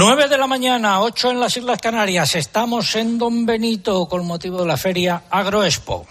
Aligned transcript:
9 0.00 0.28
de 0.28 0.38
la 0.38 0.46
mañana, 0.46 1.02
8 1.02 1.32
en 1.32 1.40
las 1.40 1.58
Islas 1.58 1.78
Canarias. 1.78 2.34
Estamos 2.34 2.96
en 2.96 3.18
Don 3.18 3.44
Benito 3.44 4.08
con 4.08 4.26
motivo 4.26 4.60
de 4.60 4.66
la 4.66 4.78
feria 4.78 5.24
Agroexpo. 5.28 6.06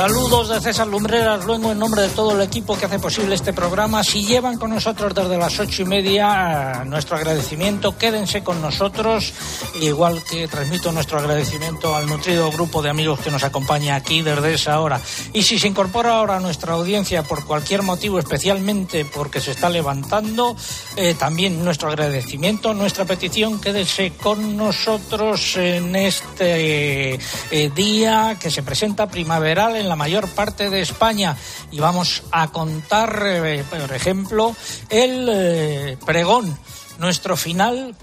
Saludos 0.00 0.48
de 0.48 0.60
César 0.62 0.86
Lumbreras, 0.86 1.44
luego 1.44 1.72
en 1.72 1.78
nombre 1.78 2.00
de 2.00 2.08
todo 2.08 2.34
el 2.34 2.40
equipo 2.40 2.74
que 2.74 2.86
hace 2.86 2.98
posible 2.98 3.34
este 3.34 3.52
programa. 3.52 4.02
Si 4.02 4.24
llevan 4.24 4.56
con 4.56 4.70
nosotros 4.70 5.14
desde 5.14 5.36
las 5.36 5.60
ocho 5.60 5.82
y 5.82 5.84
media, 5.84 6.84
nuestro 6.86 7.18
agradecimiento, 7.18 7.98
quédense 7.98 8.42
con 8.42 8.62
nosotros, 8.62 9.34
igual 9.78 10.24
que 10.24 10.48
transmito 10.48 10.90
nuestro 10.90 11.18
agradecimiento 11.18 11.94
al 11.94 12.06
nutrido 12.06 12.50
grupo 12.50 12.80
de 12.80 12.88
amigos 12.88 13.20
que 13.20 13.30
nos 13.30 13.44
acompaña 13.44 13.94
aquí 13.94 14.22
desde 14.22 14.54
esa 14.54 14.80
hora. 14.80 14.98
Y 15.34 15.42
si 15.42 15.58
se 15.58 15.68
incorpora 15.68 16.16
ahora 16.16 16.36
a 16.36 16.40
nuestra 16.40 16.72
audiencia 16.72 17.22
por 17.22 17.44
cualquier 17.44 17.82
motivo, 17.82 18.18
especialmente 18.18 19.04
porque 19.04 19.38
se 19.38 19.50
está 19.50 19.68
levantando, 19.68 20.56
eh, 20.96 21.12
también 21.12 21.62
nuestro 21.62 21.90
agradecimiento, 21.90 22.72
nuestra 22.72 23.04
petición, 23.04 23.60
quédese 23.60 24.14
con 24.14 24.56
nosotros 24.56 25.58
en 25.58 25.94
este 25.94 27.16
eh, 27.50 27.70
día 27.74 28.38
que 28.40 28.50
se 28.50 28.62
presenta 28.62 29.06
primaveral 29.06 29.76
en 29.76 29.89
la 29.90 29.96
mayor 29.96 30.28
parte 30.28 30.70
de 30.70 30.80
España. 30.80 31.36
Y 31.70 31.80
vamos 31.80 32.22
a 32.30 32.48
contar, 32.48 33.22
eh, 33.26 33.64
por 33.68 33.92
ejemplo, 33.92 34.56
el 34.88 35.28
eh, 35.28 35.98
pregón. 36.06 36.56
Nuestro 36.98 37.36
final 37.36 37.94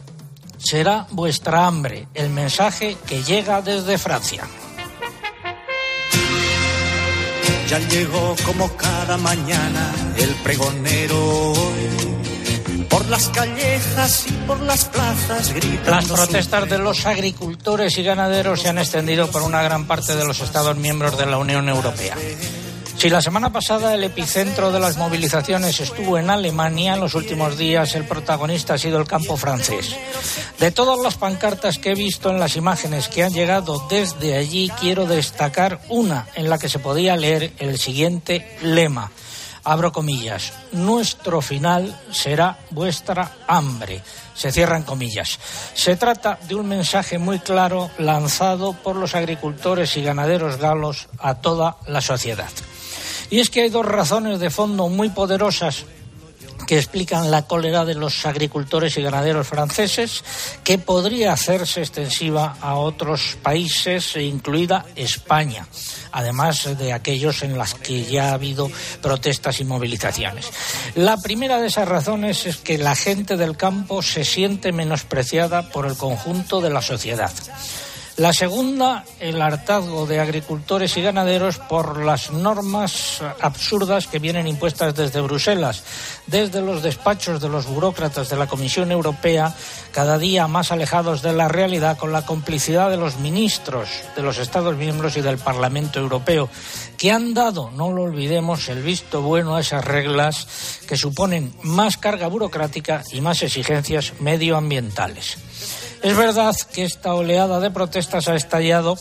será 0.58 1.08
vuestra 1.12 1.66
hambre, 1.66 2.08
el 2.14 2.30
mensaje 2.30 2.98
que 3.08 3.24
llega 3.24 3.62
desde 3.62 3.98
Francia. 3.98 4.44
Ya 7.70 7.80
llegó 7.80 8.36
como 8.46 8.76
cada 8.76 9.18
mañana 9.18 9.94
el 10.18 10.34
pregonero 10.44 11.54
por 12.90 13.08
las 13.08 13.30
callejas 13.30 14.26
y 14.28 14.34
por 14.46 14.60
las 14.62 14.86
plazas 14.86 15.54
Las 15.86 16.06
protestas 16.06 16.70
de 16.70 16.78
los 16.78 17.06
agricultores 17.06 17.98
y 17.98 18.04
ganaderos 18.04 18.62
se 18.62 18.70
han 18.70 18.78
extendido 18.78 19.30
por 19.30 19.44
una 19.44 19.62
gran 19.62 19.86
parte 19.86 20.16
de 20.16 20.26
los 20.26 20.40
Estados 20.42 20.78
miembros 20.78 21.18
de 21.18 21.26
la 21.26 21.38
Unión 21.38 21.70
Europea. 21.70 22.16
Si 22.98 23.12
la 23.12 23.22
semana 23.22 23.52
pasada 23.52 23.94
el 23.94 24.04
epicentro 24.04 24.72
de 24.72 24.80
las 24.80 24.98
movilizaciones 24.98 25.80
estuvo 25.80 26.18
en 26.18 26.32
Alemania, 26.32 26.96
en 26.96 27.00
los 27.00 27.14
últimos 27.14 27.56
días 27.56 27.94
el 27.94 28.06
protagonista 28.06 28.74
ha 28.74 28.78
sido 28.80 28.98
el 29.00 29.06
campo 29.06 29.38
francés. 29.38 29.96
De 30.60 30.72
todas 30.72 31.00
las 31.04 31.16
pancartas 31.16 31.78
que 31.78 31.92
he 31.92 31.96
visto 31.96 32.32
en 32.32 32.40
las 32.40 32.56
imágenes 32.56 33.08
que 33.08 33.24
han 33.24 33.34
llegado 33.34 33.86
desde 33.88 34.36
allí, 34.36 34.72
quiero 34.80 35.06
destacar 35.06 35.80
una 35.90 36.28
en 36.34 36.50
la 36.50 36.58
que 36.58 36.70
se 36.70 36.80
podía 36.80 37.16
leer 37.16 37.54
el 37.60 37.78
siguiente 37.78 38.58
lema 38.64 39.12
abro 39.68 39.92
comillas, 39.92 40.54
nuestro 40.72 41.42
final 41.42 41.94
será 42.10 42.58
vuestra 42.72 43.32
hambre. 43.48 44.02
Se 44.34 44.52
cierran 44.52 44.84
comillas. 44.84 45.40
Se 45.74 45.98
trata 45.98 46.40
de 46.48 46.56
un 46.56 46.68
mensaje 46.68 47.18
muy 47.18 47.40
claro 47.40 47.92
lanzado 47.98 48.74
por 48.74 48.96
los 48.96 49.14
agricultores 49.14 49.98
y 49.98 50.04
ganaderos 50.04 50.58
galos 50.58 51.10
a 51.20 51.36
toda 51.36 51.78
la 51.86 52.00
sociedad. 52.00 52.50
Y 53.30 53.40
es 53.40 53.50
que 53.50 53.64
hay 53.64 53.70
dos 53.70 53.86
razones 53.86 54.40
de 54.40 54.50
fondo 54.50 54.88
muy 54.88 55.10
poderosas 55.10 55.84
que 56.68 56.78
explican 56.78 57.32
la 57.32 57.48
cólera 57.48 57.86
de 57.86 57.96
los 57.96 58.26
agricultores 58.26 58.98
y 58.98 59.02
ganaderos 59.02 59.48
franceses, 59.48 60.24
que 60.64 60.78
podría 60.78 61.32
hacerse 61.32 61.80
extensiva 61.80 62.58
a 62.62 62.76
otros 62.76 63.38
países, 63.42 64.16
incluida 64.18 64.86
España, 64.96 65.68
además 66.12 66.78
de 66.78 66.94
aquellos 66.94 67.42
en 67.42 67.58
los 67.58 67.74
que 67.74 68.04
ya 68.04 68.30
ha 68.30 68.34
habido 68.34 68.70
protestas 69.02 69.60
y 69.62 69.64
movilizaciones. 69.64 70.52
La 70.96 71.18
primera 71.18 71.60
de 71.60 71.68
esas 71.68 71.88
razones 71.88 72.46
es 72.46 72.58
que 72.58 72.78
la 72.78 72.96
gente 72.96 73.38
del 73.38 73.58
campo 73.58 74.02
se 74.02 74.26
siente 74.26 74.72
menospreciada 74.72 75.70
por 75.70 75.88
el 75.88 75.96
conjunto 75.96 76.60
de 76.62 76.70
la 76.70 76.82
sociedad. 76.82 77.32
La 78.18 78.34
segunda, 78.34 79.06
el 79.20 79.40
hartazgo 79.40 80.08
de 80.08 80.20
agricultores 80.20 80.98
y 80.98 81.04
ganaderos 81.04 81.60
por 81.60 82.04
las 82.04 82.32
normas 82.32 83.22
absurdas 83.42 84.08
que 84.08 84.18
vienen 84.18 84.48
impuestas 84.48 84.96
desde 84.96 85.22
Bruselas, 85.22 85.84
desde 86.26 86.64
los 86.64 86.82
despachos 86.82 87.40
de 87.40 87.50
los 87.50 87.68
burócratas 87.68 88.28
de 88.30 88.36
la 88.36 88.48
Comisión 88.48 88.92
Europea, 88.92 89.56
cada 89.92 90.18
día 90.18 90.48
más 90.48 90.72
alejados 90.72 91.22
de 91.22 91.34
la 91.34 91.48
realidad 91.48 92.00
con 92.00 92.12
la 92.12 92.26
complicidad 92.26 92.90
de 92.90 92.98
los 92.98 93.18
ministros 93.20 93.88
de 94.16 94.24
los 94.24 94.40
Estados 94.40 94.76
miembros 94.76 95.16
y 95.16 95.22
del 95.22 95.38
Parlamento 95.38 96.00
Europeo, 96.00 96.50
que 96.98 97.12
han 97.12 97.36
dado, 97.36 97.70
no 97.70 97.92
lo 97.92 98.02
olvidemos, 98.02 98.68
el 98.70 98.82
visto 98.82 99.22
bueno 99.22 99.56
a 99.56 99.62
esas 99.62 99.86
reglas 99.86 100.80
que 100.88 100.98
suponen 100.98 101.54
más 101.62 101.98
carga 101.98 102.26
burocrática 102.26 103.04
y 103.12 103.22
más 103.22 103.44
exigencias 103.44 104.14
medioambientales. 104.20 105.38
Es 106.02 106.16
verdad 106.16 106.56
que 106.74 106.84
esta 106.84 107.14
oleada 107.14 107.60
de 107.60 107.72
protestas 107.72 108.28
ha 108.28 108.36
estallado 108.36 108.98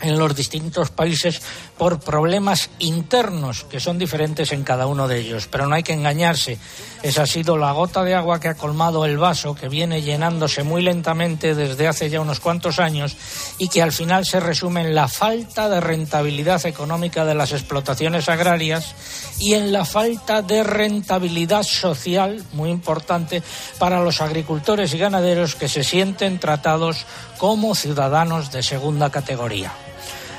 en 0.00 0.18
los 0.18 0.34
distintos 0.34 0.90
países 0.90 1.40
por 1.76 2.00
problemas 2.00 2.70
internos 2.78 3.64
que 3.64 3.80
son 3.80 3.98
diferentes 3.98 4.52
en 4.52 4.64
cada 4.64 4.86
uno 4.86 5.08
de 5.08 5.18
ellos. 5.18 5.48
Pero 5.50 5.66
no 5.66 5.74
hay 5.74 5.82
que 5.82 5.92
engañarse. 5.92 6.58
Esa 7.02 7.22
ha 7.22 7.26
sido 7.26 7.56
la 7.56 7.72
gota 7.72 8.02
de 8.02 8.14
agua 8.14 8.40
que 8.40 8.48
ha 8.48 8.54
colmado 8.54 9.04
el 9.04 9.18
vaso, 9.18 9.54
que 9.54 9.68
viene 9.68 10.02
llenándose 10.02 10.64
muy 10.64 10.82
lentamente 10.82 11.54
desde 11.54 11.86
hace 11.86 12.10
ya 12.10 12.20
unos 12.20 12.40
cuantos 12.40 12.78
años 12.78 13.16
y 13.58 13.68
que 13.68 13.82
al 13.82 13.92
final 13.92 14.26
se 14.26 14.40
resume 14.40 14.82
en 14.82 14.94
la 14.94 15.08
falta 15.08 15.68
de 15.68 15.80
rentabilidad 15.80 16.64
económica 16.66 17.24
de 17.24 17.34
las 17.34 17.52
explotaciones 17.52 18.28
agrarias 18.28 18.94
y 19.38 19.54
en 19.54 19.72
la 19.72 19.84
falta 19.84 20.42
de 20.42 20.64
rentabilidad 20.64 21.62
social, 21.62 22.44
muy 22.52 22.70
importante, 22.70 23.42
para 23.78 24.00
los 24.00 24.20
agricultores 24.20 24.92
y 24.94 24.98
ganaderos 24.98 25.54
que 25.54 25.68
se 25.68 25.84
sienten 25.84 26.40
tratados 26.40 27.06
como 27.38 27.74
ciudadanos 27.74 28.50
de 28.50 28.62
segunda 28.62 29.10
categoría. 29.10 29.72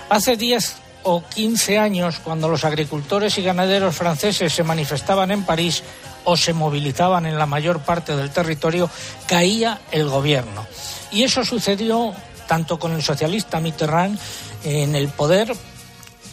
Hace 0.10 0.38
10 0.38 0.76
o 1.04 1.24
15 1.24 1.78
años, 1.78 2.20
cuando 2.24 2.50
los 2.50 2.66
agricultores 2.66 3.38
y 3.38 3.44
ganaderos 3.44 3.96
franceses 3.96 4.52
se 4.52 4.64
manifestaban 4.64 5.32
en 5.32 5.44
París 5.44 5.84
o 6.26 6.36
se 6.36 6.54
movilizaban 6.54 7.26
en 7.26 7.38
la 7.38 7.46
mayor 7.46 7.80
parte 7.82 8.16
del 8.16 8.32
territorio, 8.32 8.90
caía 9.28 9.80
el 9.92 10.10
gobierno. 10.10 10.66
Y 11.12 11.24
eso 11.24 11.46
sucedió 11.46 12.14
tanto 12.48 12.80
con 12.80 12.94
el 12.94 13.04
socialista 13.04 13.60
Mitterrand 13.60 14.20
en 14.64 14.96
el 14.96 15.10
poder 15.10 15.54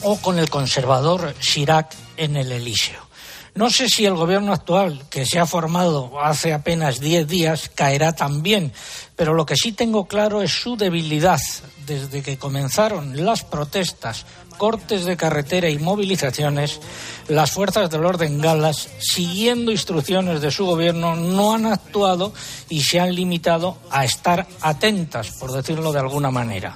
o 0.03 0.17
con 0.17 0.39
el 0.39 0.49
conservador 0.51 1.35
Chirac 1.39 1.95
en 2.17 2.37
el 2.37 2.53
Elíseo. 2.53 3.07
No 3.55 3.71
sé 3.71 3.89
si 3.89 4.05
el 4.05 4.15
gobierno 4.15 4.53
actual, 4.53 5.03
que 5.09 5.25
se 5.25 5.39
ha 5.39 5.47
formado 5.47 6.21
hace 6.23 6.53
apenas 6.53 7.01
diez 7.01 7.27
días, 7.27 7.71
caerá 7.75 8.13
también, 8.13 8.73
pero 9.17 9.35
lo 9.35 9.47
que 9.47 9.57
sí 9.57 9.73
tengo 9.73 10.07
claro 10.07 10.43
es 10.43 10.53
su 10.53 10.77
debilidad 10.77 11.41
desde 11.87 12.23
que 12.23 12.37
comenzaron 12.37 13.25
las 13.25 13.45
protestas, 13.45 14.27
cortes 14.59 15.05
de 15.05 15.17
carretera 15.17 15.69
y 15.69 15.79
movilizaciones, 15.79 16.81
las 17.29 17.51
fuerzas 17.51 17.91
del 17.91 18.05
orden 18.05 18.41
galas, 18.41 18.89
siguiendo 18.99 19.73
instrucciones 19.73 20.41
de 20.41 20.51
su 20.51 20.67
gobierno, 20.67 21.17
no 21.17 21.55
han 21.55 21.67
actuado 21.67 22.33
y 22.69 22.83
se 22.83 23.01
han 23.01 23.15
limitado 23.15 23.79
a 23.91 24.05
estar 24.05 24.47
atentas, 24.61 25.31
por 25.39 25.53
decirlo 25.53 25.93
de 25.93 26.01
alguna 26.01 26.31
manera. 26.31 26.75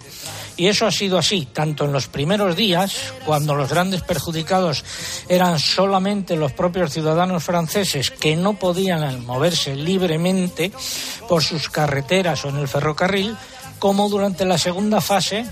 Y 0.60 0.68
eso 0.68 0.86
ha 0.86 0.90
sido 0.90 1.16
así, 1.16 1.48
tanto 1.50 1.86
en 1.86 1.92
los 1.92 2.08
primeros 2.08 2.54
días, 2.54 2.94
cuando 3.24 3.54
los 3.54 3.70
grandes 3.70 4.02
perjudicados 4.02 4.84
eran 5.26 5.58
solamente 5.58 6.36
los 6.36 6.52
propios 6.52 6.92
ciudadanos 6.92 7.42
franceses 7.42 8.10
que 8.10 8.36
no 8.36 8.58
podían 8.58 9.24
moverse 9.24 9.74
libremente 9.74 10.70
por 11.30 11.42
sus 11.42 11.70
carreteras 11.70 12.44
o 12.44 12.50
en 12.50 12.58
el 12.58 12.68
ferrocarril, 12.68 13.34
como 13.78 14.10
durante 14.10 14.44
la 14.44 14.58
segunda 14.58 15.00
fase, 15.00 15.46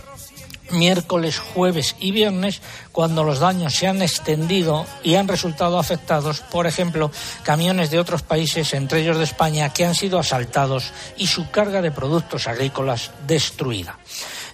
miércoles, 0.72 1.38
jueves 1.38 1.96
y 1.98 2.12
viernes, 2.12 2.60
cuando 2.92 3.24
los 3.24 3.38
daños 3.38 3.72
se 3.72 3.86
han 3.86 4.02
extendido 4.02 4.84
y 5.02 5.14
han 5.14 5.26
resultado 5.26 5.78
afectados, 5.78 6.40
por 6.40 6.66
ejemplo, 6.66 7.10
camiones 7.44 7.90
de 7.90 7.98
otros 7.98 8.20
países, 8.20 8.74
entre 8.74 9.00
ellos 9.00 9.16
de 9.16 9.24
España, 9.24 9.72
que 9.72 9.86
han 9.86 9.94
sido 9.94 10.18
asaltados 10.18 10.92
y 11.16 11.28
su 11.28 11.50
carga 11.50 11.80
de 11.80 11.92
productos 11.92 12.46
agrícolas 12.46 13.10
destruida. 13.26 13.98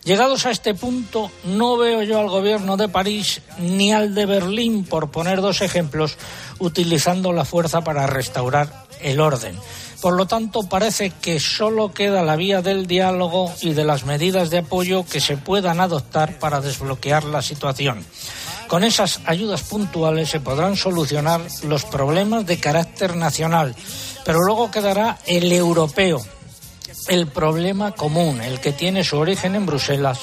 Llegados 0.05 0.45
a 0.45 0.51
este 0.51 0.75
punto, 0.75 1.31
no 1.45 1.79
veo 1.79 2.03
yo 2.03 2.21
al 2.21 2.29
gobierno 2.29 2.77
de 2.77 2.89
París 2.89 3.41
ni 3.59 3.93
al 3.93 4.15
de 4.15 4.27
Berlín, 4.27 4.85
por 4.85 5.11
poner 5.11 5.41
dos 5.41 5.63
ejemplos, 5.63 6.19
utilizando 6.59 7.33
la 7.33 7.47
fuerza 7.47 7.81
para 7.81 8.07
restaurar 8.07 8.85
el 9.01 9.19
orden. 9.19 9.57
Por 10.03 10.13
lo 10.13 10.27
tanto, 10.27 10.65
parece 10.65 11.09
que 11.09 11.41
solo 11.41 11.95
queda 11.95 12.23
la 12.23 12.37
vía 12.37 12.61
del 12.61 12.87
diálogo 12.87 13.51
y 13.63 13.73
de 13.73 13.85
las 13.85 14.05
medidas 14.05 14.51
de 14.51 14.59
apoyo 14.59 15.07
que 15.07 15.23
se 15.23 15.39
puedan 15.39 15.81
adoptar 15.81 16.39
para 16.39 16.61
desbloquear 16.61 17.25
la 17.25 17.41
situación. 17.41 18.05
Con 18.69 18.85
esas 18.85 19.21
ayudas 19.25 19.63
puntuales 19.63 20.29
se 20.29 20.41
podrán 20.41 20.77
solucionar 20.77 21.41
los 21.63 21.87
problemas 21.87 22.45
de 22.45 22.59
carácter 22.59 23.17
nacional, 23.17 23.75
pero 24.27 24.41
luego 24.41 24.71
quedará 24.71 25.19
el 25.27 25.51
europeo, 25.51 26.21
el 27.09 27.27
problema 27.27 27.93
común, 27.93 28.41
el 28.41 28.61
que 28.61 28.73
tiene 28.73 29.05
su 29.05 29.19
origen 29.19 29.55
en 29.55 29.67
Bruselas 29.67 30.21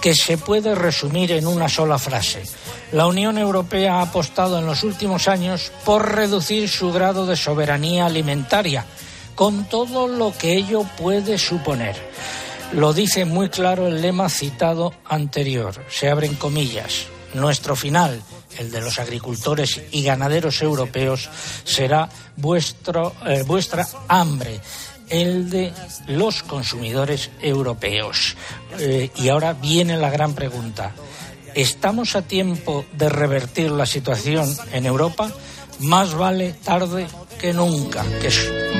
que 0.00 0.14
se 0.14 0.38
puede 0.38 0.74
resumir 0.74 1.32
en 1.32 1.46
una 1.46 1.68
sola 1.68 1.98
frase. 1.98 2.42
La 2.92 3.06
Unión 3.06 3.38
Europea 3.38 3.96
ha 3.96 4.02
apostado 4.02 4.58
en 4.58 4.66
los 4.66 4.84
últimos 4.84 5.28
años 5.28 5.72
por 5.84 6.14
reducir 6.14 6.68
su 6.68 6.92
grado 6.92 7.26
de 7.26 7.36
soberanía 7.36 8.06
alimentaria, 8.06 8.86
con 9.34 9.68
todo 9.68 10.08
lo 10.08 10.32
que 10.36 10.54
ello 10.54 10.84
puede 10.96 11.38
suponer. 11.38 11.96
Lo 12.72 12.92
dice 12.92 13.24
muy 13.24 13.48
claro 13.48 13.86
el 13.86 14.02
lema 14.02 14.28
citado 14.28 14.92
anterior. 15.04 15.74
Se 15.90 16.10
abren 16.10 16.34
comillas. 16.34 17.06
Nuestro 17.34 17.76
final, 17.76 18.22
el 18.58 18.70
de 18.70 18.80
los 18.80 18.98
agricultores 18.98 19.80
y 19.90 20.02
ganaderos 20.02 20.62
europeos, 20.62 21.28
será 21.64 22.08
vuestro, 22.36 23.14
eh, 23.26 23.42
vuestra 23.46 23.86
hambre 24.08 24.60
el 25.10 25.50
de 25.50 25.72
los 26.06 26.42
consumidores 26.42 27.30
europeos. 27.40 28.36
Eh, 28.78 29.10
y 29.16 29.28
ahora 29.28 29.52
viene 29.52 29.96
la 29.96 30.10
gran 30.10 30.34
pregunta. 30.34 30.92
¿Estamos 31.54 32.14
a 32.14 32.22
tiempo 32.22 32.84
de 32.92 33.08
revertir 33.08 33.70
la 33.70 33.86
situación 33.86 34.54
en 34.72 34.86
Europa? 34.86 35.30
Más 35.80 36.14
vale 36.14 36.54
tarde 36.64 37.06
que 37.40 37.52
nunca. 37.52 38.04
Que 38.20 38.77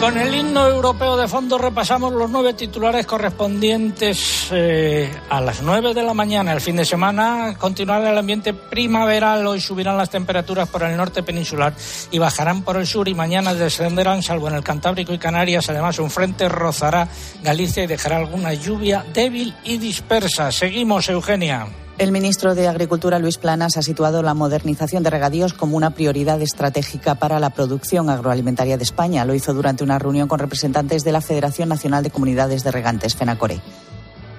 con 0.00 0.18
el 0.18 0.34
himno 0.34 0.66
europeo 0.68 1.16
de 1.16 1.28
fondo 1.28 1.58
repasamos 1.58 2.12
los 2.12 2.30
nueve 2.30 2.54
titulares 2.54 3.06
correspondientes 3.06 4.48
eh, 4.52 5.10
a 5.30 5.40
las 5.40 5.62
nueve 5.62 5.94
de 5.94 6.02
la 6.02 6.12
mañana. 6.12 6.52
El 6.52 6.60
fin 6.60 6.76
de 6.76 6.84
semana 6.84 7.56
continuará 7.58 8.10
el 8.10 8.18
ambiente 8.18 8.52
primaveral. 8.52 9.46
Hoy 9.46 9.60
subirán 9.60 9.96
las 9.96 10.10
temperaturas 10.10 10.68
por 10.68 10.82
el 10.82 10.96
norte 10.96 11.22
peninsular 11.22 11.72
y 12.10 12.18
bajarán 12.18 12.62
por 12.62 12.76
el 12.76 12.86
sur 12.86 13.08
y 13.08 13.14
mañana 13.14 13.54
descenderán, 13.54 14.22
salvo 14.22 14.48
en 14.48 14.54
el 14.54 14.64
Cantábrico 14.64 15.12
y 15.14 15.18
Canarias. 15.18 15.68
Además, 15.70 15.98
un 15.98 16.10
frente 16.10 16.48
rozará 16.48 17.08
Galicia 17.42 17.84
y 17.84 17.86
dejará 17.86 18.18
alguna 18.18 18.52
lluvia 18.54 19.04
débil 19.12 19.54
y 19.64 19.78
dispersa. 19.78 20.52
Seguimos, 20.52 21.08
Eugenia. 21.08 21.85
El 21.98 22.12
ministro 22.12 22.54
de 22.54 22.68
Agricultura, 22.68 23.18
Luis 23.18 23.38
Planas, 23.38 23.78
ha 23.78 23.82
situado 23.82 24.22
la 24.22 24.34
modernización 24.34 25.02
de 25.02 25.08
regadíos 25.08 25.54
como 25.54 25.78
una 25.78 25.92
prioridad 25.92 26.42
estratégica 26.42 27.14
para 27.14 27.40
la 27.40 27.48
producción 27.48 28.10
agroalimentaria 28.10 28.76
de 28.76 28.84
España. 28.84 29.24
Lo 29.24 29.34
hizo 29.34 29.54
durante 29.54 29.82
una 29.82 29.98
reunión 29.98 30.28
con 30.28 30.38
representantes 30.38 31.04
de 31.04 31.12
la 31.12 31.22
Federación 31.22 31.70
Nacional 31.70 32.04
de 32.04 32.10
Comunidades 32.10 32.64
de 32.64 32.70
Regantes, 32.70 33.16
FENACORE 33.16 33.62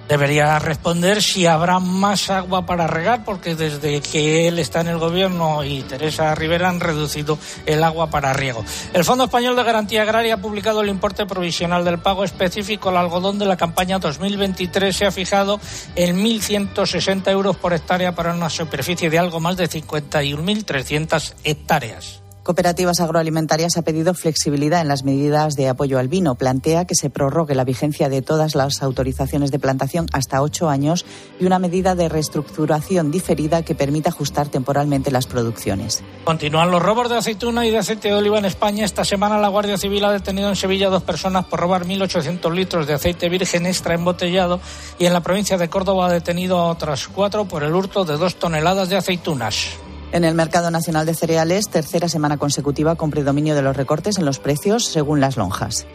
debería 0.07 0.57
responder 0.59 1.21
si 1.21 1.45
habrá 1.45 1.79
más 1.79 2.29
agua 2.29 2.65
para 2.65 2.87
regar, 2.87 3.23
porque 3.23 3.55
desde 3.55 4.01
que 4.01 4.47
él 4.47 4.59
está 4.59 4.81
en 4.81 4.87
el 4.87 4.97
gobierno 4.97 5.63
y 5.63 5.81
Teresa 5.81 6.33
Rivera 6.35 6.69
han 6.69 6.79
reducido 6.79 7.37
el 7.65 7.83
agua 7.83 8.09
para 8.09 8.33
riego. 8.33 8.63
El 8.93 9.03
Fondo 9.03 9.25
Español 9.25 9.55
de 9.55 9.63
Garantía 9.63 10.03
Agraria 10.03 10.35
ha 10.35 10.41
publicado 10.41 10.81
el 10.81 10.89
importe 10.89 11.25
provisional 11.25 11.83
del 11.83 11.99
pago 11.99 12.23
específico 12.23 12.89
al 12.89 12.97
algodón 12.97 13.39
de 13.39 13.45
la 13.45 13.57
campaña 13.57 13.99
2023. 13.99 14.95
Se 14.95 15.05
ha 15.05 15.11
fijado 15.11 15.59
en 15.95 16.17
1.160 16.17 17.29
euros 17.31 17.57
por 17.57 17.73
hectárea 17.73 18.15
para 18.15 18.33
una 18.33 18.49
superficie 18.49 19.09
de 19.09 19.19
algo 19.19 19.39
más 19.39 19.57
de 19.57 19.69
51.300 19.69 21.33
hectáreas. 21.43 22.26
Cooperativas 22.47 23.01
Agroalimentarias 23.01 23.75
ha 23.75 23.81
pedido 23.81 24.13
flexibilidad 24.13 24.79
en 24.79 24.87
las 24.87 25.03
medidas 25.03 25.57
de 25.57 25.67
apoyo 25.67 25.99
al 25.99 26.07
vino. 26.07 26.35
Plantea 26.35 26.85
que 26.85 26.95
se 26.95 27.09
prorrogue 27.09 27.55
la 27.55 27.65
vigencia 27.65 28.07
de 28.07 28.21
todas 28.21 28.55
las 28.55 28.81
autorizaciones 28.81 29.51
de 29.51 29.59
plantación 29.59 30.05
hasta 30.13 30.41
ocho 30.41 30.69
años 30.69 31.05
y 31.41 31.45
una 31.45 31.59
medida 31.59 31.93
de 31.93 32.07
reestructuración 32.07 33.11
diferida 33.11 33.63
que 33.63 33.75
permita 33.75 34.11
ajustar 34.11 34.47
temporalmente 34.47 35.11
las 35.11 35.27
producciones. 35.27 36.05
Continúan 36.23 36.71
los 36.71 36.81
robos 36.81 37.09
de 37.09 37.17
aceituna 37.17 37.67
y 37.67 37.69
de 37.69 37.79
aceite 37.79 38.07
de 38.07 38.13
oliva 38.13 38.37
en 38.37 38.45
España. 38.45 38.85
Esta 38.85 39.03
semana 39.03 39.37
la 39.37 39.49
Guardia 39.49 39.77
Civil 39.77 40.05
ha 40.05 40.13
detenido 40.13 40.47
en 40.47 40.55
Sevilla 40.55 40.87
a 40.87 40.91
dos 40.91 41.03
personas 41.03 41.43
por 41.47 41.59
robar 41.59 41.85
1.800 41.85 42.49
litros 42.53 42.87
de 42.87 42.93
aceite 42.93 43.27
virgen 43.27 43.65
extra 43.65 43.93
embotellado 43.93 44.61
y 44.97 45.05
en 45.05 45.11
la 45.11 45.19
provincia 45.19 45.57
de 45.57 45.67
Córdoba 45.67 46.07
ha 46.07 46.11
detenido 46.13 46.59
a 46.59 46.69
otras 46.69 47.09
cuatro 47.09 47.43
por 47.43 47.63
el 47.63 47.75
hurto 47.75 48.05
de 48.05 48.15
dos 48.15 48.35
toneladas 48.35 48.87
de 48.87 48.95
aceitunas. 48.95 49.79
En 50.11 50.23
el 50.23 50.35
mercado 50.35 50.71
nacional 50.71 51.05
de 51.05 51.13
cereales, 51.13 51.69
tercera 51.69 52.07
semana 52.07 52.37
consecutiva 52.37 52.95
con 52.95 53.11
predominio 53.11 53.55
de 53.55 53.61
los 53.61 53.75
recortes 53.75 54.17
en 54.17 54.25
los 54.25 54.39
precios 54.39 54.85
según 54.85 55.19
las 55.19 55.35
lonjas. 55.35 55.85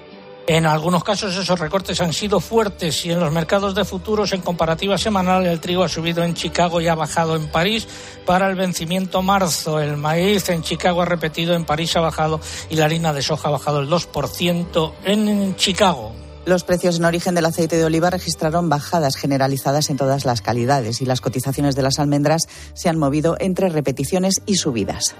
En 0.46 0.66
algunos 0.66 1.04
casos 1.04 1.36
esos 1.36 1.60
recortes 1.60 2.00
han 2.00 2.12
sido 2.12 2.40
fuertes 2.40 3.06
y 3.06 3.12
en 3.12 3.20
los 3.20 3.32
mercados 3.32 3.76
de 3.76 3.84
futuros 3.84 4.32
en 4.32 4.40
comparativa 4.40 4.98
semanal 4.98 5.46
el 5.46 5.60
trigo 5.60 5.84
ha 5.84 5.88
subido 5.88 6.24
en 6.24 6.34
Chicago 6.34 6.80
y 6.80 6.88
ha 6.88 6.96
bajado 6.96 7.36
en 7.36 7.46
París 7.46 7.86
para 8.26 8.50
el 8.50 8.56
vencimiento 8.56 9.22
marzo. 9.22 9.80
El 9.80 9.96
maíz 9.96 10.48
en 10.48 10.62
Chicago 10.62 11.02
ha 11.02 11.06
repetido, 11.06 11.54
en 11.54 11.64
París 11.64 11.96
ha 11.96 12.00
bajado 12.00 12.40
y 12.68 12.76
la 12.76 12.86
harina 12.86 13.12
de 13.12 13.22
soja 13.22 13.48
ha 13.48 13.52
bajado 13.52 13.80
el 13.80 13.88
2% 13.88 14.92
en 15.04 15.54
Chicago. 15.54 16.21
Los 16.44 16.64
precios 16.64 16.98
en 16.98 17.04
origen 17.04 17.34
del 17.36 17.46
aceite 17.46 17.76
de 17.76 17.84
oliva 17.84 18.10
registraron 18.10 18.68
bajadas 18.68 19.16
generalizadas 19.16 19.90
en 19.90 19.96
todas 19.96 20.24
las 20.24 20.42
calidades 20.42 21.00
y 21.00 21.06
las 21.06 21.20
cotizaciones 21.20 21.76
de 21.76 21.82
las 21.82 22.00
almendras 22.00 22.48
se 22.74 22.88
han 22.88 22.98
movido 22.98 23.36
entre 23.38 23.68
repeticiones 23.68 24.42
y 24.44 24.56
subidas. 24.56 25.14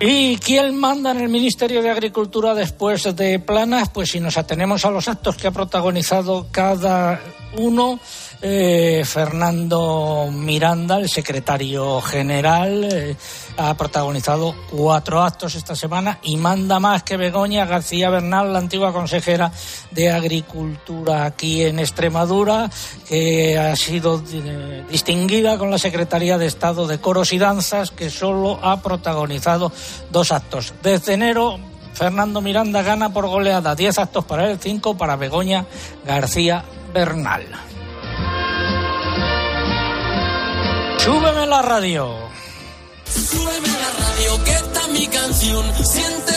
¿Y 0.00 0.36
quién 0.36 0.78
manda 0.78 1.10
en 1.10 1.18
el 1.18 1.28
Ministerio 1.28 1.82
de 1.82 1.90
Agricultura 1.90 2.54
después 2.54 3.16
de 3.16 3.40
Planas? 3.40 3.88
Pues 3.88 4.10
si 4.10 4.20
nos 4.20 4.38
atenemos 4.38 4.84
a 4.84 4.92
los 4.92 5.08
actos 5.08 5.36
que 5.36 5.48
ha 5.48 5.50
protagonizado 5.50 6.46
cada 6.52 7.20
uno, 7.56 7.98
eh, 8.40 9.02
Fernando 9.04 10.28
Miranda, 10.32 10.98
el 10.98 11.08
secretario 11.08 12.00
general, 12.00 12.84
eh, 12.84 13.16
ha 13.58 13.74
protagonizado 13.74 14.54
cuatro 14.70 15.20
actos 15.20 15.56
esta 15.56 15.74
semana 15.74 16.20
y 16.22 16.36
manda 16.36 16.78
más 16.78 17.02
que 17.02 17.16
Begoña 17.16 17.66
García 17.66 18.08
Bernal, 18.08 18.52
la 18.52 18.60
antigua 18.60 18.92
consejera 18.92 19.50
de 19.90 20.10
Agricultura 20.10 21.24
aquí 21.24 21.64
en 21.64 21.80
Extremadura, 21.80 22.70
que 23.08 23.58
ha 23.58 23.74
sido 23.74 24.22
eh, 24.32 24.84
distinguida 24.88 25.58
con 25.58 25.72
la 25.72 25.78
Secretaría 25.78 26.38
de 26.38 26.46
Estado 26.46 26.86
de 26.86 27.00
Coros 27.00 27.32
y 27.32 27.38
Danzas, 27.38 27.90
que 27.90 28.10
solo 28.10 28.60
ha 28.62 28.80
protagonizado 28.80 29.72
dos 30.12 30.30
actos. 30.30 30.72
Desde 30.80 31.14
enero 31.14 31.58
Fernando 31.94 32.40
Miranda 32.40 32.82
gana 32.82 33.12
por 33.12 33.26
goleada 33.26 33.74
10 33.74 33.98
actos 33.98 34.24
para 34.24 34.48
él, 34.48 34.58
5 34.60 34.96
para 34.96 35.16
Begoña 35.16 35.66
García 36.06 36.64
Bernal. 36.94 37.44
Súbeme 40.98 41.46
la 41.46 41.62
radio. 41.62 42.28
Súbeme 43.10 43.68
la 43.68 43.90
radio, 44.00 44.44
que 44.44 44.52
está 44.52 44.88
mi 44.88 45.06
canción. 45.06 45.64
Siente 45.84 46.32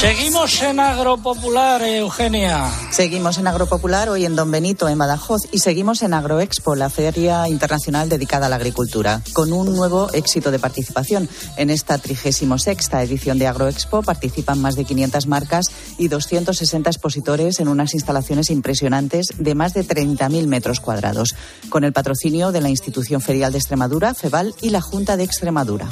Seguimos 0.00 0.62
en 0.62 0.80
Agropopular, 0.80 1.82
Eugenia. 1.82 2.70
Seguimos 2.90 3.36
en 3.36 3.46
Agropopular, 3.46 4.08
hoy 4.08 4.24
en 4.24 4.34
Don 4.34 4.50
Benito, 4.50 4.88
en 4.88 4.96
Badajoz, 4.96 5.42
y 5.52 5.58
seguimos 5.58 6.00
en 6.00 6.14
Agroexpo, 6.14 6.74
la 6.74 6.88
feria 6.88 7.46
internacional 7.48 8.08
dedicada 8.08 8.46
a 8.46 8.48
la 8.48 8.56
agricultura, 8.56 9.20
con 9.34 9.52
un 9.52 9.76
nuevo 9.76 10.10
éxito 10.14 10.50
de 10.50 10.58
participación. 10.58 11.28
En 11.58 11.68
esta 11.68 11.98
36 11.98 12.48
edición 12.94 13.38
de 13.38 13.46
Agroexpo 13.46 14.02
participan 14.02 14.58
más 14.62 14.74
de 14.74 14.86
500 14.86 15.26
marcas 15.26 15.66
y 15.98 16.08
260 16.08 16.88
expositores 16.88 17.60
en 17.60 17.68
unas 17.68 17.92
instalaciones 17.92 18.48
impresionantes 18.48 19.26
de 19.36 19.54
más 19.54 19.74
de 19.74 19.84
30.000 19.86 20.46
metros 20.46 20.80
cuadrados, 20.80 21.34
con 21.68 21.84
el 21.84 21.92
patrocinio 21.92 22.52
de 22.52 22.62
la 22.62 22.70
Institución 22.70 23.20
Ferial 23.20 23.52
de 23.52 23.58
Extremadura, 23.58 24.14
FEBAL 24.14 24.54
y 24.62 24.70
la 24.70 24.80
Junta 24.80 25.18
de 25.18 25.24
Extremadura. 25.24 25.90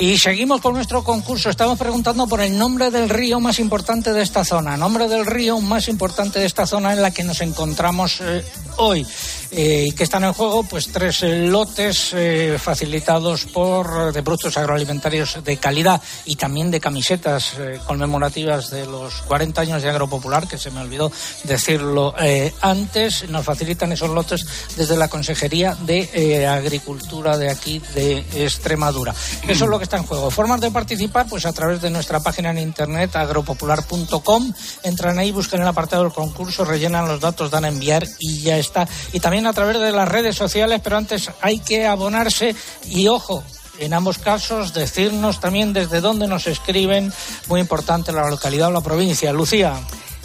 Y 0.00 0.16
seguimos 0.16 0.62
con 0.62 0.72
nuestro 0.72 1.04
concurso. 1.04 1.50
Estamos 1.50 1.78
preguntando 1.78 2.26
por 2.26 2.40
el 2.40 2.56
nombre 2.56 2.90
del 2.90 3.10
río 3.10 3.38
más 3.38 3.58
importante 3.58 4.14
de 4.14 4.22
esta 4.22 4.46
zona. 4.46 4.78
Nombre 4.78 5.08
del 5.08 5.26
río 5.26 5.60
más 5.60 5.88
importante 5.88 6.38
de 6.38 6.46
esta 6.46 6.66
zona 6.66 6.94
en 6.94 7.02
la 7.02 7.10
que 7.10 7.22
nos 7.22 7.42
encontramos 7.42 8.22
eh, 8.22 8.42
hoy. 8.78 9.06
Eh, 9.52 9.86
y 9.88 9.92
que 9.92 10.04
están 10.04 10.22
en 10.22 10.32
juego 10.32 10.62
pues 10.62 10.92
tres 10.92 11.24
eh, 11.24 11.48
lotes 11.48 12.14
facilitados 12.58 13.46
por 13.46 14.12
de 14.12 14.22
productos 14.22 14.56
agroalimentarios 14.56 15.42
de 15.44 15.56
calidad 15.56 16.00
y 16.24 16.36
también 16.36 16.70
de 16.70 16.78
camisetas 16.78 17.54
conmemorativas 17.84 18.70
de 18.70 18.86
los 18.86 19.22
40 19.22 19.60
años 19.60 19.82
de 19.82 19.90
Agropopular, 19.90 20.46
que 20.46 20.56
se 20.56 20.70
me 20.70 20.80
olvidó 20.80 21.10
decirlo 21.44 22.14
antes. 22.60 23.28
Nos 23.28 23.44
facilitan 23.44 23.92
esos 23.92 24.10
lotes 24.10 24.46
desde 24.76 24.96
la 24.96 25.08
Consejería 25.08 25.74
de 25.74 26.46
Agricultura 26.46 27.36
de 27.36 27.50
aquí 27.50 27.82
de 27.94 28.18
Extremadura. 28.34 29.12
Eso 29.48 29.64
es 29.64 29.70
lo 29.70 29.78
que 29.78 29.89
en 29.96 30.04
juego. 30.04 30.30
Formas 30.30 30.60
de 30.60 30.70
participar, 30.70 31.26
pues 31.28 31.46
a 31.46 31.52
través 31.52 31.80
de 31.80 31.90
nuestra 31.90 32.20
página 32.20 32.50
en 32.50 32.58
internet 32.58 33.14
agropopular.com. 33.16 34.52
Entran 34.82 35.18
ahí, 35.18 35.32
buscan 35.32 35.60
el 35.60 35.68
apartado 35.68 36.04
del 36.04 36.12
concurso, 36.12 36.64
rellenan 36.64 37.08
los 37.08 37.20
datos, 37.20 37.50
dan 37.50 37.64
a 37.64 37.68
enviar 37.68 38.06
y 38.18 38.42
ya 38.42 38.58
está. 38.58 38.88
Y 39.12 39.20
también 39.20 39.46
a 39.46 39.52
través 39.52 39.80
de 39.80 39.92
las 39.92 40.08
redes 40.08 40.36
sociales, 40.36 40.80
pero 40.82 40.96
antes 40.96 41.30
hay 41.40 41.58
que 41.58 41.86
abonarse 41.86 42.54
y 42.86 43.08
ojo, 43.08 43.42
en 43.78 43.94
ambos 43.94 44.18
casos 44.18 44.74
decirnos 44.74 45.40
también 45.40 45.72
desde 45.72 46.00
dónde 46.00 46.26
nos 46.26 46.46
escriben, 46.46 47.12
muy 47.48 47.60
importante 47.60 48.12
la 48.12 48.28
localidad 48.28 48.68
o 48.68 48.72
la 48.72 48.82
provincia. 48.82 49.32
Lucía. 49.32 49.74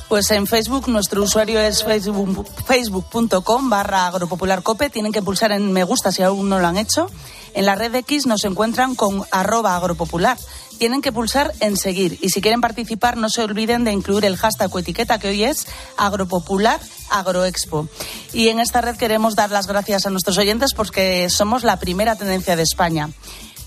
Pues 0.07 0.29
en 0.31 0.45
Facebook 0.45 0.87
nuestro 0.87 1.23
usuario 1.23 1.59
es 1.59 1.83
facebook.com 1.83 3.69
barra 3.69 4.07
agropopularcope. 4.07 4.89
Tienen 4.89 5.11
que 5.11 5.21
pulsar 5.23 5.51
en 5.51 5.71
me 5.71 5.83
gusta 5.83 6.11
si 6.11 6.21
aún 6.21 6.47
no 6.47 6.59
lo 6.59 6.67
han 6.67 6.77
hecho. 6.77 7.09
En 7.53 7.65
la 7.65 7.75
red 7.75 7.95
X 7.95 8.27
nos 8.27 8.43
encuentran 8.45 8.95
con 8.95 9.23
arroba 9.31 9.75
agropopular. 9.75 10.37
Tienen 10.77 11.01
que 11.01 11.11
pulsar 11.11 11.53
en 11.59 11.77
seguir 11.77 12.19
y 12.21 12.29
si 12.29 12.41
quieren 12.41 12.61
participar 12.61 13.17
no 13.17 13.29
se 13.29 13.41
olviden 13.41 13.83
de 13.83 13.93
incluir 13.93 14.25
el 14.25 14.37
hashtag 14.37 14.73
o 14.75 14.79
etiqueta 14.79 15.19
que 15.19 15.29
hoy 15.29 15.43
es 15.43 15.65
agropopular 15.97 16.79
agroexpo. 17.09 17.87
Y 18.33 18.49
en 18.49 18.59
esta 18.59 18.81
red 18.81 18.97
queremos 18.97 19.35
dar 19.35 19.51
las 19.51 19.67
gracias 19.67 20.05
a 20.05 20.09
nuestros 20.09 20.37
oyentes 20.37 20.73
porque 20.73 21.29
somos 21.29 21.63
la 21.63 21.79
primera 21.79 22.15
tendencia 22.15 22.55
de 22.55 22.63
España. 22.63 23.09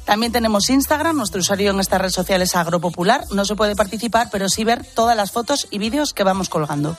También 0.08 0.32
tenemos 0.32 0.70
Instagram, 0.70 1.18
nuestro 1.18 1.40
usuario 1.40 1.70
en 1.70 1.80
esta 1.80 1.98
red 1.98 2.08
social 2.08 2.40
es 2.40 2.56
Agropopular. 2.56 3.26
No 3.30 3.44
se 3.44 3.54
puede 3.56 3.76
participar, 3.76 4.30
pero 4.32 4.48
sí 4.48 4.64
ver 4.64 4.82
todas 4.82 5.14
las 5.14 5.32
fotos 5.32 5.68
y 5.70 5.78
vídeos 5.78 6.14
que 6.14 6.24
vamos 6.24 6.48
colgando. 6.48 6.96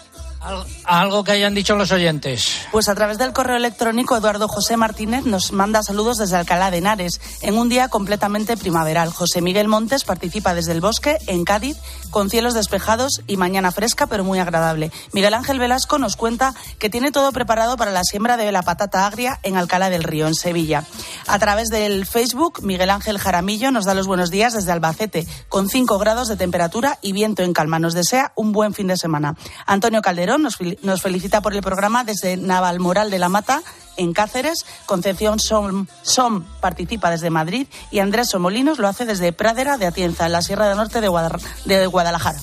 Algo 0.86 1.24
que 1.24 1.34
hayan 1.34 1.53
dicho 1.53 1.75
los 1.75 1.91
oyentes. 1.91 2.60
Pues 2.72 2.88
a 2.88 2.96
través 2.96 3.17
del 3.17 3.34
correo 3.34 3.58
electrónico, 3.58 4.15
Eduardo 4.15 4.48
José 4.48 4.77
Martínez 4.77 5.25
nos 5.25 5.51
manda 5.51 5.84
saludos 5.84 6.17
desde 6.17 6.38
Alcalá 6.38 6.72
de 6.72 6.77
Henares, 6.77 7.19
en 7.41 7.58
un 7.58 7.67
día 7.67 7.89
completamente 7.89 8.55
primaveral. 8.55 9.12
José 9.12 9.41
Miguel 9.41 9.67
Montes 9.67 10.05
participa 10.05 10.53
desde 10.53 10.72
el 10.72 10.79
bosque, 10.79 11.17
en 11.27 11.43
Cádiz, 11.43 11.77
con 12.10 12.29
cielos 12.29 12.53
despejados 12.53 13.22
y 13.27 13.36
mañana 13.36 13.72
fresca, 13.72 14.08
pero 14.08 14.24
muy 14.24 14.39
agradable. 14.39 14.91
Miguel 15.12 15.34
Ángel 15.34 15.60
Velasco 15.60 15.98
nos 15.98 16.15
cuenta 16.15 16.55
que 16.79 16.89
tiene 16.89 17.12
todo 17.12 17.34
preparado 17.34 17.75
para 17.75 17.91
la 17.91 18.03
siembra 18.03 18.38
de 18.38 18.51
la 18.53 18.62
patata 18.62 19.05
agria 19.05 19.39
en 19.43 19.58
Alcalá 19.58 19.89
del 19.89 20.03
Río, 20.03 20.25
en 20.25 20.36
Sevilla. 20.36 20.86
A 21.27 21.38
través 21.38 21.67
del 21.67 22.05
Facebook, 22.05 22.63
Miguel 22.63 22.91
Ángel 22.91 23.19
Jaramillo 23.19 23.72
nos 23.72 23.86
da 23.86 23.93
los 23.93 24.08
buenos 24.08 24.31
días 24.31 24.53
desde 24.53 24.72
Albacete, 24.72 25.27
con 25.50 25.69
5 25.69 25.98
grados 26.00 26.29
de 26.29 26.38
temperatura 26.38 26.98
y 27.01 27.12
viento 27.12 27.43
en 27.43 27.51
calma. 27.51 27.77
Nos 27.77 27.93
desea 27.93 28.31
un 28.36 28.53
buen 28.53 28.74
fin 28.74 28.88
de 28.88 28.96
semana. 28.96 29.36
Antonio 29.65 30.01
Calderón 30.01 30.28
nos, 30.38 31.01
felicita 31.01 31.41
por 31.41 31.53
el 31.53 31.62
programa 31.62 32.03
desde 32.03 32.38
Navalmoral 32.38 33.09
de 33.09 33.19
la 33.19 33.29
Mata, 33.29 33.62
en 33.98 34.13
Cáceres. 34.13 34.65
Concepción 34.86 35.39
Som, 35.39 35.88
Som, 36.03 36.45
participa 36.62 37.09
desde 37.09 37.29
Madrid 37.29 37.67
y 37.91 38.00
Andrés 38.00 38.29
Somolinos 38.29 38.79
lo 38.79 38.88
hace 38.88 39.05
desde 39.05 39.33
Pradera 39.33 39.77
de 39.77 39.88
Atienza, 39.88 40.25
en 40.25 40.33
la 40.33 40.41
Sierra 40.41 40.67
del 40.67 40.77
Norte 40.77 41.01
de 41.01 41.88
Guadalajara. 41.88 42.39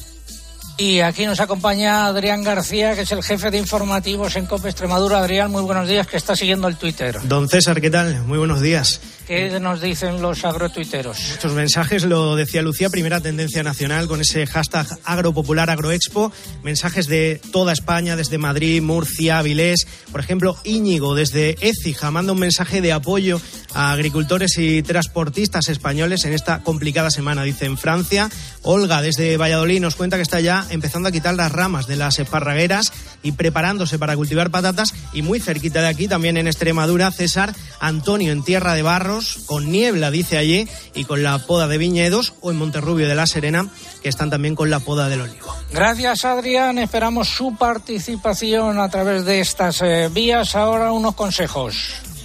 Y 0.78 1.00
aquí 1.00 1.24
nos 1.24 1.40
acompaña 1.40 2.06
Adrián 2.06 2.42
García, 2.42 2.94
que 2.94 3.02
es 3.02 3.12
el 3.12 3.22
jefe 3.22 3.50
de 3.50 3.56
informativos 3.56 4.36
en 4.36 4.44
COPE 4.44 4.68
Extremadura. 4.68 5.20
Adrián, 5.20 5.50
muy 5.50 5.62
buenos 5.62 5.88
días, 5.88 6.06
que 6.06 6.18
está 6.18 6.36
siguiendo 6.36 6.68
el 6.68 6.76
Twitter. 6.76 7.18
Don 7.24 7.48
César, 7.48 7.80
¿qué 7.80 7.88
tal? 7.88 8.24
Muy 8.24 8.36
buenos 8.36 8.60
días. 8.60 9.00
¿Qué 9.26 9.58
nos 9.58 9.80
dicen 9.80 10.22
los 10.22 10.44
agrotuiteros? 10.44 11.18
Muchos 11.32 11.52
mensajes, 11.52 12.04
lo 12.04 12.36
decía 12.36 12.62
Lucía, 12.62 12.90
primera 12.90 13.20
tendencia 13.20 13.64
nacional 13.64 14.06
con 14.06 14.20
ese 14.20 14.46
hashtag 14.46 14.86
agropopular 15.02 15.68
agroexpo. 15.68 16.30
Mensajes 16.62 17.08
de 17.08 17.40
toda 17.50 17.72
España, 17.72 18.14
desde 18.14 18.38
Madrid, 18.38 18.80
Murcia, 18.82 19.38
Avilés. 19.38 19.88
Por 20.12 20.20
ejemplo, 20.20 20.56
Íñigo 20.62 21.16
desde 21.16 21.56
Écija 21.60 22.12
manda 22.12 22.34
un 22.34 22.38
mensaje 22.38 22.80
de 22.80 22.92
apoyo 22.92 23.40
a 23.74 23.90
agricultores 23.90 24.58
y 24.58 24.84
transportistas 24.84 25.68
españoles 25.70 26.24
en 26.24 26.32
esta 26.32 26.62
complicada 26.62 27.10
semana. 27.10 27.42
Dice 27.42 27.64
en 27.64 27.78
Francia, 27.78 28.30
Olga 28.62 29.02
desde 29.02 29.36
Valladolid 29.36 29.80
nos 29.80 29.96
cuenta 29.96 30.16
que 30.16 30.22
está 30.22 30.38
ya 30.38 30.64
empezando 30.70 31.08
a 31.08 31.12
quitar 31.12 31.34
las 31.34 31.50
ramas 31.50 31.88
de 31.88 31.96
las 31.96 32.20
esparragueras 32.20 32.92
y 33.22 33.32
preparándose 33.32 33.98
para 33.98 34.16
cultivar 34.16 34.50
patatas. 34.50 34.94
Y 35.12 35.22
muy 35.22 35.40
cerquita 35.40 35.82
de 35.82 35.88
aquí, 35.88 36.08
también 36.08 36.36
en 36.36 36.46
Extremadura, 36.46 37.10
César 37.10 37.54
Antonio 37.80 38.32
en 38.32 38.42
Tierra 38.42 38.74
de 38.74 38.82
Barros, 38.82 39.40
con 39.46 39.70
niebla, 39.70 40.10
dice 40.10 40.38
allí, 40.38 40.68
y 40.94 41.04
con 41.04 41.22
la 41.22 41.38
poda 41.38 41.68
de 41.68 41.78
viñedos, 41.78 42.34
o 42.40 42.50
en 42.50 42.56
Monterrubio 42.56 43.08
de 43.08 43.14
la 43.14 43.26
Serena, 43.26 43.68
que 44.02 44.08
están 44.08 44.30
también 44.30 44.54
con 44.54 44.70
la 44.70 44.80
poda 44.80 45.08
del 45.08 45.20
olivo. 45.20 45.54
Gracias, 45.72 46.24
Adrián. 46.24 46.78
Esperamos 46.78 47.28
su 47.28 47.56
participación 47.56 48.78
a 48.78 48.88
través 48.88 49.24
de 49.24 49.40
estas 49.40 49.82
eh, 49.82 50.08
vías. 50.12 50.54
Ahora 50.54 50.92
unos 50.92 51.14
consejos. 51.14 52.15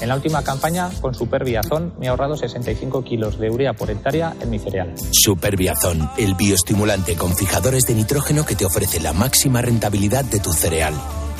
En 0.00 0.08
la 0.08 0.16
última 0.16 0.42
campaña, 0.42 0.90
con 1.00 1.14
Superbiazón, 1.14 1.94
me 1.98 2.06
he 2.06 2.08
ahorrado 2.08 2.36
65 2.36 3.02
kilos 3.02 3.38
de 3.38 3.50
urea 3.50 3.72
por 3.72 3.90
hectárea 3.90 4.34
en 4.40 4.50
mi 4.50 4.58
cereal. 4.58 4.94
Superbiazón, 5.10 6.10
el 6.18 6.34
bioestimulante 6.34 7.16
con 7.16 7.34
fijadores 7.34 7.84
de 7.84 7.94
nitrógeno 7.94 8.44
que 8.44 8.54
te 8.54 8.64
ofrece 8.64 9.00
la 9.00 9.12
máxima 9.12 9.62
rentabilidad 9.62 10.24
de 10.24 10.40
tu 10.40 10.52
cereal. 10.52 10.94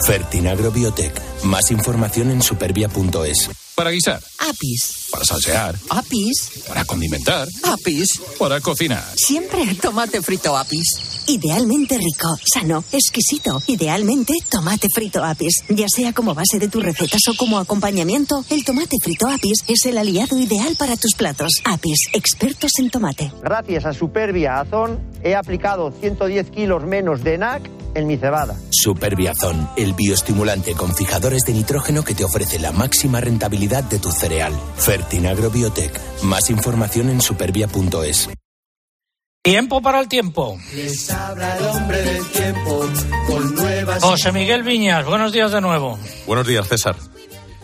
Fertinagrobiotec. 0.04 1.44
Más 1.44 1.70
información 1.70 2.30
en 2.30 2.42
supervia.es. 2.42 3.50
Para 3.74 3.90
guisar. 3.90 4.20
Apis. 4.38 5.05
Para 5.16 5.24
salsear. 5.24 5.74
Apis. 5.88 6.64
Para 6.68 6.84
condimentar. 6.84 7.48
Apis. 7.62 8.20
Para 8.38 8.60
cocinar. 8.60 9.02
Siempre 9.16 9.64
tomate 9.80 10.20
frito 10.20 10.54
Apis. 10.54 11.24
Idealmente 11.26 11.96
rico, 11.96 12.36
sano, 12.44 12.84
exquisito. 12.92 13.62
Idealmente 13.66 14.34
tomate 14.50 14.88
frito 14.94 15.24
Apis. 15.24 15.64
Ya 15.70 15.86
sea 15.88 16.12
como 16.12 16.34
base 16.34 16.58
de 16.58 16.68
tus 16.68 16.84
recetas 16.84 17.22
o 17.28 17.34
como 17.34 17.58
acompañamiento, 17.58 18.44
el 18.50 18.62
tomate 18.62 18.98
frito 19.02 19.26
Apis 19.26 19.64
es 19.66 19.86
el 19.86 19.96
aliado 19.96 20.38
ideal 20.38 20.76
para 20.78 20.98
tus 20.98 21.14
platos. 21.14 21.62
Apis, 21.64 22.10
expertos 22.12 22.72
en 22.78 22.90
tomate. 22.90 23.32
Gracias 23.42 23.86
a 23.86 23.94
Superbia 23.94 24.60
Azón 24.60 25.00
he 25.22 25.34
aplicado 25.34 25.92
110 25.98 26.50
kilos 26.50 26.84
menos 26.84 27.24
de 27.24 27.38
NAC 27.38 27.70
en 27.94 28.06
mi 28.06 28.16
cebada. 28.16 28.56
Superbiazón, 28.70 29.68
el 29.76 29.94
bioestimulante 29.94 30.74
con 30.74 30.94
fijadores 30.94 31.42
de 31.46 31.54
nitrógeno 31.54 32.04
que 32.04 32.14
te 32.14 32.24
ofrece 32.24 32.58
la 32.58 32.70
máxima 32.70 33.20
rentabilidad 33.20 33.84
de 33.84 33.98
tu 33.98 34.12
cereal. 34.12 34.52
Fertinagrobiotec. 35.06 36.22
Más 36.22 36.50
información 36.50 37.10
en 37.10 37.20
supervia.es. 37.20 38.28
Tiempo 39.42 39.80
para 39.80 40.00
el 40.00 40.08
tiempo. 40.08 40.58
José 44.00 44.32
Miguel 44.32 44.64
Viñas, 44.64 45.06
buenos 45.06 45.32
días 45.32 45.52
de 45.52 45.60
nuevo. 45.60 45.96
Buenos 46.26 46.46
días, 46.48 46.66
César. 46.66 46.96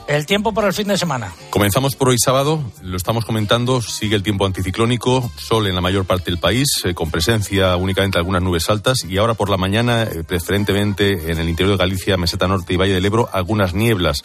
El 0.09 0.27
tiempo 0.27 0.53
para 0.53 0.69
el 0.69 0.75
fin 0.75 0.89
de 0.89 0.99
semana. 0.99 1.33
Comenzamos 1.51 1.95
por 1.95 2.09
hoy 2.09 2.17
sábado, 2.19 2.63
lo 2.83 2.97
estamos 2.97 3.25
comentando, 3.25 3.81
sigue 3.81 4.17
el 4.17 4.23
tiempo 4.23 4.45
anticiclónico, 4.45 5.31
sol 5.37 5.67
en 5.67 5.75
la 5.75 5.81
mayor 5.81 6.05
parte 6.05 6.31
del 6.31 6.39
país, 6.39 6.69
eh, 6.85 6.93
con 6.93 7.11
presencia 7.11 7.77
únicamente 7.77 8.17
de 8.17 8.21
algunas 8.21 8.43
nubes 8.43 8.69
altas 8.69 9.05
y 9.05 9.19
ahora 9.19 9.35
por 9.35 9.49
la 9.49 9.57
mañana, 9.57 10.03
eh, 10.03 10.25
preferentemente 10.27 11.31
en 11.31 11.39
el 11.39 11.49
interior 11.49 11.77
de 11.77 11.85
Galicia, 11.85 12.17
Meseta 12.17 12.49
Norte 12.49 12.75
y 12.75 12.77
Valle 12.77 12.95
del 12.95 13.05
Ebro, 13.05 13.29
algunas 13.33 13.75
nieblas. 13.75 14.23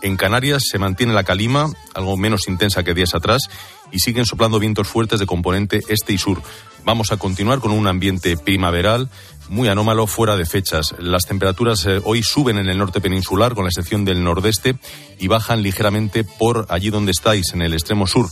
En 0.00 0.16
Canarias 0.16 0.62
se 0.70 0.78
mantiene 0.78 1.12
la 1.12 1.24
calima, 1.24 1.70
algo 1.94 2.16
menos 2.16 2.48
intensa 2.48 2.84
que 2.84 2.94
días 2.94 3.14
atrás, 3.14 3.42
y 3.90 3.98
siguen 3.98 4.26
soplando 4.26 4.58
vientos 4.58 4.88
fuertes 4.88 5.20
de 5.20 5.26
componente 5.26 5.80
este 5.88 6.12
y 6.12 6.18
sur. 6.18 6.40
Vamos 6.86 7.10
a 7.10 7.16
continuar 7.16 7.58
con 7.58 7.72
un 7.72 7.88
ambiente 7.88 8.36
primaveral 8.36 9.10
muy 9.48 9.66
anómalo 9.66 10.06
fuera 10.06 10.36
de 10.36 10.46
fechas. 10.46 10.94
Las 11.00 11.26
temperaturas 11.26 11.84
eh, 11.84 12.00
hoy 12.04 12.22
suben 12.22 12.58
en 12.58 12.68
el 12.68 12.78
norte 12.78 13.00
peninsular, 13.00 13.56
con 13.56 13.64
la 13.64 13.70
excepción 13.70 14.04
del 14.04 14.22
nordeste, 14.22 14.76
y 15.18 15.26
bajan 15.26 15.62
ligeramente 15.62 16.22
por 16.22 16.66
allí 16.68 16.90
donde 16.90 17.10
estáis, 17.10 17.52
en 17.54 17.62
el 17.62 17.72
extremo 17.72 18.06
sur. 18.06 18.28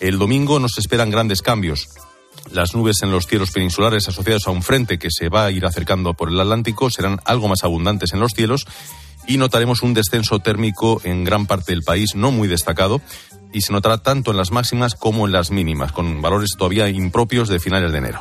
El 0.00 0.18
domingo 0.18 0.58
nos 0.58 0.76
esperan 0.76 1.08
grandes 1.08 1.40
cambios. 1.40 1.88
Las 2.52 2.74
nubes 2.74 3.02
en 3.02 3.10
los 3.10 3.26
cielos 3.26 3.50
peninsulares 3.50 4.06
asociadas 4.06 4.48
a 4.48 4.50
un 4.50 4.62
frente 4.62 4.98
que 4.98 5.08
se 5.10 5.30
va 5.30 5.46
a 5.46 5.50
ir 5.50 5.64
acercando 5.64 6.12
por 6.12 6.28
el 6.28 6.38
Atlántico 6.38 6.90
serán 6.90 7.20
algo 7.24 7.48
más 7.48 7.64
abundantes 7.64 8.12
en 8.12 8.20
los 8.20 8.32
cielos 8.32 8.66
y 9.26 9.38
notaremos 9.38 9.82
un 9.82 9.94
descenso 9.94 10.40
térmico 10.40 11.00
en 11.04 11.24
gran 11.24 11.46
parte 11.46 11.72
del 11.72 11.82
país, 11.82 12.14
no 12.14 12.30
muy 12.30 12.48
destacado, 12.48 13.00
y 13.54 13.62
se 13.62 13.72
notará 13.72 13.98
tanto 13.98 14.32
en 14.32 14.36
las 14.36 14.50
máximas 14.50 14.94
como 14.94 15.26
en 15.26 15.32
las 15.32 15.50
mínimas, 15.50 15.92
con 15.92 16.20
valores 16.20 16.50
todavía 16.58 16.88
impropios 16.90 17.48
de 17.48 17.60
finales 17.60 17.92
de 17.92 17.98
enero. 17.98 18.20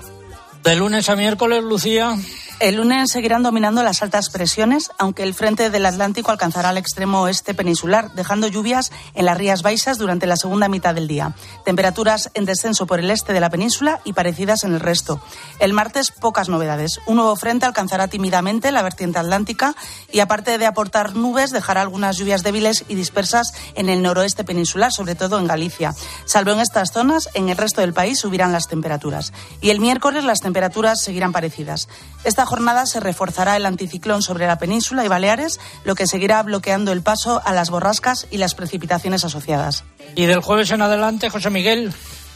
De 0.63 0.77
lunes 0.77 1.09
a 1.09 1.15
miércoles, 1.17 1.61
Lucía. 1.63 2.15
El 2.59 2.75
lunes 2.75 3.11
seguirán 3.11 3.43
dominando 3.43 3.83
las 3.83 4.01
altas 4.03 4.29
presiones, 4.29 4.89
aunque 4.97 5.23
el 5.23 5.33
frente 5.33 5.69
del 5.69 5.85
Atlántico 5.85 6.31
alcanzará 6.31 6.69
el 6.69 6.77
extremo 6.77 7.21
oeste 7.21 7.53
peninsular, 7.53 8.13
dejando 8.13 8.47
lluvias 8.47 8.91
en 9.15 9.25
las 9.25 9.37
Rías 9.37 9.63
Baixas 9.63 9.97
durante 9.97 10.27
la 10.27 10.37
segunda 10.37 10.69
mitad 10.69 10.95
del 10.95 11.07
día. 11.07 11.35
Temperaturas 11.65 12.29
en 12.35 12.45
descenso 12.45 12.85
por 12.85 12.99
el 12.99 13.11
este 13.11 13.33
de 13.33 13.41
la 13.41 13.49
península 13.49 13.99
y 14.05 14.13
parecidas 14.13 14.63
en 14.63 14.73
el 14.73 14.79
resto. 14.79 15.19
El 15.59 15.73
martes, 15.73 16.11
pocas 16.11 16.47
novedades. 16.47 17.01
Un 17.05 17.17
nuevo 17.17 17.35
frente 17.35 17.65
alcanzará 17.65 18.07
tímidamente 18.07 18.71
la 18.71 18.81
vertiente 18.81 19.19
atlántica 19.19 19.75
y, 20.11 20.21
aparte 20.21 20.57
de 20.57 20.65
aportar 20.65 21.15
nubes, 21.15 21.51
dejará 21.51 21.81
algunas 21.81 22.17
lluvias 22.17 22.43
débiles 22.43 22.85
y 22.87 22.95
dispersas 22.95 23.53
en 23.75 23.89
el 23.89 24.01
noroeste 24.01 24.45
peninsular, 24.45 24.93
sobre 24.93 25.15
todo 25.15 25.37
en 25.37 25.47
Galicia. 25.47 25.93
Salvo 26.25 26.51
en 26.51 26.61
estas 26.61 26.91
zonas, 26.93 27.29
en 27.33 27.49
el 27.49 27.57
resto 27.57 27.81
del 27.81 27.93
país 27.93 28.19
subirán 28.19 28.53
las 28.53 28.67
temperaturas. 28.67 29.33
Y 29.59 29.71
el 29.71 29.81
miércoles 29.81 30.23
las 30.23 30.39
temperaturas 30.39 31.01
seguirán 31.01 31.33
parecidas. 31.33 31.89
Esta 32.23 32.45
jornada 32.53 32.85
se 32.85 32.99
reforzará 32.99 33.57
el 33.57 33.65
anticiclón 33.65 34.21
sobre 34.21 34.45
la 34.45 34.59
península 34.59 35.03
y 35.03 35.07
Baleares, 35.07 35.59
lo 35.85 35.95
que 35.95 36.05
seguirá 36.05 36.43
bloqueando 36.43 36.91
el 36.91 37.01
paso 37.01 37.41
a 37.43 37.51
las 37.51 37.71
borrascas 37.71 38.27
y 38.29 38.37
las 38.37 38.53
precipitaciones 38.53 39.25
asociadas. 39.25 39.85
Y 40.15 40.27
del 40.27 40.41
jueves 40.41 40.69
en 40.69 40.83
adelante, 40.83 41.31
José 41.31 41.49
Miguel. 41.49 41.91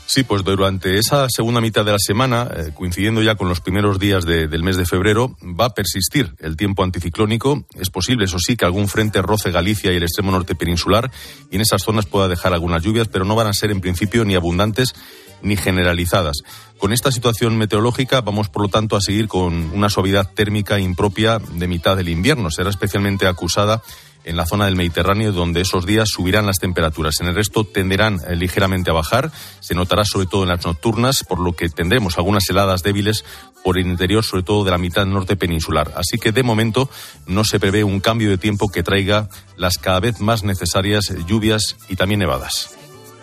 Sí, 0.08 0.24
pues 0.24 0.44
durante 0.44 0.98
esa 0.98 1.28
segunda 1.30 1.62
mitad 1.62 1.86
de 1.86 1.92
la 1.92 2.00
semana, 2.00 2.50
eh, 2.52 2.72
coincidiendo 2.74 3.22
ya 3.22 3.36
con 3.36 3.48
los 3.48 3.60
primeros 3.60 4.00
días 4.00 4.26
del 4.26 4.64
mes 4.64 4.76
de 4.76 4.86
febrero, 4.86 5.38
va 5.44 5.66
a 5.66 5.74
persistir 5.76 6.34
el 6.40 6.58
tiempo 6.58 6.84
anticiclónico. 6.84 7.66
Es 7.76 7.92
posible, 7.92 8.26
eso 8.26 8.40
sí, 8.40 8.56
que 8.56 8.66
algún 8.66 8.88
frente 8.88 9.22
roce 9.22 9.52
Galicia 9.52 9.94
y 9.94 9.98
el 9.98 10.04
extremo 10.04 10.32
norte 10.32 10.56
peninsular 10.56 11.12
y 11.52 11.58
en 11.58 11.62
esas 11.62 11.84
zonas 11.84 12.08
pueda 12.08 12.28
dejar 12.28 12.54
algunas 12.54 12.82
lluvias, 12.82 13.08
pero 13.08 13.24
no 13.24 13.36
van 13.36 13.46
a 13.46 13.54
ser 13.54 13.70
en 13.70 13.82
principio 13.82 14.26
ni 14.26 14.34
abundantes 14.34 14.96
ni 15.42 15.58
generalizadas. 15.58 16.38
Con 16.78 16.94
esta 16.94 17.12
situación 17.12 17.58
meteorológica 17.58 18.22
vamos, 18.22 18.50
por 18.50 18.62
lo 18.62 18.70
tanto, 18.70 18.96
a 18.96 19.02
seguir 19.02 19.28
con 19.28 19.72
una 19.74 19.90
suavidad 19.90 20.30
térmica 20.34 20.80
impropia 20.80 21.40
de 21.40 21.68
mitad 21.68 21.98
del 21.98 22.10
invierno. 22.10 22.52
Será 22.52 22.70
especialmente 22.70 23.28
acusada 23.28 23.82
en 24.28 24.36
la 24.36 24.46
zona 24.46 24.66
del 24.66 24.76
Mediterráneo, 24.76 25.32
donde 25.32 25.62
esos 25.62 25.86
días 25.86 26.10
subirán 26.10 26.46
las 26.46 26.60
temperaturas. 26.60 27.20
En 27.22 27.28
el 27.28 27.36
resto 27.36 27.64
tenderán 27.64 28.20
eh, 28.28 28.36
ligeramente 28.36 28.92
a 28.92 28.94
bajar. 28.94 29.32
Se 29.62 29.74
notará 29.74 30.04
sobre 30.04 30.28
todo 30.28 30.44
en 30.44 30.50
las 30.50 30.66
nocturnas, 30.66 31.24
por 31.24 31.40
lo 31.40 31.54
que 31.54 31.70
tendremos 31.70 32.18
algunas 32.18 32.48
heladas 32.50 32.84
débiles 32.84 33.24
por 33.64 33.80
el 33.80 33.88
interior, 33.88 34.24
sobre 34.24 34.44
todo 34.44 34.66
de 34.66 34.72
la 34.72 34.78
mitad 34.78 35.06
norte 35.06 35.38
peninsular. 35.38 35.94
Así 35.96 36.18
que 36.20 36.34
de 36.34 36.44
momento 36.44 36.90
no 37.26 37.44
se 37.46 37.60
prevé 37.60 37.84
un 37.86 38.02
cambio 38.02 38.30
de 38.30 38.38
tiempo 38.38 38.70
que 38.70 38.84
traiga 38.84 39.30
las 39.56 39.78
cada 39.78 40.02
vez 40.02 40.20
más 40.20 40.44
necesarias 40.44 41.14
lluvias 41.26 41.78
y 41.88 41.96
también 41.96 42.20
nevadas 42.20 42.77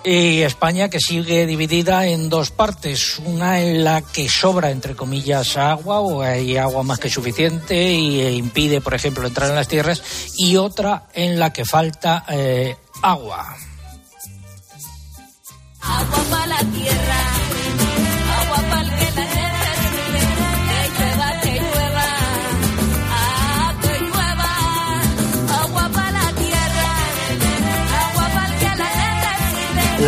y 0.04 0.42
España 0.42 0.90
que 0.90 1.00
sigue 1.00 1.46
dividida 1.46 2.06
en 2.06 2.28
dos 2.28 2.50
partes, 2.50 3.18
una 3.24 3.60
en 3.60 3.82
la 3.84 4.02
que 4.02 4.28
sobra, 4.28 4.70
entre 4.70 4.94
comillas, 4.94 5.56
agua 5.56 6.00
o 6.00 6.22
hay 6.22 6.56
agua 6.58 6.82
más 6.82 6.98
que 6.98 7.08
suficiente 7.08 7.92
y 7.92 8.20
e 8.20 8.32
impide, 8.32 8.80
por 8.80 8.94
ejemplo, 8.94 9.26
entrar 9.26 9.48
en 9.48 9.56
las 9.56 9.68
tierras, 9.68 10.02
y 10.36 10.56
otra 10.56 11.06
en 11.14 11.38
la 11.38 11.52
que 11.52 11.64
falta 11.64 12.24
eh, 12.28 12.76
agua. 13.02 13.56
Agua 15.80 16.24
para 16.30 16.46
la 16.46 16.58
tierra, 16.58 17.33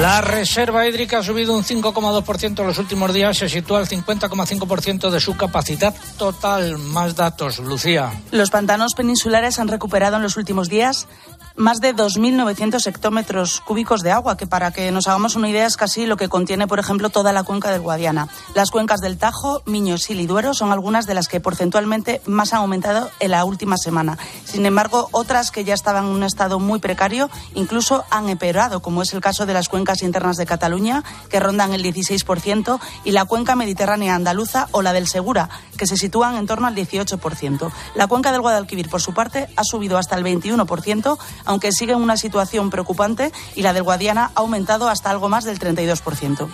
La 0.00 0.20
reserva 0.20 0.86
hídrica 0.86 1.20
ha 1.20 1.22
subido 1.22 1.56
un 1.56 1.64
5,2% 1.64 2.60
en 2.60 2.66
los 2.66 2.78
últimos 2.78 3.14
días, 3.14 3.38
se 3.38 3.48
sitúa 3.48 3.78
al 3.78 3.88
50,5% 3.88 5.08
de 5.08 5.20
su 5.20 5.38
capacidad 5.38 5.94
total. 6.18 6.76
Más 6.76 7.16
datos, 7.16 7.60
Lucía. 7.60 8.12
Los 8.30 8.50
pantanos 8.50 8.92
peninsulares 8.94 9.58
han 9.58 9.68
recuperado 9.68 10.16
en 10.16 10.22
los 10.22 10.36
últimos 10.36 10.68
días 10.68 11.08
más 11.56 11.80
de 11.80 11.94
2.900 11.94 12.86
hectómetros 12.86 13.60
cúbicos 13.60 14.02
de 14.02 14.12
agua, 14.12 14.36
que 14.36 14.46
para 14.46 14.70
que 14.70 14.90
nos 14.90 15.08
hagamos 15.08 15.36
una 15.36 15.48
idea 15.48 15.66
es 15.66 15.76
casi 15.76 16.06
lo 16.06 16.16
que 16.16 16.28
contiene, 16.28 16.66
por 16.66 16.78
ejemplo, 16.78 17.10
toda 17.10 17.32
la 17.32 17.42
cuenca 17.42 17.70
del 17.70 17.80
Guadiana. 17.80 18.28
Las 18.54 18.70
cuencas 18.70 19.00
del 19.00 19.18
Tajo, 19.18 19.62
Miños 19.66 20.10
y 20.10 20.26
Duero 20.26 20.54
son 20.54 20.72
algunas 20.72 21.06
de 21.06 21.14
las 21.14 21.28
que 21.28 21.40
porcentualmente 21.40 22.20
más 22.26 22.52
han 22.52 22.60
aumentado 22.60 23.10
en 23.20 23.30
la 23.30 23.44
última 23.44 23.76
semana. 23.76 24.18
Sin 24.44 24.66
embargo, 24.66 25.08
otras 25.12 25.50
que 25.50 25.64
ya 25.64 25.75
estaban 25.75 26.06
en 26.06 26.10
un 26.10 26.22
estado 26.22 26.58
muy 26.58 26.78
precario 26.78 27.30
incluso 27.54 28.04
han 28.10 28.28
empeorado, 28.28 28.80
como 28.80 29.02
es 29.02 29.12
el 29.12 29.20
caso 29.20 29.46
de 29.46 29.54
las 29.54 29.68
cuencas 29.68 30.02
internas 30.02 30.36
de 30.36 30.46
Cataluña, 30.46 31.02
que 31.30 31.40
rondan 31.40 31.72
el 31.72 31.82
16%, 31.82 32.78
y 33.04 33.12
la 33.12 33.25
cuenca 33.25 33.56
mediterránea 33.56 34.14
andaluza 34.14 34.68
o 34.72 34.82
la 34.82 34.92
del 34.92 35.06
Segura, 35.06 35.48
que 35.76 35.86
se 35.86 35.96
sitúan 35.96 36.36
en 36.36 36.46
torno 36.46 36.66
al 36.66 36.75
18%. 36.75 37.70
La 37.94 38.06
cuenca 38.06 38.32
del 38.32 38.40
Guadalquivir, 38.40 38.88
por 38.88 39.00
su 39.00 39.14
parte, 39.14 39.48
ha 39.56 39.64
subido 39.64 39.98
hasta 39.98 40.16
el 40.16 40.25
21%, 40.25 41.18
aunque 41.46 41.72
sigue 41.72 41.92
en 41.92 42.02
una 42.02 42.16
situación 42.16 42.70
preocupante 42.70 43.32
y 43.54 43.62
la 43.62 43.72
del 43.72 43.84
Guadiana 43.84 44.30
ha 44.34 44.40
aumentado 44.40 44.88
hasta 44.88 45.10
algo 45.10 45.28
más 45.28 45.44
del 45.44 45.58
32%. 45.58 46.48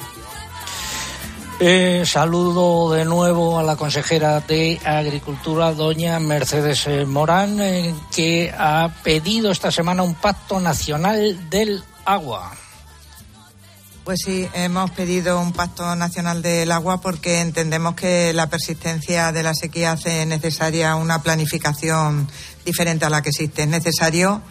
Eh, 1.65 2.03
saludo 2.07 2.93
de 2.93 3.05
nuevo 3.05 3.59
a 3.59 3.63
la 3.63 3.77
consejera 3.77 4.41
de 4.41 4.81
Agricultura, 4.85 5.73
doña 5.73 6.19
Mercedes 6.19 6.89
eh, 6.89 7.05
Morán, 7.07 7.61
eh, 7.61 7.95
que 8.11 8.53
ha 8.57 8.91
pedido 9.05 9.53
esta 9.53 9.71
semana 9.71 10.03
un 10.03 10.15
pacto 10.15 10.59
nacional 10.59 11.51
del 11.51 11.85
agua. 12.05 12.53
Pues 14.03 14.23
sí, 14.25 14.49
hemos 14.55 14.91
pedido 14.91 15.41
un 15.41 15.53
pacto 15.53 15.95
nacional 15.95 16.43
del 16.43 16.73
agua 16.73 17.01
porque 17.01 17.41
entendemos 17.41 17.95
que 17.95 18.33
la 18.33 18.49
persistencia 18.49 19.31
de 19.31 19.45
la 19.45 19.55
sequía 19.55 19.93
hace 19.93 20.27
necesaria 20.27 20.97
una 20.97 21.23
planificación 21.23 22.29
diferente 22.65 23.05
a 23.05 23.11
la 23.11 23.23
que 23.23 23.29
existe. 23.29 23.63
Es 23.63 23.69
necesario 23.69 24.43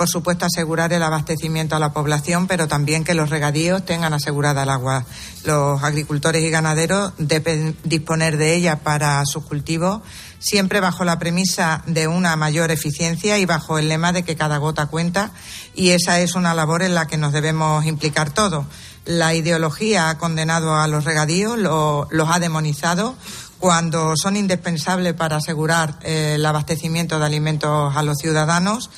por 0.00 0.08
supuesto, 0.08 0.46
asegurar 0.46 0.94
el 0.94 1.02
abastecimiento 1.02 1.76
a 1.76 1.78
la 1.78 1.92
población, 1.92 2.46
pero 2.46 2.66
también 2.66 3.04
que 3.04 3.12
los 3.12 3.28
regadíos 3.28 3.84
tengan 3.84 4.14
asegurada 4.14 4.62
el 4.62 4.70
agua. 4.70 5.04
Los 5.44 5.84
agricultores 5.84 6.42
y 6.42 6.48
ganaderos 6.48 7.12
deben 7.18 7.76
disponer 7.84 8.38
de 8.38 8.54
ella 8.54 8.76
para 8.76 9.22
sus 9.26 9.44
cultivos, 9.44 10.00
siempre 10.38 10.80
bajo 10.80 11.04
la 11.04 11.18
premisa 11.18 11.82
de 11.86 12.08
una 12.08 12.34
mayor 12.36 12.70
eficiencia 12.70 13.36
y 13.36 13.44
bajo 13.44 13.78
el 13.78 13.90
lema 13.90 14.14
de 14.14 14.22
que 14.22 14.36
cada 14.36 14.56
gota 14.56 14.86
cuenta, 14.86 15.32
y 15.74 15.90
esa 15.90 16.18
es 16.18 16.34
una 16.34 16.54
labor 16.54 16.80
en 16.80 16.94
la 16.94 17.06
que 17.06 17.18
nos 17.18 17.34
debemos 17.34 17.84
implicar 17.84 18.30
todos. 18.30 18.64
La 19.04 19.34
ideología 19.34 20.08
ha 20.08 20.16
condenado 20.16 20.76
a 20.76 20.88
los 20.88 21.04
regadíos, 21.04 21.58
los 21.58 22.30
ha 22.30 22.38
demonizado 22.38 23.16
cuando 23.58 24.14
son 24.16 24.38
indispensables 24.38 25.12
para 25.12 25.36
asegurar 25.36 25.98
eh, 26.02 26.36
el 26.36 26.46
abastecimiento 26.46 27.18
de 27.18 27.26
alimentos 27.26 27.94
a 27.94 28.02
los 28.02 28.16
ciudadanos 28.16 28.88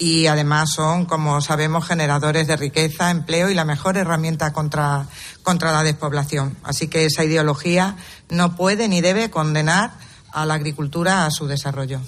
y 0.00 0.28
además 0.28 0.70
son, 0.74 1.04
como 1.04 1.42
sabemos, 1.42 1.86
generadores 1.86 2.46
de 2.46 2.56
riqueza, 2.56 3.10
empleo 3.10 3.50
y 3.50 3.54
la 3.54 3.66
mejor 3.66 3.98
herramienta 3.98 4.50
contra, 4.50 5.06
contra 5.42 5.72
la 5.72 5.82
despoblación. 5.82 6.56
Así 6.64 6.88
que 6.88 7.04
esa 7.04 7.22
ideología 7.22 7.96
no 8.30 8.56
puede 8.56 8.88
ni 8.88 9.02
debe 9.02 9.30
condenar 9.30 9.90
a 10.32 10.46
la 10.46 10.54
agricultura 10.54 11.26
a 11.26 11.30
su 11.30 11.46
desarrollo. 11.46 12.00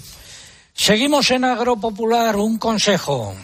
Seguimos 0.73 1.31
en 1.33 1.45
Agropopular, 1.45 2.35
un 2.37 2.57
consejo. 2.57 3.35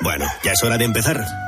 Bueno, 0.00 0.26
ya 0.42 0.52
es 0.52 0.62
hora 0.64 0.76
de 0.76 0.86
empezar. 0.86 1.47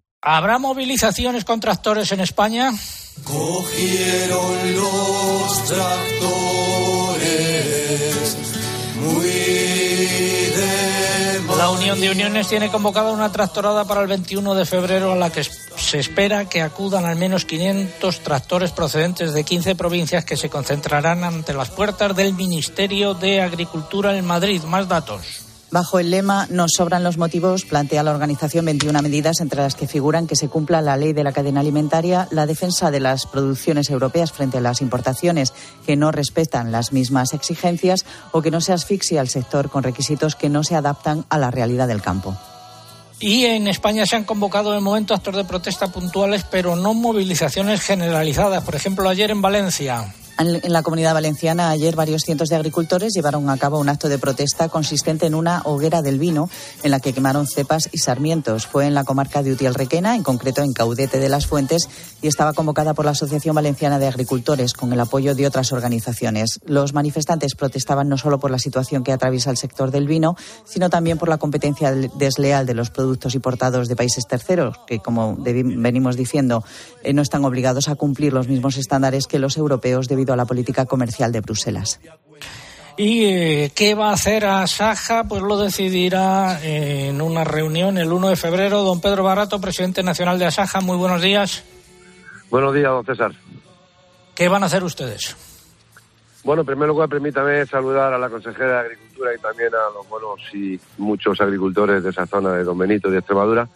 ¿Habrá 0.23 0.59
movilizaciones 0.59 1.45
con 1.45 1.59
tractores 1.59 2.11
en 2.11 2.19
España? 2.19 2.71
Cogieron 3.23 4.75
los 4.75 5.65
tractores 5.65 7.17
muy 8.97 9.25
de 9.25 11.41
La 11.57 11.71
Unión 11.71 11.99
de 11.99 12.11
Uniones 12.11 12.47
tiene 12.47 12.69
convocada 12.69 13.11
una 13.11 13.31
tractorada 13.31 13.85
para 13.85 14.01
el 14.01 14.07
21 14.07 14.53
de 14.53 14.67
febrero 14.67 15.13
a 15.13 15.15
la 15.15 15.31
que 15.31 15.43
se 15.43 15.97
espera 15.97 16.47
que 16.47 16.61
acudan 16.61 17.05
al 17.05 17.15
menos 17.15 17.45
500 17.45 18.19
tractores 18.19 18.71
procedentes 18.71 19.33
de 19.33 19.43
15 19.43 19.73
provincias 19.73 20.23
que 20.23 20.37
se 20.37 20.49
concentrarán 20.49 21.23
ante 21.23 21.55
las 21.55 21.71
puertas 21.71 22.15
del 22.15 22.35
Ministerio 22.35 23.15
de 23.15 23.41
Agricultura 23.41 24.15
en 24.15 24.27
Madrid. 24.27 24.61
Más 24.65 24.87
datos. 24.87 25.40
Bajo 25.71 25.99
el 25.99 26.11
lema 26.11 26.47
Nos 26.49 26.71
sobran 26.75 27.01
los 27.01 27.17
motivos, 27.17 27.63
plantea 27.63 28.03
la 28.03 28.11
organización 28.11 28.65
21 28.65 29.01
medidas 29.01 29.39
entre 29.39 29.61
las 29.61 29.73
que 29.73 29.87
figuran 29.87 30.27
que 30.27 30.35
se 30.35 30.49
cumpla 30.49 30.81
la 30.81 30.97
ley 30.97 31.13
de 31.13 31.23
la 31.23 31.31
cadena 31.31 31.61
alimentaria, 31.61 32.27
la 32.29 32.45
defensa 32.45 32.91
de 32.91 32.99
las 32.99 33.25
producciones 33.25 33.89
europeas 33.89 34.33
frente 34.33 34.57
a 34.57 34.61
las 34.61 34.81
importaciones 34.81 35.53
que 35.85 35.95
no 35.95 36.11
respetan 36.11 36.73
las 36.73 36.91
mismas 36.91 37.33
exigencias 37.33 38.05
o 38.33 38.41
que 38.41 38.51
no 38.51 38.59
se 38.59 38.73
asfixie 38.73 39.17
al 39.17 39.29
sector 39.29 39.69
con 39.69 39.83
requisitos 39.83 40.35
que 40.35 40.49
no 40.49 40.65
se 40.65 40.75
adaptan 40.75 41.25
a 41.29 41.37
la 41.37 41.51
realidad 41.51 41.87
del 41.87 42.01
campo. 42.01 42.35
Y 43.21 43.45
en 43.45 43.67
España 43.67 44.05
se 44.05 44.17
han 44.17 44.25
convocado 44.25 44.73
de 44.73 44.81
momento 44.81 45.13
actos 45.13 45.37
de 45.37 45.45
protesta 45.45 45.87
puntuales, 45.87 46.43
pero 46.51 46.75
no 46.75 46.93
movilizaciones 46.93 47.79
generalizadas. 47.81 48.63
Por 48.65 48.75
ejemplo, 48.75 49.07
ayer 49.07 49.31
en 49.31 49.41
Valencia. 49.41 50.13
En 50.37 50.73
la 50.73 50.81
comunidad 50.81 51.13
valenciana, 51.13 51.69
ayer 51.69 51.95
varios 51.95 52.23
cientos 52.23 52.49
de 52.49 52.55
agricultores 52.55 53.13
llevaron 53.13 53.47
a 53.49 53.57
cabo 53.57 53.79
un 53.79 53.89
acto 53.89 54.09
de 54.09 54.17
protesta 54.17 54.69
consistente 54.69 55.27
en 55.27 55.35
una 55.35 55.61
hoguera 55.65 56.01
del 56.01 56.17
vino 56.17 56.49
en 56.81 56.89
la 56.89 56.99
que 56.99 57.13
quemaron 57.13 57.45
cepas 57.45 57.89
y 57.91 57.99
sarmientos. 57.99 58.65
Fue 58.65 58.87
en 58.87 58.95
la 58.95 59.03
comarca 59.03 59.43
de 59.43 59.51
Utiel 59.51 59.75
Requena, 59.75 60.15
en 60.15 60.23
concreto 60.23 60.63
en 60.63 60.73
Caudete 60.73 61.19
de 61.19 61.29
las 61.29 61.45
Fuentes, 61.45 61.87
y 62.23 62.27
estaba 62.27 62.53
convocada 62.53 62.95
por 62.95 63.05
la 63.05 63.11
Asociación 63.11 63.53
Valenciana 63.53 63.99
de 63.99 64.07
Agricultores 64.07 64.73
con 64.73 64.91
el 64.93 64.99
apoyo 64.99 65.35
de 65.35 65.45
otras 65.45 65.71
organizaciones. 65.73 66.59
Los 66.65 66.93
manifestantes 66.93 67.53
protestaban 67.53 68.09
no 68.09 68.17
solo 68.17 68.39
por 68.39 68.49
la 68.49 68.59
situación 68.59 69.03
que 69.03 69.11
atraviesa 69.11 69.51
el 69.51 69.57
sector 69.57 69.91
del 69.91 70.07
vino, 70.07 70.35
sino 70.65 70.89
también 70.89 71.19
por 71.19 71.29
la 71.29 71.37
competencia 71.37 71.91
desleal 71.91 72.65
de 72.65 72.73
los 72.73 72.89
productos 72.89 73.35
importados 73.35 73.87
de 73.87 73.95
países 73.95 74.25
terceros, 74.27 74.79
que, 74.87 74.99
como 74.99 75.35
venimos 75.37 76.15
diciendo, 76.15 76.63
eh, 77.03 77.13
no 77.13 77.21
están 77.21 77.45
obligados 77.45 77.89
a 77.89 77.95
cumplir 77.95 78.33
los 78.33 78.47
mismos 78.47 78.77
estándares 78.77 79.27
que 79.27 79.37
los 79.37 79.55
europeos 79.55 80.07
debido 80.07 80.30
a 80.33 80.35
la 80.35 80.45
política 80.45 80.85
comercial 80.85 81.31
de 81.31 81.41
Bruselas. 81.41 81.99
¿Y 82.97 83.25
eh, 83.25 83.71
qué 83.73 83.95
va 83.95 84.09
a 84.09 84.13
hacer 84.13 84.45
Asaja? 84.45 85.23
Pues 85.23 85.41
lo 85.41 85.57
decidirá 85.57 86.61
eh, 86.61 87.07
en 87.09 87.21
una 87.21 87.43
reunión 87.43 87.97
el 87.97 88.11
1 88.11 88.29
de 88.29 88.35
febrero. 88.35 88.83
Don 88.83 89.01
Pedro 89.01 89.23
Barato, 89.23 89.61
presidente 89.61 90.03
nacional 90.03 90.37
de 90.37 90.45
Asaja, 90.45 90.81
muy 90.81 90.97
buenos 90.97 91.21
días. 91.21 91.63
Buenos 92.49 92.73
días, 92.73 92.89
don 92.89 93.05
César. 93.05 93.31
¿Qué 94.35 94.47
van 94.49 94.63
a 94.63 94.65
hacer 94.65 94.83
ustedes? 94.83 95.35
Bueno, 96.43 96.61
en 96.61 96.65
primer 96.65 96.87
lugar, 96.87 97.07
permítame 97.07 97.65
saludar 97.65 98.13
a 98.13 98.17
la 98.17 98.29
consejera 98.29 98.73
de 98.73 98.79
Agricultura 98.87 99.33
y 99.35 99.39
también 99.39 99.69
a 99.73 99.93
los 99.93 100.09
buenos 100.09 100.39
y 100.53 100.79
muchos 100.97 101.39
agricultores 101.39 102.03
de 102.03 102.09
esa 102.09 102.25
zona 102.25 102.53
de 102.53 102.63
Don 102.63 102.77
Benito 102.77 103.07
y 103.09 103.13
de 103.13 103.19
Extremadura. 103.19 103.67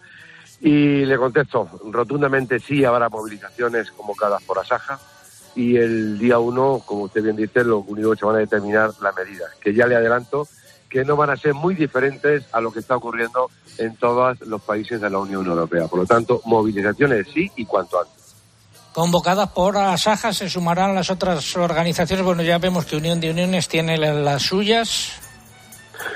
Y 0.61 1.05
le 1.05 1.17
contesto, 1.17 1.69
rotundamente 1.91 2.59
sí 2.59 2.83
habrá 2.83 3.07
movilizaciones 3.09 3.91
convocadas 3.91 4.43
por 4.43 4.59
Asaja 4.59 4.99
y 5.55 5.77
el 5.77 6.19
día 6.19 6.37
uno, 6.39 6.81
como 6.85 7.03
usted 7.03 7.23
bien 7.23 7.35
dice, 7.35 7.63
lo 7.63 7.79
único 7.79 8.11
que 8.11 8.17
se 8.17 8.25
van 8.25 8.35
a 8.35 8.39
determinar 8.39 8.91
las 9.01 9.15
medidas, 9.15 9.51
que 9.61 9.73
ya 9.73 9.87
le 9.87 9.95
adelanto 9.95 10.47
que 10.89 11.03
no 11.03 11.17
van 11.17 11.29
a 11.29 11.35
ser 11.35 11.53
muy 11.53 11.75
diferentes 11.75 12.45
a 12.53 12.61
lo 12.61 12.71
que 12.71 12.79
está 12.79 12.95
ocurriendo 12.95 13.49
en 13.77 13.97
todos 13.97 14.39
los 14.41 14.61
países 14.61 15.01
de 15.01 15.09
la 15.09 15.17
Unión 15.17 15.45
Europea. 15.45 15.87
Por 15.87 15.99
lo 15.99 16.05
tanto, 16.05 16.41
movilizaciones 16.45 17.27
sí 17.33 17.51
y 17.57 17.65
cuanto 17.65 17.99
antes. 17.99 18.35
Convocadas 18.93 19.49
por 19.49 19.75
Asaja 19.75 20.31
se 20.31 20.49
sumarán 20.49 20.95
las 20.95 21.09
otras 21.09 21.53
organizaciones. 21.57 22.25
Bueno, 22.25 22.43
ya 22.43 22.59
vemos 22.59 22.85
que 22.85 22.95
Unión 22.95 23.19
de 23.19 23.29
Uniones 23.31 23.67
tiene 23.67 23.97
las 23.97 24.43
suyas. 24.43 25.19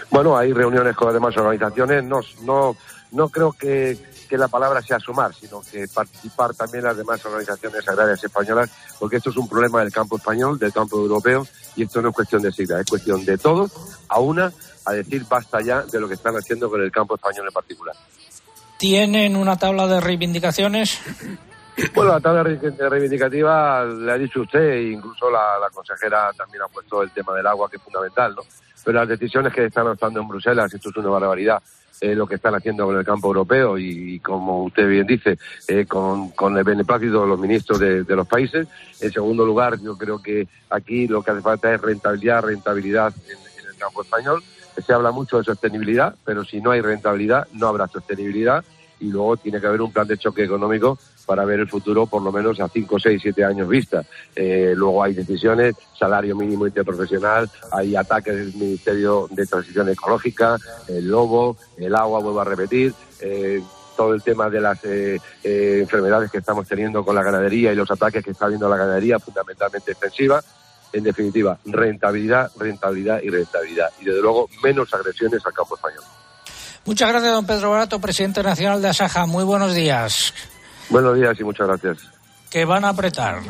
Bueno, 0.10 0.38
hay 0.38 0.54
reuniones 0.54 0.96
con 0.96 1.08
las 1.08 1.14
demás 1.14 1.36
organizaciones. 1.36 2.04
No, 2.06 2.22
no, 2.44 2.78
no 3.12 3.28
creo 3.28 3.52
que, 3.52 3.98
que 4.30 4.38
la 4.38 4.48
palabra 4.48 4.82
sea 4.82 5.00
sumar, 5.00 5.34
sino 5.34 5.62
que 5.62 5.88
participar 5.94 6.54
también 6.54 6.84
las 6.84 6.96
demás 6.96 7.26
organizaciones 7.26 7.88
agrarias 7.88 8.24
españolas, 8.24 8.70
porque 9.00 9.18
esto 9.18 9.32
es 9.32 9.38
un 9.38 9.50
problema 9.50 9.82
del 9.82 9.92
campo 9.92 10.18
español, 10.18 10.60
del 10.60 10.72
campo 10.72 10.98
europeo, 10.98 11.46
y 11.76 11.84
esto 11.84 12.02
no 12.02 12.10
es 12.10 12.16
cuestión 12.16 12.42
de 12.42 12.52
sigla, 12.52 12.80
es 12.80 12.86
cuestión 12.86 13.26
de 13.26 13.38
todos, 13.38 13.72
a 14.08 14.20
una, 14.20 14.54
a 14.86 14.94
decir 14.94 15.26
basta 15.28 15.60
ya 15.62 15.82
de 15.82 16.00
lo 16.00 16.08
que 16.08 16.14
están 16.14 16.36
haciendo 16.36 16.70
con 16.70 16.82
el 16.82 16.92
campo 16.92 17.16
español 17.16 17.48
en 17.48 17.54
particular. 17.54 17.96
¿Tienen 18.78 19.36
una 19.36 19.58
tabla 19.58 19.88
de 19.88 20.00
reivindicaciones? 20.00 21.00
Bueno, 21.96 22.12
la 22.12 22.20
tabla 22.20 22.44
reivindicativa 22.44 23.86
le 23.86 24.12
ha 24.12 24.18
dicho 24.18 24.42
usted, 24.42 24.60
e 24.60 24.92
incluso 24.92 25.30
la, 25.30 25.58
la 25.62 25.70
consejera 25.70 26.30
también 26.34 26.62
ha 26.64 26.68
puesto 26.68 27.02
el 27.02 27.10
tema 27.12 27.34
del 27.34 27.48
agua, 27.48 27.70
que 27.70 27.78
es 27.78 27.82
fundamental, 27.82 28.36
¿no? 28.36 28.42
Pero 28.84 29.00
las 29.00 29.08
decisiones 29.08 29.54
que 29.54 29.66
están 29.66 29.86
adoptando 29.86 30.20
en 30.20 30.28
Bruselas, 30.28 30.74
esto 30.74 30.90
es 30.90 30.98
una 30.98 31.08
barbaridad, 31.08 31.64
eh, 32.02 32.16
lo 32.16 32.28
que 32.28 32.36
están 32.36 32.56
haciendo 32.56 32.86
con 32.86 32.98
el 32.98 33.06
campo 33.06 33.28
europeo 33.28 33.78
y, 33.78 34.20
como 34.20 34.64
usted 34.64 34.88
bien 34.88 35.06
dice, 35.06 35.38
eh, 35.68 35.86
con, 35.86 36.30
con, 36.30 36.58
el 36.58 36.64
beneplácito 36.64 37.22
de 37.22 37.28
los 37.28 37.40
ministros 37.40 37.80
de, 37.80 38.04
los 38.16 38.28
países. 38.28 38.68
En 39.02 39.12
segundo 39.12 39.46
lugar, 39.46 39.80
yo 39.82 39.98
creo 39.98 40.22
que 40.22 40.48
aquí 40.70 41.08
lo 41.08 41.22
que 41.24 41.32
hace 41.32 41.42
falta 41.42 41.74
es 41.74 41.82
rentabilidad, 41.82 42.44
rentabilidad 42.44 43.14
en, 43.28 43.38
el 43.70 43.76
campo 43.78 44.02
español. 44.02 44.42
Se 44.86 44.94
habla 44.94 45.12
mucho 45.12 45.38
de 45.38 45.44
sostenibilidad, 45.44 46.16
pero 46.24 46.46
si 46.46 46.62
no 46.62 46.72
hay 46.72 46.82
rentabilidad, 46.82 47.48
no 47.54 47.68
habrá 47.68 47.88
sostenibilidad 47.88 48.64
y 49.02 49.10
luego 49.10 49.38
tiene 49.38 49.60
que 49.60 49.68
haber 49.68 49.82
un 49.82 49.92
plan 49.92 50.08
de 50.08 50.18
choque 50.18 50.44
económico 50.44 50.98
para 51.30 51.46
ver 51.46 51.60
el 51.60 51.70
futuro 51.70 52.08
por 52.08 52.24
lo 52.24 52.32
menos 52.32 52.60
a 52.60 52.68
5, 52.68 53.00
6, 53.00 53.22
7 53.22 53.46
años 53.46 53.70
vista. 53.70 54.04
Eh, 54.36 54.74
luego 54.76 55.04
hay 55.04 55.14
decisiones, 55.14 55.76
salario 55.96 56.36
mínimo 56.36 56.66
interprofesional, 56.66 57.48
hay 57.72 57.96
ataques 57.96 58.36
del 58.36 58.56
Ministerio 58.56 59.28
de 59.30 59.46
Transición 59.46 59.90
Ecológica, 59.90 60.58
el 60.88 61.08
lobo, 61.08 61.56
el 61.78 61.94
agua, 61.94 62.20
vuelvo 62.20 62.42
a 62.42 62.46
repetir. 62.46 62.96
Eh, 63.22 63.62
todo 63.96 64.16
el 64.16 64.24
tema 64.24 64.50
de 64.50 64.60
las 64.60 64.84
eh, 64.86 65.20
enfermedades 65.44 66.32
que 66.32 66.40
estamos 66.40 66.68
teniendo 66.68 67.06
con 67.06 67.14
la 67.14 67.22
ganadería 67.22 67.72
y 67.72 67.76
los 67.76 67.92
ataques 67.92 68.26
que 68.26 68.32
está 68.32 68.46
habiendo 68.46 68.68
la 68.68 68.78
ganadería, 68.78 69.20
fundamentalmente 69.20 69.92
extensiva. 69.92 70.42
En 70.92 71.04
definitiva, 71.04 71.60
rentabilidad, 71.64 72.50
rentabilidad 72.58 73.22
y 73.22 73.30
rentabilidad. 73.30 73.90
Y 74.02 74.06
desde 74.06 74.22
luego, 74.22 74.50
menos 74.64 74.92
agresiones 74.96 75.46
al 75.46 75.54
campo 75.54 75.76
español. 75.76 76.04
Muchas 76.86 77.10
gracias, 77.10 77.32
don 77.32 77.46
Pedro 77.46 77.70
Barato, 77.70 78.00
presidente 78.00 78.42
nacional 78.42 78.82
de 78.82 78.88
Asaja. 78.88 79.28
Muy 79.28 79.44
buenos 79.44 79.76
días. 79.76 80.34
Buenos 80.90 81.16
días 81.16 81.40
y 81.40 81.44
muchas 81.44 81.68
gracias. 81.68 81.98
Que 82.50 82.66
van 82.66 82.84
a 82.84 82.90
apretar. 82.90 83.42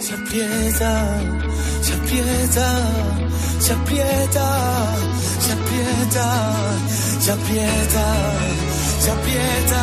Se 0.00 0.14
aprieta, 0.14 1.20
se 1.82 1.92
aprieta, 1.92 2.80
se 3.58 3.72
aprieta, 3.72 4.96
se 5.40 5.52
aprieta, 5.52 6.52
se 7.20 7.30
aprieta, 7.32 8.06
se 9.00 9.10
aprieta, 9.10 9.82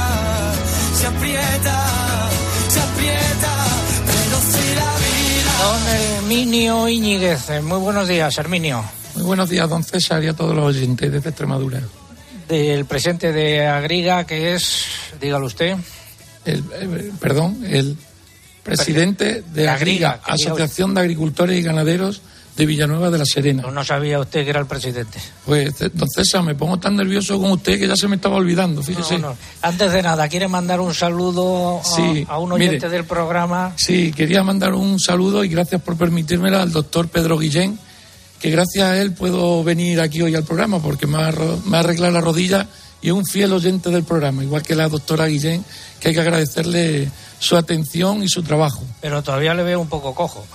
se 0.96 1.08
aprieta, 1.08 2.30
se 2.68 2.80
aprieta, 2.80 3.54
pero 4.08 4.38
si 4.42 4.76
la 4.76 4.92
vida. 4.98 5.52
Don 5.64 5.88
Herminio 5.88 6.90
Iñiguez, 6.90 7.62
muy 7.64 7.80
buenos 7.80 8.08
días, 8.08 8.36
Herminio. 8.38 8.84
Muy 9.16 9.24
buenos 9.26 9.50
días, 9.50 9.70
don 9.70 9.84
César, 9.84 10.24
y 10.24 10.28
a 10.28 10.34
todos 10.34 10.56
los 10.56 10.66
oyentes 10.66 11.12
desde 11.12 11.30
Extremadura. 11.30 11.80
Del 12.48 12.86
presidente 12.86 13.32
de 13.32 13.68
Agriga, 13.68 14.26
que 14.26 14.56
es, 14.56 14.86
dígalo 15.20 15.46
usted 15.46 15.78
el, 16.46 16.64
eh, 16.74 17.12
perdón, 17.20 17.64
el 17.66 17.98
presidente 18.64 19.44
de 19.54 19.70
Agriga, 19.70 20.22
Asociación 20.24 20.94
de 20.94 21.02
Agricultores 21.02 21.60
y 21.60 21.64
Ganaderos 21.64 22.22
de 22.56 22.66
Villanueva 22.66 23.10
de 23.10 23.18
la 23.18 23.26
Serena. 23.26 23.64
No, 23.72 23.84
sabía 23.84 24.20
usted 24.20 24.44
que 24.44 24.50
era 24.50 24.60
el 24.60 24.66
presidente. 24.66 25.20
Pues, 25.46 25.74
don 25.94 26.08
César, 26.10 26.44
me 26.44 26.54
pongo 26.54 26.78
tan 26.78 26.96
nervioso 26.96 27.40
con 27.40 27.52
usted 27.52 27.80
que 27.80 27.88
ya 27.88 27.96
se 27.96 28.08
me 28.08 28.18
estaba 28.18 28.36
olvidando, 28.36 28.84
fíjese. 28.84 29.20
Antes 29.62 29.92
de 29.92 30.02
nada, 30.02 30.28
¿quiere 30.28 30.48
mandar 30.48 30.80
un 30.82 30.94
saludo 30.94 31.82
a, 32.28 32.40
un 32.40 32.52
oyente 32.52 32.90
del 32.90 33.06
programa? 33.06 33.74
Sí, 33.78 34.12
quería 34.12 34.44
mandar 34.44 34.74
un 34.74 35.00
saludo 35.00 35.44
y 35.44 35.50
gracias 35.50 35.82
por 35.82 35.98
permitírmelo 35.98 36.60
al 36.60 36.72
doctor 36.72 37.08
Pedro 37.08 37.38
Guillén, 37.38 37.80
que 38.40 38.50
gracias 38.50 38.86
a 38.86 39.02
él 39.02 39.14
puedo 39.14 39.64
venir 39.64 40.02
aquí 40.02 40.22
hoy 40.22 40.36
al 40.36 40.44
programa 40.44 40.82
porque 40.82 41.08
me 41.08 41.18
ha, 41.18 41.32
me 41.66 41.78
ha 41.78 41.80
arreglado 41.80 42.12
la 42.12 42.22
rodilla 42.22 42.68
y 43.02 43.08
es 43.08 43.14
un 43.14 43.26
fiel 43.26 43.54
oyente 43.54 43.90
del 43.90 44.04
programa, 44.04 44.44
igual 44.44 44.62
que 44.62 44.76
la 44.76 44.90
doctora 44.90 45.26
Guillén, 45.28 45.64
que 46.02 46.10
hay 46.10 46.14
que 46.16 46.20
agradecerle 46.20 47.10
su 47.40 47.56
atención 47.56 48.24
y 48.24 48.28
su 48.28 48.42
trabajo. 48.42 48.84
Pero 49.00 49.22
todavía 49.22 49.54
le 49.54 49.64
veo 49.64 49.80
un 49.80 49.88
poco 49.88 50.16
cojo. 50.16 50.46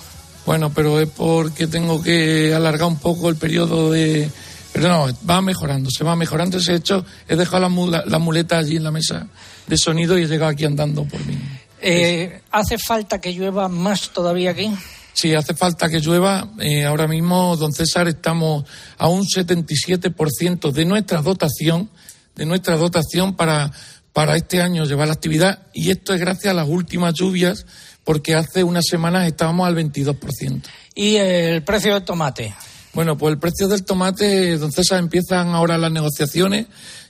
Bueno, 0.44 0.72
pero 0.74 1.00
es 1.00 1.08
porque 1.08 1.68
tengo 1.68 2.02
que 2.02 2.52
alargar 2.52 2.88
un 2.88 2.98
poco 2.98 3.28
el 3.30 3.36
periodo 3.36 3.92
de... 3.92 4.28
Pero 4.72 4.88
no, 4.88 5.06
va 5.28 5.40
mejorando, 5.40 5.88
se 5.88 6.04
va 6.04 6.16
mejorando 6.16 6.58
ese 6.58 6.74
hecho. 6.74 7.06
He 7.28 7.36
dejado 7.36 7.60
la, 7.60 8.18
muleta 8.18 8.58
allí 8.58 8.76
en 8.76 8.84
la 8.84 8.90
mesa 8.90 9.26
de 9.66 9.78
sonido 9.78 10.18
y 10.18 10.24
he 10.24 10.26
llegado 10.26 10.50
aquí 10.50 10.64
andando 10.64 11.04
por 11.04 11.24
mí. 11.24 11.38
Eh, 11.80 12.42
¿Hace 12.50 12.76
falta 12.76 13.20
que 13.20 13.32
llueva 13.32 13.68
más 13.68 14.10
todavía 14.10 14.50
aquí? 14.50 14.70
Sí, 15.14 15.32
hace 15.34 15.54
falta 15.54 15.88
que 15.88 16.00
llueva. 16.00 16.50
Eh, 16.58 16.84
ahora 16.84 17.06
mismo, 17.06 17.56
don 17.56 17.72
César, 17.72 18.06
estamos 18.08 18.64
a 18.98 19.08
un 19.08 19.24
77% 19.24 20.72
de 20.72 20.84
nuestra 20.84 21.22
dotación 21.22 21.88
de 22.36 22.44
nuestra 22.44 22.76
dotación 22.76 23.34
para, 23.34 23.72
para 24.16 24.34
este 24.34 24.62
año 24.62 24.86
llevar 24.86 25.08
la 25.08 25.12
actividad 25.12 25.66
y 25.74 25.90
esto 25.90 26.14
es 26.14 26.20
gracias 26.20 26.50
a 26.50 26.54
las 26.54 26.66
últimas 26.66 27.12
lluvias 27.12 27.66
porque 28.02 28.34
hace 28.34 28.64
unas 28.64 28.86
semanas 28.88 29.26
estábamos 29.26 29.68
al 29.68 29.76
22%. 29.76 30.62
¿Y 30.94 31.16
el 31.16 31.62
precio 31.64 31.92
del 31.92 32.02
tomate? 32.02 32.54
Bueno, 32.94 33.18
pues 33.18 33.34
el 33.34 33.38
precio 33.38 33.68
del 33.68 33.84
tomate, 33.84 34.56
don 34.56 34.72
César, 34.72 35.00
empiezan 35.00 35.48
ahora 35.48 35.76
las 35.76 35.92
negociaciones, 35.92 36.64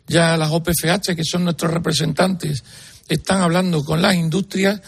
ya 0.08 0.36
las 0.36 0.50
OPFH, 0.50 1.14
que 1.14 1.22
son 1.22 1.44
nuestros 1.44 1.72
representantes, 1.72 2.64
están 3.08 3.40
hablando 3.40 3.84
con 3.84 4.02
las 4.02 4.16
industrias 4.16 4.80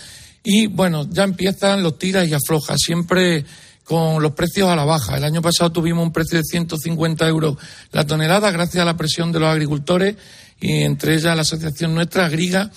y 0.43 0.67
bueno, 0.67 1.09
ya 1.09 1.23
empiezan 1.23 1.85
los 1.85 2.01
tiras 2.01 2.27
y 2.27 2.35
aflojas, 2.35 2.79
siempre 2.85 3.45
con 3.85 4.21
los 4.21 4.33
precios 4.33 4.69
a 4.69 4.75
la 4.75 4.85
baja. 4.85 5.19
El 5.19 5.25
año 5.25 5.41
pasado 5.41 5.71
tuvimos 5.71 6.05
un 6.05 6.13
precio 6.13 6.39
de 6.39 6.45
150 6.45 7.29
euros 7.29 7.57
la 7.93 8.05
tonelada 8.05 8.51
gracias 8.51 8.83
a 8.83 8.85
la 8.85 8.97
presión 8.97 9.31
de 9.31 9.39
los 9.39 9.49
agricultores 9.49 10.17
y 10.61 10.83
entre 10.83 11.15
ellas 11.15 11.35
la 11.37 11.43
asociación 11.43 11.95
nuestra, 11.95 12.27
Agriga. 12.27 12.71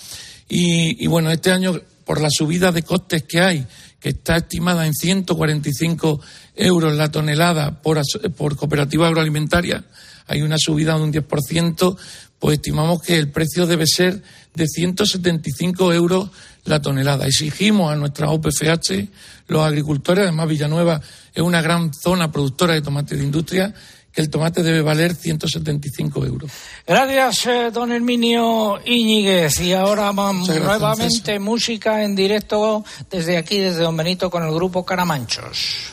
Y, 0.48 1.02
y 1.02 1.06
bueno, 1.06 1.30
este 1.30 1.50
año, 1.50 1.80
por 2.04 2.20
la 2.20 2.28
subida 2.30 2.72
de 2.72 2.82
costes 2.82 3.24
que 3.24 3.40
hay, 3.40 3.66
que 4.00 4.10
está 4.10 4.36
estimada 4.36 4.86
en 4.86 4.94
145 4.94 6.20
euros 6.56 6.94
la 6.94 7.10
tonelada 7.10 7.80
por, 7.82 8.00
por 8.36 8.56
cooperativa 8.56 9.06
agroalimentaria, 9.06 9.84
hay 10.26 10.42
una 10.42 10.56
subida 10.58 10.96
de 10.96 11.02
un 11.02 11.12
10%, 11.12 11.96
pues 12.38 12.54
estimamos 12.56 13.02
que 13.02 13.16
el 13.18 13.30
precio 13.30 13.66
debe 13.66 13.86
ser 13.86 14.22
de 14.54 14.66
175 14.66 15.92
euros 15.92 16.30
la 16.64 16.80
tonelada. 16.80 17.26
Exigimos 17.26 17.92
a 17.92 17.96
nuestra 17.96 18.30
OPFH, 18.30 19.08
los 19.48 19.62
agricultores, 19.64 20.24
además 20.24 20.48
Villanueva 20.48 21.00
es 21.34 21.42
una 21.42 21.62
gran 21.62 21.92
zona 21.94 22.30
productora 22.30 22.74
de 22.74 22.82
tomate 22.82 23.16
de 23.16 23.24
industria, 23.24 23.74
que 24.12 24.20
el 24.20 24.30
tomate 24.30 24.62
debe 24.62 24.82
valer 24.82 25.14
175 25.14 26.24
euros. 26.26 26.50
Gracias, 26.86 27.46
eh, 27.46 27.70
don 27.72 27.92
Herminio 27.92 28.78
Iñiguez. 28.84 29.60
Y 29.60 29.72
ahora 29.72 30.12
vamos 30.12 30.48
nuevamente 30.48 31.38
música 31.38 32.02
en 32.02 32.14
directo 32.14 32.84
desde 33.10 33.36
aquí, 33.36 33.58
desde 33.58 33.82
Don 33.82 33.96
Benito, 33.96 34.30
con 34.30 34.44
el 34.44 34.52
grupo 34.52 34.84
Caramanchos. 34.84 35.92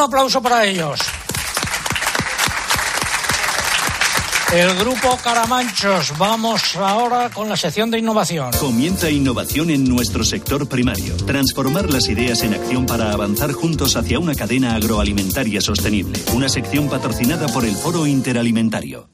Un 0.00 0.06
aplauso 0.06 0.40
para 0.40 0.64
ellos. 0.64 0.98
El 4.54 4.74
grupo 4.76 5.18
Caramanchos. 5.22 6.14
Vamos 6.16 6.74
ahora 6.76 7.28
con 7.28 7.50
la 7.50 7.56
sección 7.58 7.90
de 7.90 7.98
innovación. 7.98 8.50
Comienza 8.58 9.10
innovación 9.10 9.68
en 9.68 9.84
nuestro 9.84 10.24
sector 10.24 10.66
primario. 10.66 11.14
Transformar 11.26 11.92
las 11.92 12.08
ideas 12.08 12.42
en 12.44 12.54
acción 12.54 12.86
para 12.86 13.12
avanzar 13.12 13.52
juntos 13.52 13.94
hacia 13.94 14.18
una 14.18 14.34
cadena 14.34 14.74
agroalimentaria 14.74 15.60
sostenible. 15.60 16.18
Una 16.34 16.48
sección 16.48 16.88
patrocinada 16.88 17.48
por 17.48 17.66
el 17.66 17.76
Foro 17.76 18.06
Interalimentario. 18.06 19.10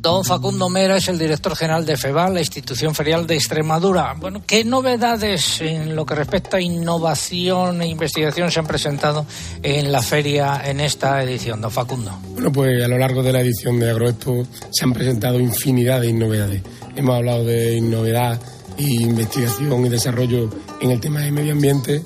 Don 0.00 0.24
Facundo 0.24 0.70
Mera 0.70 0.96
es 0.96 1.08
el 1.08 1.18
director 1.18 1.54
general 1.54 1.84
de 1.84 1.94
FEBAL, 1.94 2.32
la 2.32 2.40
institución 2.40 2.94
ferial 2.94 3.26
de 3.26 3.34
Extremadura. 3.34 4.14
Bueno, 4.18 4.42
¿qué 4.46 4.64
novedades 4.64 5.60
en 5.60 5.94
lo 5.94 6.06
que 6.06 6.14
respecta 6.14 6.56
a 6.56 6.60
innovación 6.62 7.82
e 7.82 7.86
investigación 7.88 8.50
se 8.50 8.60
han 8.60 8.66
presentado 8.66 9.26
en 9.62 9.92
la 9.92 10.00
feria 10.00 10.62
en 10.64 10.80
esta 10.80 11.22
edición, 11.22 11.60
don 11.60 11.70
Facundo? 11.70 12.18
Bueno, 12.32 12.50
pues 12.50 12.82
a 12.82 12.88
lo 12.88 12.96
largo 12.96 13.22
de 13.22 13.30
la 13.30 13.42
edición 13.42 13.78
de 13.78 13.90
Agroexpo 13.90 14.46
se 14.70 14.86
han 14.86 14.94
presentado 14.94 15.38
infinidad 15.38 16.00
de 16.00 16.14
novedades. 16.14 16.62
Hemos 16.96 17.16
hablado 17.16 17.44
de 17.44 17.76
innovedad 17.76 18.40
y 18.78 19.02
investigación 19.02 19.84
y 19.84 19.90
desarrollo 19.90 20.48
en 20.80 20.92
el 20.92 20.98
tema 20.98 21.20
de 21.20 21.30
medio 21.30 21.52
ambiente. 21.52 22.00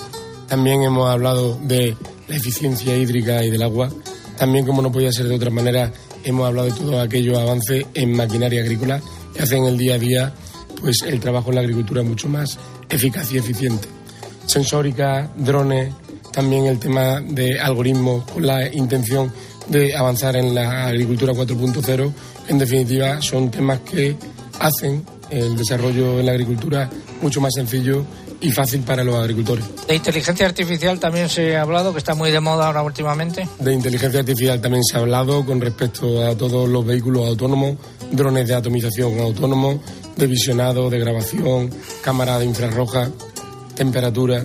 También 0.48 0.82
hemos 0.82 1.08
hablado 1.08 1.60
de 1.62 1.96
la 2.26 2.34
eficiencia 2.34 2.96
hídrica 2.96 3.44
y 3.44 3.50
del 3.50 3.62
agua. 3.62 3.88
También, 4.36 4.66
como 4.66 4.82
no 4.82 4.90
podía 4.90 5.12
ser 5.12 5.28
de 5.28 5.36
otra 5.36 5.50
manera, 5.50 5.92
hemos 6.24 6.46
hablado 6.46 6.68
de 6.68 6.74
todos 6.74 7.04
aquellos 7.04 7.38
avances 7.38 7.86
en 7.94 8.16
maquinaria 8.16 8.62
agrícola 8.62 9.00
que 9.34 9.42
hacen 9.42 9.64
el 9.64 9.78
día 9.78 9.94
a 9.94 9.98
día 9.98 10.34
pues 10.80 11.02
el 11.02 11.20
trabajo 11.20 11.50
en 11.50 11.56
la 11.56 11.60
agricultura 11.62 12.02
mucho 12.02 12.28
más 12.28 12.58
eficaz 12.88 13.32
y 13.32 13.38
eficiente. 13.38 13.88
Sensórica, 14.46 15.30
drones, 15.36 15.92
también 16.32 16.66
el 16.66 16.78
tema 16.78 17.20
de 17.20 17.58
algoritmos 17.58 18.30
con 18.30 18.46
la 18.46 18.66
intención 18.72 19.32
de 19.68 19.94
avanzar 19.96 20.36
en 20.36 20.54
la 20.54 20.86
agricultura 20.86 21.32
4.0. 21.32 22.12
En 22.48 22.58
definitiva, 22.58 23.22
son 23.22 23.50
temas 23.50 23.80
que 23.80 24.16
hacen 24.60 25.04
el 25.30 25.56
desarrollo 25.56 26.20
en 26.20 26.26
la 26.26 26.32
agricultura 26.32 26.90
mucho 27.22 27.40
más 27.40 27.54
sencillo 27.54 28.04
y 28.44 28.50
fácil 28.50 28.82
para 28.82 29.02
los 29.02 29.14
agricultores. 29.16 29.64
De 29.88 29.94
inteligencia 29.94 30.44
artificial 30.46 31.00
también 31.00 31.30
se 31.30 31.56
ha 31.56 31.62
hablado, 31.62 31.92
que 31.92 31.98
está 31.98 32.14
muy 32.14 32.30
de 32.30 32.40
moda 32.40 32.66
ahora 32.66 32.82
últimamente. 32.82 33.48
De 33.58 33.72
inteligencia 33.72 34.20
artificial 34.20 34.60
también 34.60 34.84
se 34.84 34.98
ha 34.98 35.00
hablado 35.00 35.46
con 35.46 35.62
respecto 35.62 36.22
a 36.26 36.36
todos 36.36 36.68
los 36.68 36.84
vehículos 36.84 37.26
autónomos, 37.26 37.76
drones 38.12 38.46
de 38.46 38.54
atomización 38.54 39.18
autónomos, 39.18 39.76
de 40.16 40.26
visionado, 40.26 40.90
de 40.90 40.98
grabación, 40.98 41.70
cámara 42.02 42.38
de 42.38 42.44
infrarroja, 42.44 43.08
temperatura. 43.74 44.44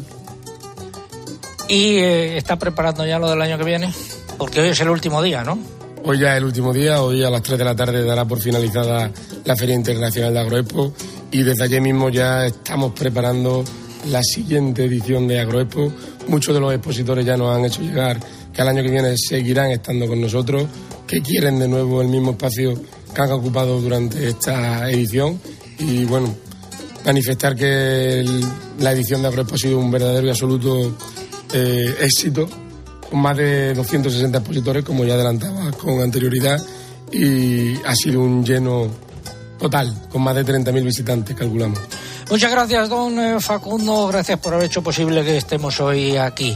¿Y 1.67 1.97
eh, 1.97 2.37
está 2.37 2.57
preparando 2.57 3.05
ya 3.05 3.19
lo 3.19 3.29
del 3.29 3.41
año 3.41 3.57
que 3.57 3.65
viene? 3.65 3.93
Porque 4.37 4.61
hoy 4.61 4.69
es 4.69 4.79
el 4.79 4.89
último 4.89 5.21
día, 5.21 5.43
¿no? 5.43 5.59
Hoy 6.05 6.19
ya 6.19 6.31
es 6.31 6.37
el 6.37 6.45
último 6.45 6.71
día, 6.71 7.01
hoy 7.03 7.21
a 7.25 7.29
las 7.29 7.41
3 7.41 7.59
de 7.59 7.65
la 7.65 7.75
tarde 7.75 8.05
dará 8.05 8.23
por 8.23 8.39
finalizada 8.39 9.11
la 9.43 9.55
Feria 9.57 9.75
Internacional 9.75 10.33
de 10.33 10.39
Agroexpo 10.39 10.93
y 11.31 11.43
desde 11.43 11.65
allí 11.65 11.81
mismo 11.81 12.09
ya 12.09 12.45
estamos 12.45 12.93
preparando 12.93 13.65
la 14.07 14.21
siguiente 14.23 14.85
edición 14.85 15.27
de 15.27 15.39
Agroexpo. 15.39 15.91
Muchos 16.27 16.53
de 16.53 16.61
los 16.61 16.73
expositores 16.73 17.25
ya 17.25 17.37
nos 17.37 17.55
han 17.55 17.65
hecho 17.65 17.81
llegar 17.81 18.19
que 18.53 18.61
al 18.61 18.69
año 18.69 18.83
que 18.83 18.91
viene 18.91 19.15
seguirán 19.17 19.71
estando 19.71 20.07
con 20.07 20.21
nosotros, 20.21 20.67
que 21.05 21.21
quieren 21.21 21.59
de 21.59 21.67
nuevo 21.67 22.01
el 22.01 22.07
mismo 22.07 22.31
espacio 22.31 22.79
que 23.13 23.21
han 23.21 23.31
ocupado 23.31 23.81
durante 23.81 24.27
esta 24.27 24.89
edición 24.89 25.39
y 25.79 26.05
bueno, 26.05 26.33
manifestar 27.05 27.55
que 27.55 28.23
la 28.79 28.91
edición 28.91 29.21
de 29.21 29.27
Agroexpo 29.27 29.55
ha 29.55 29.57
sido 29.57 29.79
un 29.79 29.91
verdadero 29.91 30.27
y 30.27 30.29
absoluto 30.29 30.95
eh, 31.53 31.95
éxito, 32.01 32.47
con 33.09 33.19
más 33.19 33.37
de 33.37 33.73
260 33.73 34.37
expositores, 34.37 34.83
como 34.83 35.03
ya 35.03 35.15
adelantaba 35.15 35.71
con 35.71 35.99
anterioridad, 36.01 36.61
y 37.11 37.75
ha 37.85 37.95
sido 37.95 38.21
un 38.21 38.45
lleno 38.45 38.87
total, 39.57 39.93
con 40.11 40.21
más 40.21 40.35
de 40.35 40.45
30.000 40.45 40.83
visitantes, 40.83 41.35
calculamos. 41.35 41.79
Muchas 42.29 42.51
gracias, 42.51 42.89
don 42.89 43.17
eh, 43.19 43.39
Facundo. 43.39 44.07
Gracias 44.07 44.37
por 44.37 44.53
haber 44.53 44.67
hecho 44.67 44.83
posible 44.83 45.23
que 45.23 45.37
estemos 45.37 45.79
hoy 45.79 46.15
aquí. 46.15 46.55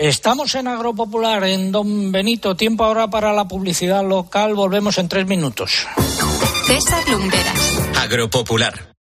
Estamos 0.00 0.54
en 0.54 0.66
Agropopular, 0.66 1.44
en 1.44 1.72
Don 1.72 2.10
Benito. 2.10 2.56
Tiempo 2.56 2.84
ahora 2.84 3.08
para 3.10 3.34
la 3.34 3.46
publicidad 3.46 4.02
local. 4.02 4.54
Volvemos 4.54 4.96
en 4.96 5.08
tres 5.08 5.26
minutos. 5.26 5.86
César 6.66 7.06
Lumberas. 7.06 7.78
Agropopular. 7.98 8.94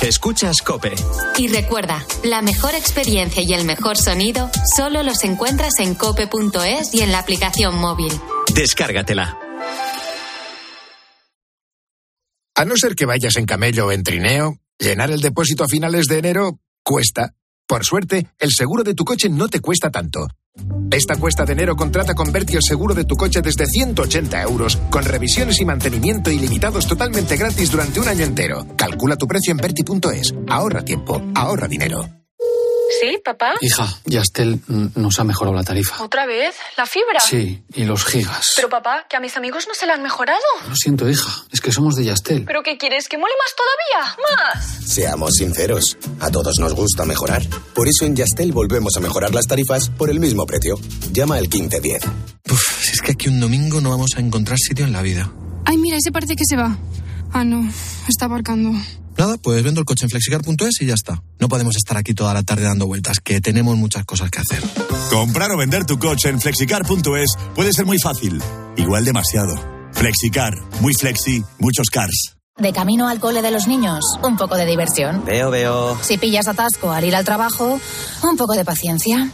Escuchas 0.00 0.62
Cope. 0.62 0.94
Y 1.36 1.48
recuerda, 1.48 2.06
la 2.24 2.40
mejor 2.40 2.74
experiencia 2.74 3.42
y 3.42 3.52
el 3.52 3.66
mejor 3.66 3.98
sonido 3.98 4.50
solo 4.74 5.02
los 5.02 5.22
encuentras 5.24 5.74
en 5.78 5.94
cope.es 5.94 6.94
y 6.94 7.02
en 7.02 7.12
la 7.12 7.18
aplicación 7.18 7.76
móvil. 7.76 8.12
Descárgatela. 8.54 9.38
A 12.54 12.64
no 12.64 12.78
ser 12.78 12.94
que 12.94 13.04
vayas 13.04 13.36
en 13.36 13.44
camello 13.44 13.88
o 13.88 13.92
en 13.92 14.04
trineo, 14.04 14.56
llenar 14.78 15.10
el 15.10 15.20
depósito 15.20 15.64
a 15.64 15.68
finales 15.68 16.06
de 16.06 16.18
enero 16.18 16.60
cuesta. 16.82 17.34
Por 17.68 17.84
suerte, 17.84 18.26
el 18.38 18.50
seguro 18.50 18.82
de 18.82 18.94
tu 18.94 19.04
coche 19.04 19.28
no 19.28 19.46
te 19.46 19.60
cuesta 19.60 19.90
tanto. 19.90 20.26
Esta 20.90 21.16
cuesta 21.16 21.44
de 21.44 21.52
enero 21.52 21.76
contrata 21.76 22.14
con 22.14 22.32
Berti 22.32 22.56
el 22.56 22.62
seguro 22.62 22.94
de 22.94 23.04
tu 23.04 23.14
coche 23.14 23.42
desde 23.42 23.66
180 23.66 24.42
euros, 24.42 24.78
con 24.90 25.04
revisiones 25.04 25.60
y 25.60 25.66
mantenimiento 25.66 26.30
ilimitados 26.30 26.86
totalmente 26.86 27.36
gratis 27.36 27.70
durante 27.70 28.00
un 28.00 28.08
año 28.08 28.24
entero. 28.24 28.66
Calcula 28.74 29.16
tu 29.16 29.26
precio 29.26 29.52
en 29.52 29.58
Berti.es. 29.58 30.34
Ahorra 30.48 30.82
tiempo, 30.82 31.22
ahorra 31.34 31.68
dinero. 31.68 32.17
¿Sí, 33.00 33.18
papá? 33.24 33.54
Hija, 33.60 33.86
Yastel 34.04 34.60
nos 34.66 35.18
ha 35.20 35.24
mejorado 35.24 35.56
la 35.56 35.64
tarifa. 35.64 36.02
¿Otra 36.02 36.26
vez? 36.26 36.54
¿La 36.76 36.86
fibra? 36.86 37.20
Sí, 37.20 37.62
y 37.74 37.84
los 37.84 38.04
gigas. 38.04 38.52
Pero 38.56 38.68
papá, 38.68 39.06
que 39.08 39.16
a 39.16 39.20
mis 39.20 39.36
amigos 39.36 39.66
no 39.68 39.74
se 39.74 39.86
la 39.86 39.94
han 39.94 40.02
mejorado. 40.02 40.38
Lo 40.68 40.74
siento, 40.76 41.08
hija, 41.08 41.44
es 41.52 41.60
que 41.60 41.72
somos 41.72 41.94
de 41.96 42.04
Yastel. 42.04 42.44
¿Pero 42.44 42.62
qué 42.62 42.78
quieres? 42.78 43.08
¿Que 43.08 43.18
mole 43.18 43.32
más 43.38 43.54
todavía? 43.56 44.16
¿Más? 44.54 44.90
Seamos 44.92 45.34
sinceros, 45.34 45.96
a 46.20 46.30
todos 46.30 46.58
nos 46.58 46.74
gusta 46.74 47.04
mejorar. 47.04 47.42
Por 47.74 47.88
eso 47.88 48.04
en 48.04 48.16
Yastel 48.16 48.52
volvemos 48.52 48.96
a 48.96 49.00
mejorar 49.00 49.34
las 49.34 49.46
tarifas 49.46 49.90
por 49.90 50.10
el 50.10 50.20
mismo 50.20 50.46
precio. 50.46 50.78
Llama 51.12 51.36
al 51.36 51.42
1510. 51.48 52.02
Uf, 52.50 52.84
si 52.84 52.92
es 52.92 53.02
que 53.02 53.12
aquí 53.12 53.28
un 53.28 53.40
domingo 53.40 53.80
no 53.80 53.90
vamos 53.90 54.10
a 54.16 54.20
encontrar 54.20 54.58
sitio 54.58 54.84
en 54.84 54.92
la 54.92 55.02
vida. 55.02 55.30
Ay, 55.64 55.76
mira, 55.76 55.98
ese 55.98 56.10
parece 56.10 56.34
que 56.34 56.44
se 56.48 56.56
va. 56.56 56.76
Ah, 57.32 57.44
no, 57.44 57.68
está 58.08 58.26
aparcando. 58.26 58.72
Nada, 59.16 59.36
pues 59.36 59.62
vendo 59.64 59.80
el 59.80 59.84
coche 59.84 60.04
en 60.04 60.10
flexicar.es 60.10 60.80
y 60.80 60.86
ya 60.86 60.94
está. 60.94 61.22
No 61.40 61.48
podemos 61.48 61.76
estar 61.76 61.96
aquí 61.96 62.14
toda 62.14 62.32
la 62.34 62.44
tarde 62.44 62.62
dando 62.62 62.86
vueltas, 62.86 63.18
que 63.18 63.40
tenemos 63.40 63.76
muchas 63.76 64.04
cosas 64.04 64.30
que 64.30 64.40
hacer. 64.40 64.62
Comprar 65.10 65.50
o 65.50 65.56
vender 65.56 65.84
tu 65.84 65.98
coche 65.98 66.28
en 66.28 66.40
flexicar.es 66.40 67.30
puede 67.54 67.72
ser 67.72 67.84
muy 67.84 67.98
fácil, 67.98 68.40
igual 68.76 69.04
demasiado. 69.04 69.54
Flexicar, 69.92 70.54
muy 70.80 70.94
flexi, 70.94 71.42
muchos 71.58 71.88
cars. 71.90 72.36
De 72.56 72.72
camino 72.72 73.08
al 73.08 73.18
cole 73.20 73.42
de 73.42 73.50
los 73.50 73.66
niños, 73.66 74.04
un 74.22 74.36
poco 74.36 74.56
de 74.56 74.66
diversión. 74.66 75.24
Veo, 75.24 75.50
veo. 75.50 75.98
Si 76.02 76.18
pillas 76.18 76.46
atasco 76.46 76.92
al 76.92 77.04
ir 77.04 77.14
al 77.16 77.24
trabajo, 77.24 77.80
un 78.22 78.36
poco 78.36 78.54
de 78.54 78.64
paciencia. 78.64 79.30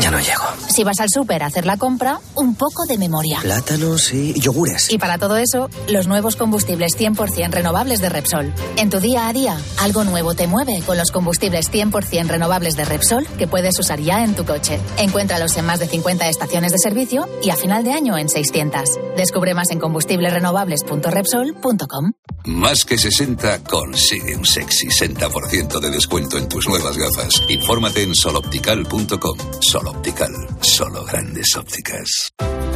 Ya 0.00 0.10
no 0.10 0.18
llego. 0.20 0.44
Si 0.68 0.84
vas 0.84 1.00
al 1.00 1.08
súper 1.10 1.42
a 1.42 1.46
hacer 1.46 1.66
la 1.66 1.76
compra, 1.76 2.20
un 2.34 2.54
poco 2.54 2.86
de 2.86 2.96
memoria. 2.96 3.40
Plátanos 3.42 4.12
y 4.12 4.38
yogures. 4.38 4.88
Y 4.90 4.98
para 4.98 5.18
todo 5.18 5.36
eso, 5.36 5.68
los 5.88 6.06
nuevos 6.06 6.36
combustibles 6.36 6.92
100% 6.96 7.50
renovables 7.50 8.00
de 8.00 8.08
Repsol. 8.08 8.54
En 8.76 8.88
tu 8.88 9.00
día 9.00 9.26
a 9.28 9.32
día, 9.32 9.58
algo 9.78 10.04
nuevo 10.04 10.34
te 10.34 10.46
mueve 10.46 10.80
con 10.86 10.96
los 10.96 11.10
combustibles 11.10 11.72
100% 11.72 12.28
renovables 12.28 12.76
de 12.76 12.84
Repsol 12.84 13.26
que 13.38 13.48
puedes 13.48 13.78
usar 13.78 14.00
ya 14.00 14.24
en 14.24 14.34
tu 14.34 14.44
coche. 14.44 14.78
Encuéntralos 14.98 15.56
en 15.56 15.66
más 15.66 15.80
de 15.80 15.88
50 15.88 16.28
estaciones 16.28 16.72
de 16.72 16.78
servicio 16.78 17.28
y 17.42 17.50
a 17.50 17.56
final 17.56 17.82
de 17.84 17.92
año 17.92 18.16
en 18.16 18.28
600. 18.28 18.98
Descubre 19.16 19.54
más 19.54 19.70
en 19.70 19.80
combustiblesrenovables.repsol.com. 19.80 22.12
Más 22.44 22.84
que 22.84 22.96
60 22.96 23.64
consigue 23.64 24.36
un 24.36 24.46
sexy 24.46 24.86
60% 24.88 25.80
de 25.80 25.90
descuento 25.90 26.38
en 26.38 26.48
tus 26.48 26.68
nuevas 26.68 26.96
gafas. 26.96 27.42
Infórmate 27.48 28.02
en 28.02 28.14
soloptical.com. 28.14 29.36
Soloptical, 29.80 30.30
solo 30.60 31.06
grandes 31.06 31.56
ópticas. 31.56 32.34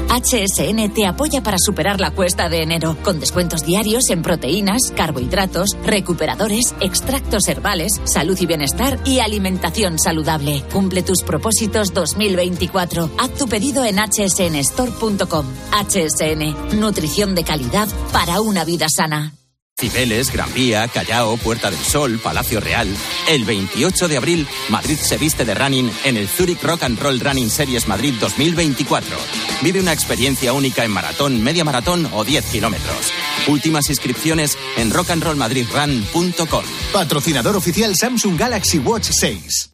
HSN 0.09 0.95
te 0.95 1.07
apoya 1.07 1.43
para 1.43 1.59
superar 1.59 2.01
la 2.01 2.13
cuesta 2.13 2.49
de 2.49 2.63
enero, 2.63 2.97
con 3.05 3.21
descuentos 3.21 3.63
diarios 3.67 4.09
en 4.09 4.23
proteínas, 4.23 4.91
carbohidratos, 4.97 5.77
recuperadores, 5.85 6.75
extractos 6.81 7.47
herbales, 7.49 8.01
salud 8.05 8.39
y 8.41 8.47
bienestar 8.47 8.99
y 9.05 9.19
alimentación 9.19 9.99
saludable. 9.99 10.63
Cumple 10.73 11.03
tus 11.03 11.23
propósitos 11.23 11.93
2024. 11.93 13.11
Haz 13.19 13.35
tu 13.35 13.49
pedido 13.49 13.85
en 13.85 13.99
hsnstore.com. 13.99 15.47
HSN, 15.73 16.81
nutrición 16.81 17.35
de 17.35 17.45
calidad 17.45 17.87
para 18.13 18.41
una 18.41 18.65
vida 18.65 18.87
sana. 18.89 19.35
Cibeles, 19.77 20.33
Gran 20.33 20.55
Vía, 20.55 20.87
Callao, 20.87 21.37
Puerta 21.37 21.71
del 21.71 21.81
Sol, 21.81 22.21
Palacio 22.23 22.61
Real. 22.61 22.89
El 23.29 23.45
28 23.45 24.07
de 24.07 24.17
abril, 24.17 24.47
Madrid 24.69 24.97
se 24.97 25.19
viste 25.19 25.45
de 25.45 25.55
running 25.55 25.91
en 26.05 26.17
el 26.17 26.29
Zurich 26.29 26.63
Rock 26.63 26.85
and 26.85 26.99
Roll 26.99 27.19
Running 27.19 27.51
Series 27.51 27.89
Madrid 27.89 28.15
2024. 28.21 29.17
Vive 29.63 29.81
una 29.81 29.93
experiencia 29.93 30.53
única 30.53 30.85
en 30.85 30.93
maratón, 30.93 31.43
media 31.43 31.65
maratón 31.65 32.09
o 32.13 32.25
10 32.25 32.45
kilómetros. 32.47 33.13
Últimas 33.49 33.91
inscripciones 33.91 34.57
en 34.77 34.91
rockandrollmadridrun.com. 34.91 36.65
Patrocinador 36.93 37.57
oficial 37.57 37.97
Samsung 37.97 38.39
Galaxy 38.39 38.79
Watch 38.79 39.11
6. 39.11 39.74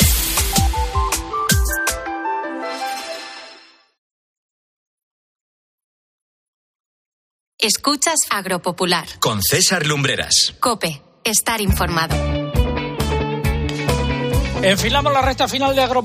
Escuchas 7.61 8.15
Agropopular. 8.31 9.07
Con 9.19 9.43
César 9.43 9.85
Lumbreras. 9.85 10.55
Cope, 10.59 10.99
estar 11.23 11.61
informado. 11.61 12.15
Enfilamos 14.63 15.13
la 15.13 15.21
recta 15.21 15.47
final 15.47 15.75
de 15.75 15.83
Agro 15.83 16.03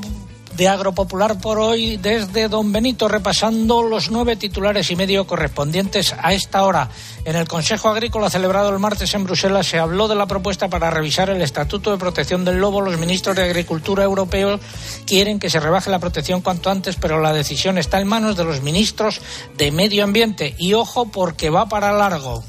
de 0.57 0.69
Agropopular 0.69 1.38
por 1.38 1.59
hoy 1.59 1.99
desde 1.99 2.49
Don 2.49 2.73
Benito, 2.73 3.09
repasando 3.09 3.83
los 3.83 4.11
nueve 4.11 4.37
titulares 4.37 4.90
y 4.90 4.97
medio 4.97 5.27
correspondientes 5.27 6.14
a 6.19 6.33
esta 6.33 6.64
hora. 6.64 6.88
En 7.25 7.37
el 7.37 7.47
Consejo 7.47 7.88
Agrícola 7.88 8.31
celebrado 8.31 8.71
el 8.71 8.79
martes 8.79 9.12
en 9.14 9.25
Bruselas 9.25 9.66
se 9.66 9.79
habló 9.79 10.09
de 10.09 10.14
la 10.14 10.27
propuesta 10.27 10.69
para 10.69 10.90
revisar 10.90 11.29
el 11.29 11.42
Estatuto 11.42 11.90
de 11.90 11.99
Protección 11.99 12.45
del 12.45 12.59
Lobo. 12.59 12.81
Los 12.81 12.99
ministros 12.99 13.37
de 13.37 13.42
Agricultura 13.42 14.05
europeos 14.05 14.61
quieren 15.07 15.38
que 15.38 15.51
se 15.51 15.61
rebaje 15.61 15.90
la 15.90 15.99
protección 15.99 16.40
cuanto 16.40 16.71
antes, 16.71 16.97
pero 16.97 17.21
la 17.21 17.33
decisión 17.33 17.77
está 17.77 18.01
en 18.01 18.09
manos 18.09 18.37
de 18.37 18.45
los 18.45 18.62
ministros 18.62 19.21
de 19.57 19.71
Medio 19.71 20.05
Ambiente. 20.05 20.55
Y 20.59 20.73
ojo, 20.73 21.07
porque 21.07 21.51
va 21.51 21.69
para 21.69 21.92
largo. 21.92 22.42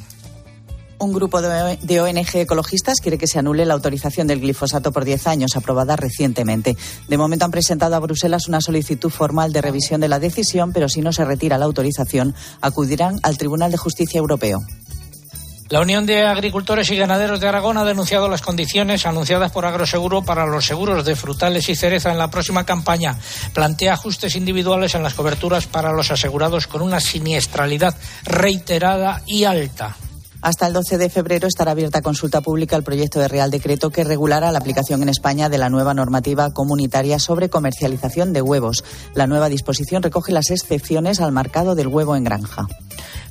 Un 1.00 1.14
grupo 1.14 1.42
de 1.42 2.02
ONG 2.02 2.38
ecologistas 2.38 3.00
quiere 3.02 3.20
que 3.20 3.28
se 3.28 3.38
anule 3.38 3.66
la 3.66 3.76
autorización 3.76 4.26
del 4.26 4.40
glifosato 4.40 4.92
por 4.92 5.06
10 5.06 5.28
años, 5.28 5.56
aprobada 5.56 5.96
recientemente. 5.96 6.76
De 7.08 7.18
momento 7.18 7.46
han 7.46 7.52
presentado 7.52 7.96
a 7.96 8.00
Bruselas 8.00 8.48
una 8.48 8.62
solicitud 8.62 9.12
formal 9.12 9.54
de 9.54 9.62
revisión 9.62 10.02
de 10.02 10.08
la 10.08 10.20
decisión, 10.20 10.74
pero 10.74 10.90
si 10.90 11.02
no 11.02 11.14
se 11.14 11.24
retira 11.24 11.60
la 11.60 11.66
autorización, 11.66 12.34
acudirán 12.62 13.20
al 13.22 13.38
Tribunal 13.38 13.70
de 13.72 13.78
Justicia 13.78 14.18
Europeo. 14.18 14.60
La 15.70 15.82
Unión 15.82 16.06
de 16.06 16.26
Agricultores 16.26 16.90
y 16.90 16.96
Ganaderos 16.96 17.42
de 17.42 17.48
Aragón 17.48 17.78
ha 17.78 17.84
denunciado 17.84 18.30
las 18.30 18.42
condiciones 18.42 19.06
anunciadas 19.06 19.52
por 19.52 19.66
Agroseguro 19.66 20.24
para 20.24 20.48
los 20.48 20.66
seguros 20.66 21.06
de 21.06 21.16
frutales 21.16 21.68
y 21.68 21.76
cereza 21.76 22.10
en 22.10 22.18
la 22.18 22.32
próxima 22.32 22.66
campaña. 22.66 23.18
Plantea 23.54 23.94
ajustes 23.94 24.36
individuales 24.36 24.96
en 24.96 25.04
las 25.04 25.14
coberturas 25.14 25.68
para 25.68 25.92
los 25.92 26.10
asegurados 26.10 26.68
con 26.68 26.82
una 26.82 27.02
siniestralidad 27.02 27.96
reiterada 28.24 29.22
y 29.26 29.44
alta. 29.44 29.98
Hasta 30.42 30.68
el 30.68 30.74
12 30.74 30.98
de 30.98 31.10
febrero 31.10 31.48
estará 31.48 31.72
abierta 31.72 32.02
consulta 32.02 32.42
pública 32.42 32.76
el 32.76 32.84
proyecto 32.84 33.20
de 33.20 33.28
Real 33.28 33.50
Decreto 33.50 33.90
que 33.90 34.04
regulará 34.04 34.52
la 34.52 34.60
aplicación 34.60 35.02
en 35.02 35.10
España 35.10 35.50
de 35.50 35.58
la 35.58 35.70
nueva 35.70 35.94
normativa 35.94 36.52
comunitaria 36.52 37.20
sobre 37.20 37.50
comercialización 37.50 38.34
de 38.34 38.42
huevos. 38.42 38.84
La 39.16 39.26
nueva 39.26 39.50
disposición 39.50 40.04
recoge 40.04 40.32
las 40.32 40.52
excepciones 40.52 41.20
al 41.20 41.32
mercado 41.32 41.74
del 41.74 41.88
huevo 41.88 42.16
en 42.16 42.24
granja. 42.24 42.68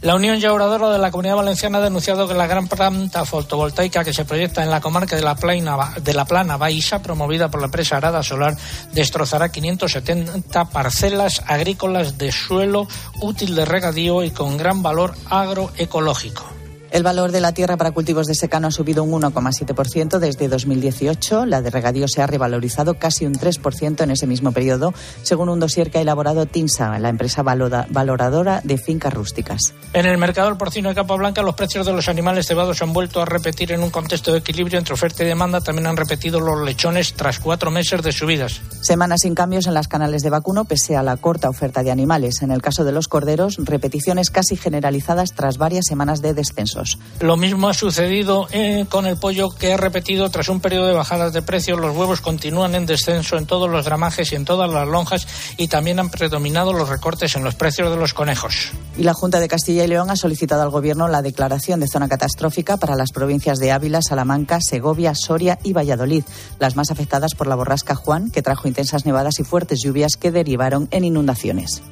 La 0.03 0.15
Unión 0.15 0.39
Llauradora 0.39 0.91
de 0.91 0.99
la 0.99 1.11
Comunidad 1.11 1.37
Valenciana 1.37 1.79
ha 1.79 1.81
denunciado 1.81 2.29
que 2.29 2.35
la 2.35 2.47
gran 2.47 2.69
planta 2.69 3.25
fotovoltaica 3.25 4.05
que 4.05 4.13
se 4.13 4.25
proyecta 4.25 4.63
en 4.63 4.71
la 4.71 4.81
comarca 4.81 5.17
de 5.17 5.23
la 5.23 5.37
Plana, 5.37 5.95
de 6.03 6.13
la 6.13 6.25
Plana 6.25 6.57
Baixa, 6.57 7.03
promovida 7.03 7.51
por 7.51 7.61
la 7.61 7.67
empresa 7.67 7.97
Arada 7.97 8.23
Solar, 8.23 8.57
destrozará 8.93 9.51
570 9.51 10.67
parcelas 10.67 11.43
agrícolas 11.47 12.19
de 12.19 12.31
suelo 12.31 12.87
útil 13.23 13.55
de 13.55 13.65
regadío 13.65 14.23
y 14.23 14.31
con 14.31 14.57
gran 14.57 14.83
valor 14.83 15.15
agroecológico. 15.31 16.56
El 16.91 17.03
valor 17.03 17.33
de 17.33 17.41
la 17.41 17.53
tierra 17.53 17.77
para 17.77 17.91
cultivos 17.91 18.27
de 18.27 18.35
secano 18.35 18.69
ha 18.69 18.71
subido 18.71 19.03
un 19.03 19.21
1,7% 19.21 20.19
desde 20.19 20.49
2018. 20.49 21.45
La 21.45 21.61
de 21.61 21.71
regadío 21.71 22.07
se 22.07 22.23
ha 22.23 22.27
revalorizado 22.27 22.95
casi 22.95 23.27
un 23.27 23.35
3% 23.35 24.03
en 24.03 24.11
ese 24.11 24.27
mismo 24.27 24.53
periodo, 24.53 24.95
según 25.23 25.49
un 25.49 25.59
dossier 25.59 25.91
que 25.91 25.99
ha 25.99 26.01
elaborado 26.01 26.47
TINSA, 26.47 26.99
la 26.99 27.09
empresa 27.09 27.43
valoradora 27.43 28.61
de 28.63 28.79
fincas 28.79 29.13
rústicas. 29.13 29.75
En 29.93 30.07
el 30.07 30.17
mercado 30.17 30.49
del 30.49 30.57
porcino 30.57 30.89
de 30.89 30.95
capa 30.95 31.17
blanca, 31.17 31.43
los 31.43 31.55
precios 31.55 31.87
de 31.87 31.93
los 31.93 32.09
animales 32.09 32.47
cebados 32.47 32.79
se 32.79 32.85
han 32.85 32.93
vuelto 32.93 33.21
a 33.21 33.25
repetir 33.25 33.73
en 33.73 33.83
un 33.83 33.91
contexto 33.91 34.33
de 34.33 34.39
equilibrio 34.39 34.79
entre 34.79 34.95
oferta 34.95 35.25
y 35.25 35.27
demanda. 35.27 35.61
También 35.61 35.89
han 35.89 35.97
repetido 35.97 36.41
los 36.41 36.65
lechones 36.65 37.15
tras 37.15 37.41
cuatro 37.41 37.71
meses 37.71 38.03
de 38.03 38.13
subidas. 38.13 38.61
Semanas 38.81 39.21
sin 39.23 39.35
cambios 39.35 39.67
en 39.67 39.75
las 39.75 39.89
canales 39.89 40.23
de 40.23 40.31
vacuno, 40.31 40.65
pese 40.65 40.97
a 40.97 41.03
la 41.03 41.17
corta 41.17 41.49
oferta 41.49 41.83
de 41.83 41.91
animales. 41.91 42.43
En 42.43 42.53
el 42.53 42.63
caso 42.63 42.85
de 42.85 42.93
los 42.93 43.09
corderos, 43.09 43.57
repeticiones 43.59 44.31
casi 44.31 44.57
generalizadas 44.57 45.33
tras 45.33 45.59
varias 45.59 45.87
semanas 45.87 46.23
de 46.23 46.35
descenso. 46.35 46.76
Lo 47.21 47.37
mismo 47.37 47.69
ha 47.69 47.75
sucedido 47.75 48.49
eh, 48.53 48.87
con 48.89 49.07
el 49.07 49.17
pollo 49.17 49.51
que 49.51 49.73
ha 49.73 49.77
repetido 49.77 50.31
tras 50.31 50.49
un 50.49 50.61
periodo 50.61 50.87
de 50.87 50.93
bajadas 50.93 51.33
de 51.33 51.43
precios. 51.43 51.81
Los 51.81 51.97
huevos 51.97 52.21
continúan 52.21 52.75
en 52.75 52.87
descenso 52.87 53.37
en 53.37 53.47
todos 53.47 53.71
los 53.71 53.85
gramajes 53.85 54.33
y 54.33 54.35
en 54.35 54.45
todas 54.45 54.71
las 54.71 54.87
lonjas 54.87 55.27
y 55.57 55.69
también 55.69 55.99
han 55.99 56.11
predominado 56.11 56.73
los 56.73 56.89
recortes 56.89 57.37
en 57.37 57.45
los 57.45 57.55
precios 57.55 57.91
de 57.91 57.97
los 57.97 58.15
conejos. 58.15 58.73
Y 58.97 59.03
la 59.03 59.15
Junta 59.15 59.41
de 59.41 59.49
Castilla 59.49 59.85
y 59.85 59.89
León 59.89 60.11
ha 60.11 60.17
solicitado 60.17 60.63
al 60.63 60.71
Gobierno 60.71 61.09
la 61.09 61.23
declaración 61.23 61.81
de 61.81 61.89
zona 61.89 62.09
catastrófica 62.09 62.77
para 62.77 62.97
las 62.97 63.13
provincias 63.13 63.59
de 63.59 63.73
Ávila, 63.73 64.01
Salamanca, 64.03 64.59
Segovia, 64.61 65.15
Soria 65.15 65.59
y 65.63 65.73
Valladolid, 65.73 66.25
las 66.59 66.77
más 66.77 66.91
afectadas 66.91 67.35
por 67.35 67.47
la 67.47 67.55
borrasca 67.55 67.95
Juan, 67.95 68.31
que 68.31 68.43
trajo 68.43 68.69
intensas 68.69 69.07
nevadas 69.07 69.39
y 69.39 69.45
fuertes 69.45 69.81
lluvias 69.83 70.17
que 70.17 70.31
derivaron 70.31 70.89
en 70.91 71.05
inundaciones. 71.05 71.83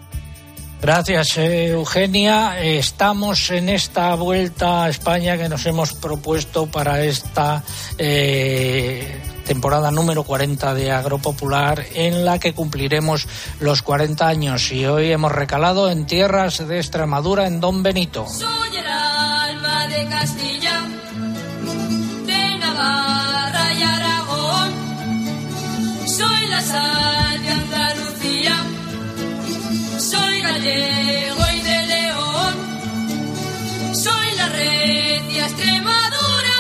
Gracias, 0.81 1.39
Eugenia. 1.39 2.61
Estamos 2.63 3.51
en 3.51 3.69
esta 3.69 4.15
vuelta 4.15 4.85
a 4.85 4.91
España 4.91 5.39
que 5.39 5.49
nos 5.49 5.65
hemos 5.67 5.95
propuesto 5.95 6.67
para 6.67 7.03
esta 7.03 7.63
eh, 7.97 9.23
temporada 9.45 9.91
número 9.91 10.25
40 10.25 10.75
de 10.75 10.91
Agropopular, 10.91 11.85
en 11.95 12.25
la 12.25 12.39
que 12.39 12.53
cumpliremos 12.53 13.27
los 13.61 13.83
40 13.83 14.27
años. 14.27 14.73
Y 14.73 14.87
hoy 14.87 15.11
hemos 15.11 15.33
recalado 15.33 15.91
en 15.91 16.07
tierras 16.07 16.67
de 16.67 16.79
Extremadura, 16.79 17.47
en 17.47 17.61
Don 17.61 17.83
Benito. 17.83 18.27
Soy 18.29 18.77
el 18.77 18.87
alma 18.87 19.87
de 19.87 20.07
Castilla, 20.07 20.83
de 22.27 22.59
Navarra 22.59 23.14
soy 30.65 30.73
gallego 30.73 31.45
y 31.53 31.61
de 31.61 31.87
León, 31.87 32.55
soy 33.95 34.35
la 34.37 34.49
recia 34.49 35.45
Extremadura. 35.47 36.59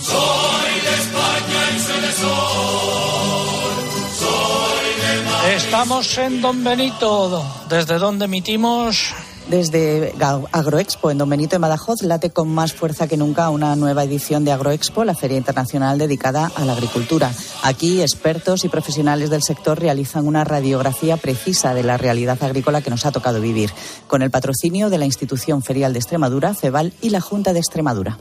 soy 0.00 0.72
de 0.86 0.94
España 1.02 1.60
y 1.74 1.78
soy 1.80 2.00
de 2.00 2.12
sol, 2.12 3.74
soy 4.18 4.88
de 5.00 5.12
Madrid. 5.24 5.54
Estamos 5.56 6.18
en 6.18 6.40
Don 6.40 6.64
Benito, 6.64 7.44
desde 7.68 7.98
donde 7.98 8.24
emitimos 8.24 9.14
desde 9.48 10.14
Agroexpo 10.52 11.10
en 11.10 11.18
Don 11.18 11.28
Benito 11.28 11.56
de 11.56 11.60
Badajoz 11.60 12.02
late 12.02 12.30
con 12.30 12.48
más 12.48 12.72
fuerza 12.72 13.06
que 13.06 13.16
nunca 13.16 13.50
una 13.50 13.76
nueva 13.76 14.04
edición 14.04 14.44
de 14.44 14.52
Agroexpo, 14.52 15.04
la 15.04 15.14
feria 15.14 15.36
internacional 15.36 15.98
dedicada 15.98 16.50
a 16.54 16.64
la 16.64 16.72
agricultura. 16.72 17.32
Aquí 17.62 18.00
expertos 18.00 18.64
y 18.64 18.68
profesionales 18.68 19.30
del 19.30 19.42
sector 19.42 19.78
realizan 19.78 20.26
una 20.26 20.44
radiografía 20.44 21.16
precisa 21.16 21.74
de 21.74 21.82
la 21.82 21.96
realidad 21.96 22.42
agrícola 22.42 22.82
que 22.82 22.90
nos 22.90 23.06
ha 23.06 23.12
tocado 23.12 23.40
vivir, 23.40 23.70
con 24.06 24.22
el 24.22 24.30
patrocinio 24.30 24.90
de 24.90 24.98
la 24.98 25.06
Institución 25.06 25.62
Ferial 25.62 25.92
de 25.92 25.98
Extremadura, 25.98 26.54
FEBAL 26.54 26.92
y 27.00 27.10
la 27.10 27.20
Junta 27.20 27.52
de 27.52 27.60
Extremadura. 27.60 28.18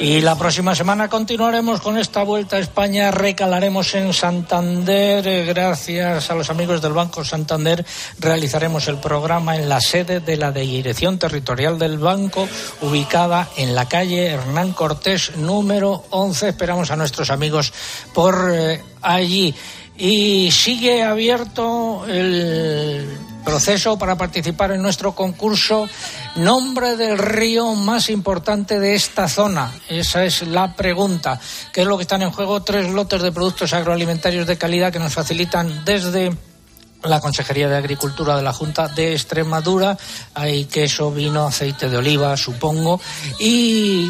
Y 0.00 0.20
la 0.20 0.36
próxima 0.36 0.74
semana 0.74 1.08
continuaremos 1.08 1.80
con 1.80 1.96
esta 1.96 2.24
vuelta 2.24 2.56
a 2.56 2.58
España, 2.58 3.12
recalaremos 3.12 3.94
en 3.94 4.12
Santander. 4.12 5.46
Gracias 5.46 6.30
a 6.30 6.34
los 6.34 6.50
amigos 6.50 6.82
del 6.82 6.92
Banco 6.92 7.24
Santander 7.24 7.84
realizaremos 8.18 8.88
el 8.88 8.98
programa 8.98 9.56
en 9.56 9.68
la 9.68 9.80
sede 9.80 10.20
de 10.20 10.36
la 10.36 10.50
Dirección 10.50 11.18
Territorial 11.18 11.78
del 11.78 11.98
Banco, 11.98 12.48
ubicada 12.80 13.48
en 13.56 13.74
la 13.74 13.88
calle 13.88 14.26
Hernán 14.26 14.72
Cortés 14.72 15.36
número 15.36 16.04
11. 16.10 16.48
Esperamos 16.48 16.90
a 16.90 16.96
nuestros 16.96 17.30
amigos 17.30 17.72
por 18.12 18.50
eh, 18.52 18.82
allí. 19.00 19.54
Y 19.96 20.50
sigue 20.50 21.04
abierto 21.04 22.04
el 22.08 23.06
proceso 23.44 23.98
para 23.98 24.16
participar 24.16 24.72
en 24.72 24.82
nuestro 24.82 25.14
concurso 25.14 25.88
Nombre 26.36 26.96
del 26.96 27.16
río 27.16 27.74
más 27.74 28.10
importante 28.10 28.80
de 28.80 28.96
esta 28.96 29.28
zona. 29.28 29.72
Esa 29.88 30.24
es 30.24 30.42
la 30.42 30.74
pregunta. 30.74 31.38
¿Qué 31.72 31.82
es 31.82 31.86
lo 31.86 31.96
que 31.96 32.02
están 32.02 32.22
en 32.22 32.32
juego? 32.32 32.62
Tres 32.62 32.90
lotes 32.90 33.22
de 33.22 33.30
productos 33.30 33.72
agroalimentarios 33.72 34.44
de 34.46 34.58
calidad 34.58 34.92
que 34.92 34.98
nos 34.98 35.14
facilitan 35.14 35.84
desde 35.84 36.36
la 37.04 37.20
Consejería 37.20 37.68
de 37.68 37.76
Agricultura 37.76 38.36
de 38.36 38.42
la 38.42 38.52
Junta 38.52 38.88
de 38.88 39.12
Extremadura. 39.12 39.96
Hay 40.34 40.64
queso, 40.64 41.12
vino, 41.12 41.46
aceite 41.46 41.88
de 41.88 41.96
oliva, 41.96 42.36
supongo. 42.36 43.00
Y 43.38 44.08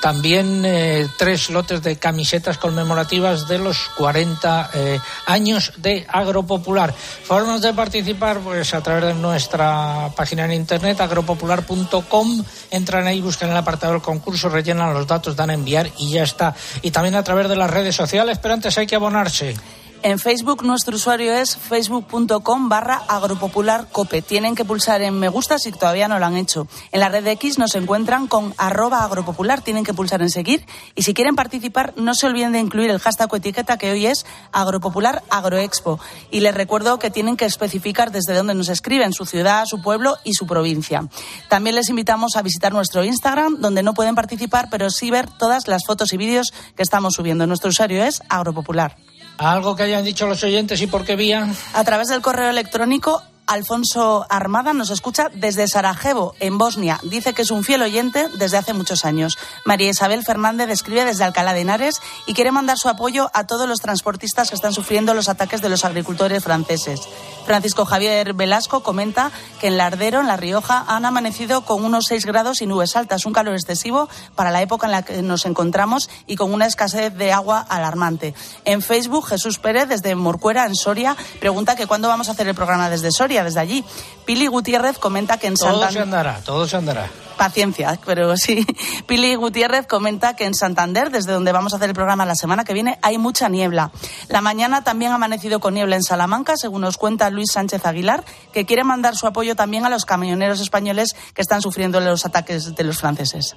también 0.00 0.64
eh, 0.64 1.06
tres 1.16 1.50
lotes 1.50 1.82
de 1.82 1.96
camisetas 1.96 2.58
conmemorativas 2.58 3.48
de 3.48 3.58
los 3.58 3.88
40 3.96 4.70
eh, 4.74 5.00
años 5.26 5.72
de 5.76 6.06
Agropopular. 6.08 6.92
Formas 6.92 7.62
de 7.62 7.72
participar, 7.72 8.38
pues 8.40 8.74
a 8.74 8.82
través 8.82 9.04
de 9.04 9.14
nuestra 9.14 10.10
página 10.16 10.44
en 10.44 10.52
internet, 10.52 11.00
agropopular.com. 11.00 12.44
Entran 12.70 13.06
ahí, 13.06 13.20
buscan 13.20 13.50
el 13.50 13.56
apartado 13.56 13.94
del 13.94 14.02
concurso, 14.02 14.48
rellenan 14.48 14.94
los 14.94 15.06
datos, 15.06 15.36
dan 15.36 15.50
a 15.50 15.54
enviar 15.54 15.90
y 15.98 16.10
ya 16.10 16.22
está. 16.22 16.54
Y 16.82 16.90
también 16.90 17.14
a 17.14 17.24
través 17.24 17.48
de 17.48 17.56
las 17.56 17.70
redes 17.70 17.96
sociales, 17.96 18.38
pero 18.40 18.54
antes 18.54 18.76
hay 18.78 18.86
que 18.86 18.96
abonarse. 18.96 19.54
En 20.00 20.20
Facebook 20.20 20.64
nuestro 20.64 20.94
usuario 20.94 21.32
es 21.32 21.56
facebook.com 21.56 22.68
barra 22.68 23.02
agropopularcope. 23.08 24.22
Tienen 24.22 24.54
que 24.54 24.64
pulsar 24.64 25.02
en 25.02 25.18
me 25.18 25.28
gusta 25.28 25.58
si 25.58 25.72
todavía 25.72 26.06
no 26.06 26.20
lo 26.20 26.26
han 26.26 26.36
hecho. 26.36 26.68
En 26.92 27.00
la 27.00 27.08
red 27.08 27.24
de 27.24 27.32
X 27.32 27.58
nos 27.58 27.74
encuentran 27.74 28.28
con 28.28 28.54
arroba 28.58 29.02
agropopular. 29.02 29.60
Tienen 29.60 29.82
que 29.82 29.94
pulsar 29.94 30.22
en 30.22 30.30
seguir. 30.30 30.64
Y 30.94 31.02
si 31.02 31.14
quieren 31.14 31.34
participar, 31.34 31.94
no 31.96 32.14
se 32.14 32.26
olviden 32.26 32.52
de 32.52 32.60
incluir 32.60 32.90
el 32.90 33.00
hashtag 33.00 33.32
o 33.32 33.36
etiqueta 33.36 33.76
que 33.76 33.90
hoy 33.90 34.06
es 34.06 34.24
agropopular 34.52 35.24
agroexpo. 35.30 35.98
Y 36.30 36.40
les 36.40 36.54
recuerdo 36.54 37.00
que 37.00 37.10
tienen 37.10 37.36
que 37.36 37.46
especificar 37.46 38.12
desde 38.12 38.34
dónde 38.34 38.54
nos 38.54 38.68
escriben, 38.68 39.12
su 39.12 39.26
ciudad, 39.26 39.64
su 39.66 39.82
pueblo 39.82 40.16
y 40.22 40.34
su 40.34 40.46
provincia. 40.46 41.08
También 41.48 41.74
les 41.74 41.88
invitamos 41.88 42.36
a 42.36 42.42
visitar 42.42 42.72
nuestro 42.72 43.02
Instagram, 43.02 43.60
donde 43.60 43.82
no 43.82 43.94
pueden 43.94 44.14
participar, 44.14 44.68
pero 44.70 44.90
sí 44.90 45.10
ver 45.10 45.28
todas 45.28 45.66
las 45.66 45.84
fotos 45.84 46.12
y 46.12 46.16
vídeos 46.16 46.52
que 46.76 46.84
estamos 46.84 47.14
subiendo. 47.14 47.48
Nuestro 47.48 47.70
usuario 47.70 48.04
es 48.04 48.22
agropopular. 48.28 48.96
¿Algo 49.38 49.76
que 49.76 49.84
hayan 49.84 50.04
dicho 50.04 50.26
los 50.26 50.42
oyentes 50.42 50.82
y 50.82 50.88
por 50.88 51.04
qué 51.04 51.14
vía? 51.14 51.48
A 51.72 51.84
través 51.84 52.08
del 52.08 52.20
correo 52.20 52.50
electrónico 52.50 53.22
Alfonso 53.48 54.26
Armada 54.28 54.74
nos 54.74 54.90
escucha 54.90 55.30
desde 55.32 55.66
Sarajevo, 55.68 56.34
en 56.38 56.58
Bosnia. 56.58 57.00
Dice 57.02 57.32
que 57.32 57.42
es 57.42 57.50
un 57.50 57.64
fiel 57.64 57.80
oyente 57.80 58.28
desde 58.38 58.58
hace 58.58 58.74
muchos 58.74 59.06
años. 59.06 59.38
María 59.64 59.88
Isabel 59.88 60.22
Fernández 60.22 60.68
escribe 60.68 61.06
desde 61.06 61.24
Alcalá 61.24 61.54
de 61.54 61.62
Henares 61.62 62.02
y 62.26 62.34
quiere 62.34 62.52
mandar 62.52 62.76
su 62.76 62.90
apoyo 62.90 63.30
a 63.32 63.46
todos 63.46 63.66
los 63.66 63.80
transportistas 63.80 64.50
que 64.50 64.54
están 64.54 64.74
sufriendo 64.74 65.14
los 65.14 65.30
ataques 65.30 65.62
de 65.62 65.70
los 65.70 65.86
agricultores 65.86 66.44
franceses. 66.44 67.00
Francisco 67.46 67.86
Javier 67.86 68.34
Velasco 68.34 68.82
comenta 68.82 69.32
que 69.58 69.68
en 69.68 69.78
Lardero, 69.78 70.20
en 70.20 70.26
La 70.26 70.36
Rioja, 70.36 70.84
han 70.86 71.06
amanecido 71.06 71.62
con 71.62 71.82
unos 71.82 72.04
6 72.08 72.26
grados 72.26 72.60
y 72.60 72.66
nubes 72.66 72.96
altas, 72.96 73.24
un 73.24 73.32
calor 73.32 73.54
excesivo 73.54 74.10
para 74.34 74.50
la 74.50 74.60
época 74.60 74.86
en 74.86 74.92
la 74.92 75.02
que 75.02 75.22
nos 75.22 75.46
encontramos 75.46 76.10
y 76.26 76.36
con 76.36 76.52
una 76.52 76.66
escasez 76.66 77.14
de 77.14 77.32
agua 77.32 77.60
alarmante. 77.60 78.34
En 78.66 78.82
Facebook, 78.82 79.28
Jesús 79.28 79.58
Pérez, 79.58 79.88
desde 79.88 80.14
Morcuera, 80.14 80.66
en 80.66 80.74
Soria, 80.74 81.16
pregunta 81.40 81.74
que 81.74 81.86
cuándo 81.86 82.08
vamos 82.08 82.28
a 82.28 82.32
hacer 82.32 82.46
el 82.46 82.54
programa 82.54 82.90
desde 82.90 83.10
Soria 83.10 83.37
desde 83.44 83.60
allí. 83.60 83.84
Pili 84.24 84.46
Gutiérrez 84.46 84.98
comenta 84.98 85.38
que 85.38 85.46
en 85.46 85.54
Todo 85.54 85.90
se 85.90 86.00
andará, 86.00 86.40
todo 86.44 86.66
se 86.68 86.76
andará. 86.76 87.08
Paciencia, 87.36 87.98
pero 88.04 88.36
sí. 88.36 88.66
Pili 89.06 89.34
Gutiérrez 89.36 89.86
comenta 89.86 90.34
que 90.34 90.44
en 90.44 90.54
Santander, 90.54 91.10
desde 91.10 91.32
donde 91.32 91.52
vamos 91.52 91.72
a 91.72 91.76
hacer 91.76 91.88
el 91.88 91.94
programa 91.94 92.26
la 92.26 92.34
semana 92.34 92.64
que 92.64 92.74
viene, 92.74 92.98
hay 93.00 93.16
mucha 93.16 93.48
niebla. 93.48 93.92
La 94.28 94.40
mañana 94.40 94.82
también 94.82 95.12
ha 95.12 95.14
amanecido 95.14 95.60
con 95.60 95.74
niebla 95.74 95.96
en 95.96 96.02
Salamanca, 96.02 96.56
según 96.56 96.82
nos 96.82 96.98
cuenta 96.98 97.30
Luis 97.30 97.52
Sánchez 97.52 97.86
Aguilar, 97.86 98.24
que 98.52 98.66
quiere 98.66 98.84
mandar 98.84 99.16
su 99.16 99.26
apoyo 99.26 99.54
también 99.54 99.86
a 99.86 99.88
los 99.88 100.04
camioneros 100.04 100.60
españoles 100.60 101.14
que 101.34 101.42
están 101.42 101.62
sufriendo 101.62 102.00
los 102.00 102.26
ataques 102.26 102.74
de 102.74 102.84
los 102.84 102.98
franceses. 102.98 103.54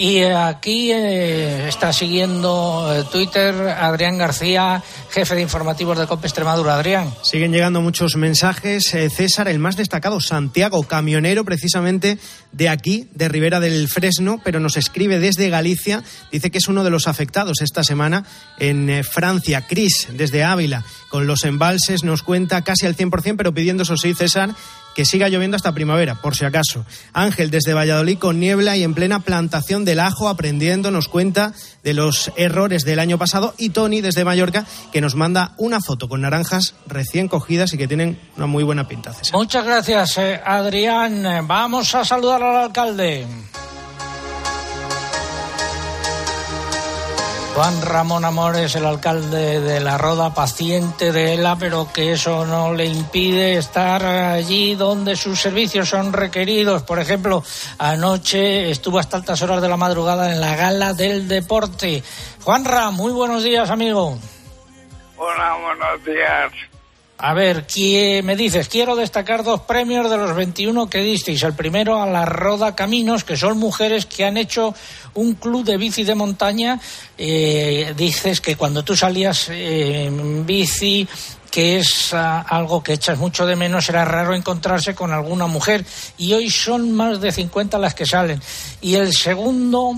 Y 0.00 0.22
aquí 0.22 0.90
eh, 0.92 1.68
está 1.68 1.92
siguiendo 1.92 2.90
eh, 2.90 3.04
Twitter 3.12 3.54
Adrián 3.68 4.16
García, 4.16 4.82
jefe 5.10 5.34
de 5.34 5.42
informativos 5.42 5.98
de 5.98 6.06
COPE 6.06 6.26
Extremadura. 6.26 6.76
Adrián. 6.76 7.12
Siguen 7.22 7.52
llegando 7.52 7.82
muchos 7.82 8.16
mensajes. 8.16 8.94
Eh, 8.94 9.10
César, 9.10 9.46
el 9.46 9.58
más 9.58 9.76
destacado, 9.76 10.18
Santiago, 10.22 10.84
camionero 10.84 11.44
precisamente 11.44 12.18
de 12.50 12.70
aquí, 12.70 13.10
de 13.12 13.28
Ribera 13.28 13.60
del 13.60 13.88
Fresno, 13.88 14.40
pero 14.42 14.58
nos 14.58 14.78
escribe 14.78 15.18
desde 15.18 15.50
Galicia. 15.50 16.02
Dice 16.32 16.50
que 16.50 16.56
es 16.56 16.68
uno 16.68 16.82
de 16.82 16.88
los 16.88 17.06
afectados 17.06 17.60
esta 17.60 17.84
semana 17.84 18.24
en 18.58 19.04
Francia. 19.04 19.66
Cris, 19.66 20.08
desde 20.14 20.44
Ávila, 20.44 20.82
con 21.10 21.26
los 21.26 21.44
embalses, 21.44 22.04
nos 22.04 22.22
cuenta 22.22 22.62
casi 22.62 22.86
al 22.86 22.96
100%, 22.96 23.34
pero 23.36 23.52
pidiendo, 23.52 23.82
eso 23.82 23.98
sí, 23.98 24.14
César, 24.14 24.54
que 24.94 25.04
siga 25.04 25.28
lloviendo 25.28 25.56
hasta 25.56 25.72
primavera, 25.72 26.16
por 26.16 26.36
si 26.36 26.44
acaso. 26.44 26.84
Ángel 27.12 27.50
desde 27.50 27.74
Valladolid 27.74 28.18
con 28.18 28.40
niebla 28.40 28.76
y 28.76 28.82
en 28.82 28.94
plena 28.94 29.20
plantación 29.20 29.84
del 29.84 30.00
ajo, 30.00 30.28
aprendiendo, 30.28 30.90
nos 30.90 31.08
cuenta 31.08 31.52
de 31.82 31.94
los 31.94 32.32
errores 32.36 32.84
del 32.84 32.98
año 32.98 33.18
pasado. 33.18 33.54
Y 33.58 33.70
Tony 33.70 34.00
desde 34.00 34.24
Mallorca, 34.24 34.66
que 34.92 35.00
nos 35.00 35.14
manda 35.14 35.52
una 35.56 35.80
foto 35.80 36.08
con 36.08 36.20
naranjas 36.20 36.74
recién 36.86 37.28
cogidas 37.28 37.72
y 37.72 37.78
que 37.78 37.88
tienen 37.88 38.18
una 38.36 38.46
muy 38.46 38.64
buena 38.64 38.88
pinta. 38.88 39.12
Muchas 39.32 39.64
gracias, 39.64 40.18
eh, 40.18 40.40
Adrián. 40.44 41.46
Vamos 41.46 41.94
a 41.94 42.04
saludar 42.04 42.42
al 42.42 42.56
alcalde. 42.56 43.26
Juan 47.54 47.82
Ramón 47.82 48.24
Amores, 48.24 48.74
el 48.76 48.86
alcalde 48.86 49.60
de 49.60 49.80
La 49.80 49.98
Roda, 49.98 50.32
paciente 50.32 51.12
de 51.12 51.34
ELA, 51.34 51.56
pero 51.56 51.92
que 51.92 52.12
eso 52.12 52.46
no 52.46 52.72
le 52.72 52.86
impide 52.86 53.58
estar 53.58 54.04
allí 54.04 54.76
donde 54.76 55.16
sus 55.16 55.40
servicios 55.40 55.88
son 55.88 56.12
requeridos. 56.12 56.82
Por 56.84 57.00
ejemplo, 57.00 57.42
anoche 57.78 58.70
estuvo 58.70 58.98
hasta 58.98 59.18
altas 59.18 59.42
horas 59.42 59.60
de 59.60 59.68
la 59.68 59.76
madrugada 59.76 60.32
en 60.32 60.40
la 60.40 60.54
gala 60.54 60.94
del 60.94 61.28
deporte. 61.28 62.02
Juan 62.44 62.64
Ram, 62.64 62.94
muy 62.94 63.12
buenos 63.12 63.42
días, 63.42 63.68
amigo. 63.68 64.16
Hola, 65.16 65.56
buenos 65.60 66.04
días. 66.04 66.69
A 67.22 67.34
ver, 67.34 67.66
¿qué 67.66 68.22
me 68.24 68.34
dices? 68.34 68.68
Quiero 68.68 68.96
destacar 68.96 69.44
dos 69.44 69.60
premios 69.60 70.10
de 70.10 70.16
los 70.16 70.34
21 70.34 70.88
que 70.88 71.00
disteis. 71.00 71.42
El 71.42 71.52
primero 71.52 72.00
a 72.00 72.06
la 72.06 72.24
Roda 72.24 72.74
Caminos, 72.74 73.24
que 73.24 73.36
son 73.36 73.58
mujeres 73.58 74.06
que 74.06 74.24
han 74.24 74.38
hecho 74.38 74.74
un 75.12 75.34
club 75.34 75.62
de 75.62 75.76
bici 75.76 76.02
de 76.02 76.14
montaña. 76.14 76.80
Eh, 77.18 77.92
dices 77.94 78.40
que 78.40 78.56
cuando 78.56 78.82
tú 78.84 78.96
salías 78.96 79.50
eh, 79.50 80.06
en 80.06 80.46
bici 80.46 81.06
que 81.50 81.80
es 81.80 82.14
ah, 82.14 82.40
algo 82.48 82.82
que 82.82 82.94
echas 82.94 83.18
mucho 83.18 83.44
de 83.44 83.56
menos, 83.56 83.90
era 83.90 84.06
raro 84.06 84.34
encontrarse 84.34 84.94
con 84.94 85.12
alguna 85.12 85.46
mujer 85.46 85.84
y 86.16 86.32
hoy 86.32 86.48
son 86.48 86.92
más 86.92 87.20
de 87.20 87.32
50 87.32 87.78
las 87.78 87.94
que 87.94 88.06
salen. 88.06 88.40
Y 88.80 88.94
el 88.94 89.12
segundo 89.12 89.94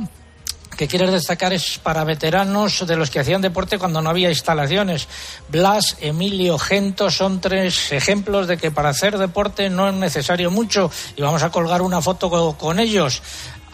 que 0.76 0.88
quieres 0.88 1.10
destacar 1.12 1.52
es 1.52 1.78
para 1.78 2.04
veteranos 2.04 2.86
de 2.86 2.96
los 2.96 3.10
que 3.10 3.20
hacían 3.20 3.40
deporte 3.42 3.78
cuando 3.78 4.00
no 4.02 4.10
había 4.10 4.28
instalaciones. 4.30 5.08
Blas, 5.48 5.96
Emilio, 6.00 6.58
Gento 6.58 7.10
son 7.10 7.40
tres 7.40 7.92
ejemplos 7.92 8.46
de 8.46 8.56
que 8.56 8.70
para 8.70 8.88
hacer 8.90 9.18
deporte 9.18 9.68
no 9.70 9.88
es 9.88 9.94
necesario 9.94 10.50
mucho 10.50 10.90
y 11.16 11.22
vamos 11.22 11.42
a 11.42 11.50
colgar 11.50 11.82
una 11.82 12.00
foto 12.00 12.30
co- 12.30 12.56
con 12.58 12.78
ellos. 12.78 13.22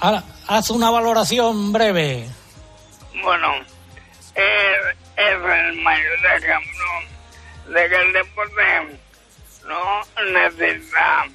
Ah, 0.01 0.22
Haz 0.46 0.70
una 0.70 0.90
valoración 0.90 1.72
breve. 1.72 2.26
Bueno, 3.22 3.55
es, 4.34 4.96
es 5.16 5.34
el 5.34 5.74
mayor 5.82 6.18
ejemplo 6.36 7.74
de 7.74 7.88
que 7.88 7.96
el 7.96 8.12
deporte 8.14 8.99
no 9.66 10.24
necesita 10.32 11.26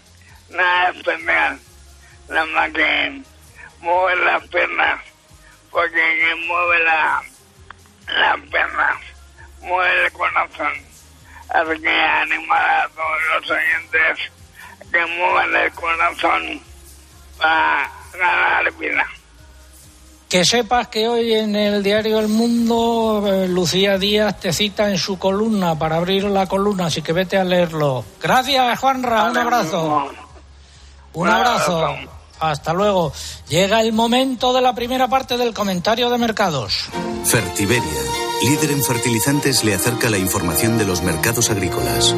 nada 0.50 0.90
especial, 0.90 1.60
nada 2.30 2.46
más 2.48 2.72
que 2.72 3.22
mover 3.82 4.18
las 4.20 4.48
piernas, 4.48 5.02
porque 5.74 5.96
quien 5.96 6.48
mueve 6.48 6.84
la, 6.86 7.22
las 8.08 8.40
piernas 8.50 8.98
mueve 9.62 10.06
el 10.06 10.12
corazón. 10.14 10.74
Así 11.50 11.82
que 11.82 11.90
animar 11.90 12.62
a 12.62 12.88
todos 12.90 13.42
los 13.42 13.52
oyentes 13.52 14.32
que 14.92 15.06
muevan 15.18 15.56
el 15.56 15.72
corazón 15.74 16.62
para 17.38 17.92
ganar 18.14 18.72
vida. 18.74 19.06
Que 20.30 20.46
sepas 20.46 20.88
que 20.88 21.08
hoy 21.08 21.34
en 21.34 21.56
el 21.56 21.84
diario 21.84 22.20
El 22.20 22.28
Mundo 22.28 23.24
eh, 23.28 23.48
Lucía 23.48 23.98
Díaz 24.00 24.40
te 24.40 24.52
cita 24.52 24.90
en 24.90 24.98
su 24.98 25.20
columna 25.20 25.78
para 25.78 25.98
abrir 25.98 26.24
la 26.24 26.48
columna, 26.48 26.88
así 26.88 27.02
que 27.04 27.14
vete 27.14 27.38
a 27.38 27.44
leerlo. 27.44 28.04
Gracias, 28.20 28.80
Juanra, 28.80 29.26
un 29.26 29.38
abrazo. 29.38 30.12
Un 31.14 31.30
abrazo. 31.30 31.96
Hasta 32.50 32.74
luego. 32.74 33.14
Llega 33.50 33.82
el 33.82 33.94
momento 33.94 34.54
de 34.54 34.62
la 34.62 34.76
primera 34.76 35.08
parte 35.08 35.38
del 35.38 35.54
comentario 35.54 36.10
de 36.10 36.18
mercados. 36.18 36.90
Fertiberia, 37.24 38.02
líder 38.44 38.72
en 38.72 38.84
fertilizantes, 38.84 39.64
le 39.64 39.74
acerca 39.74 40.10
la 40.10 40.18
información 40.18 40.78
de 40.78 40.86
los 40.86 41.02
mercados 41.02 41.50
agrícolas. 41.50 42.16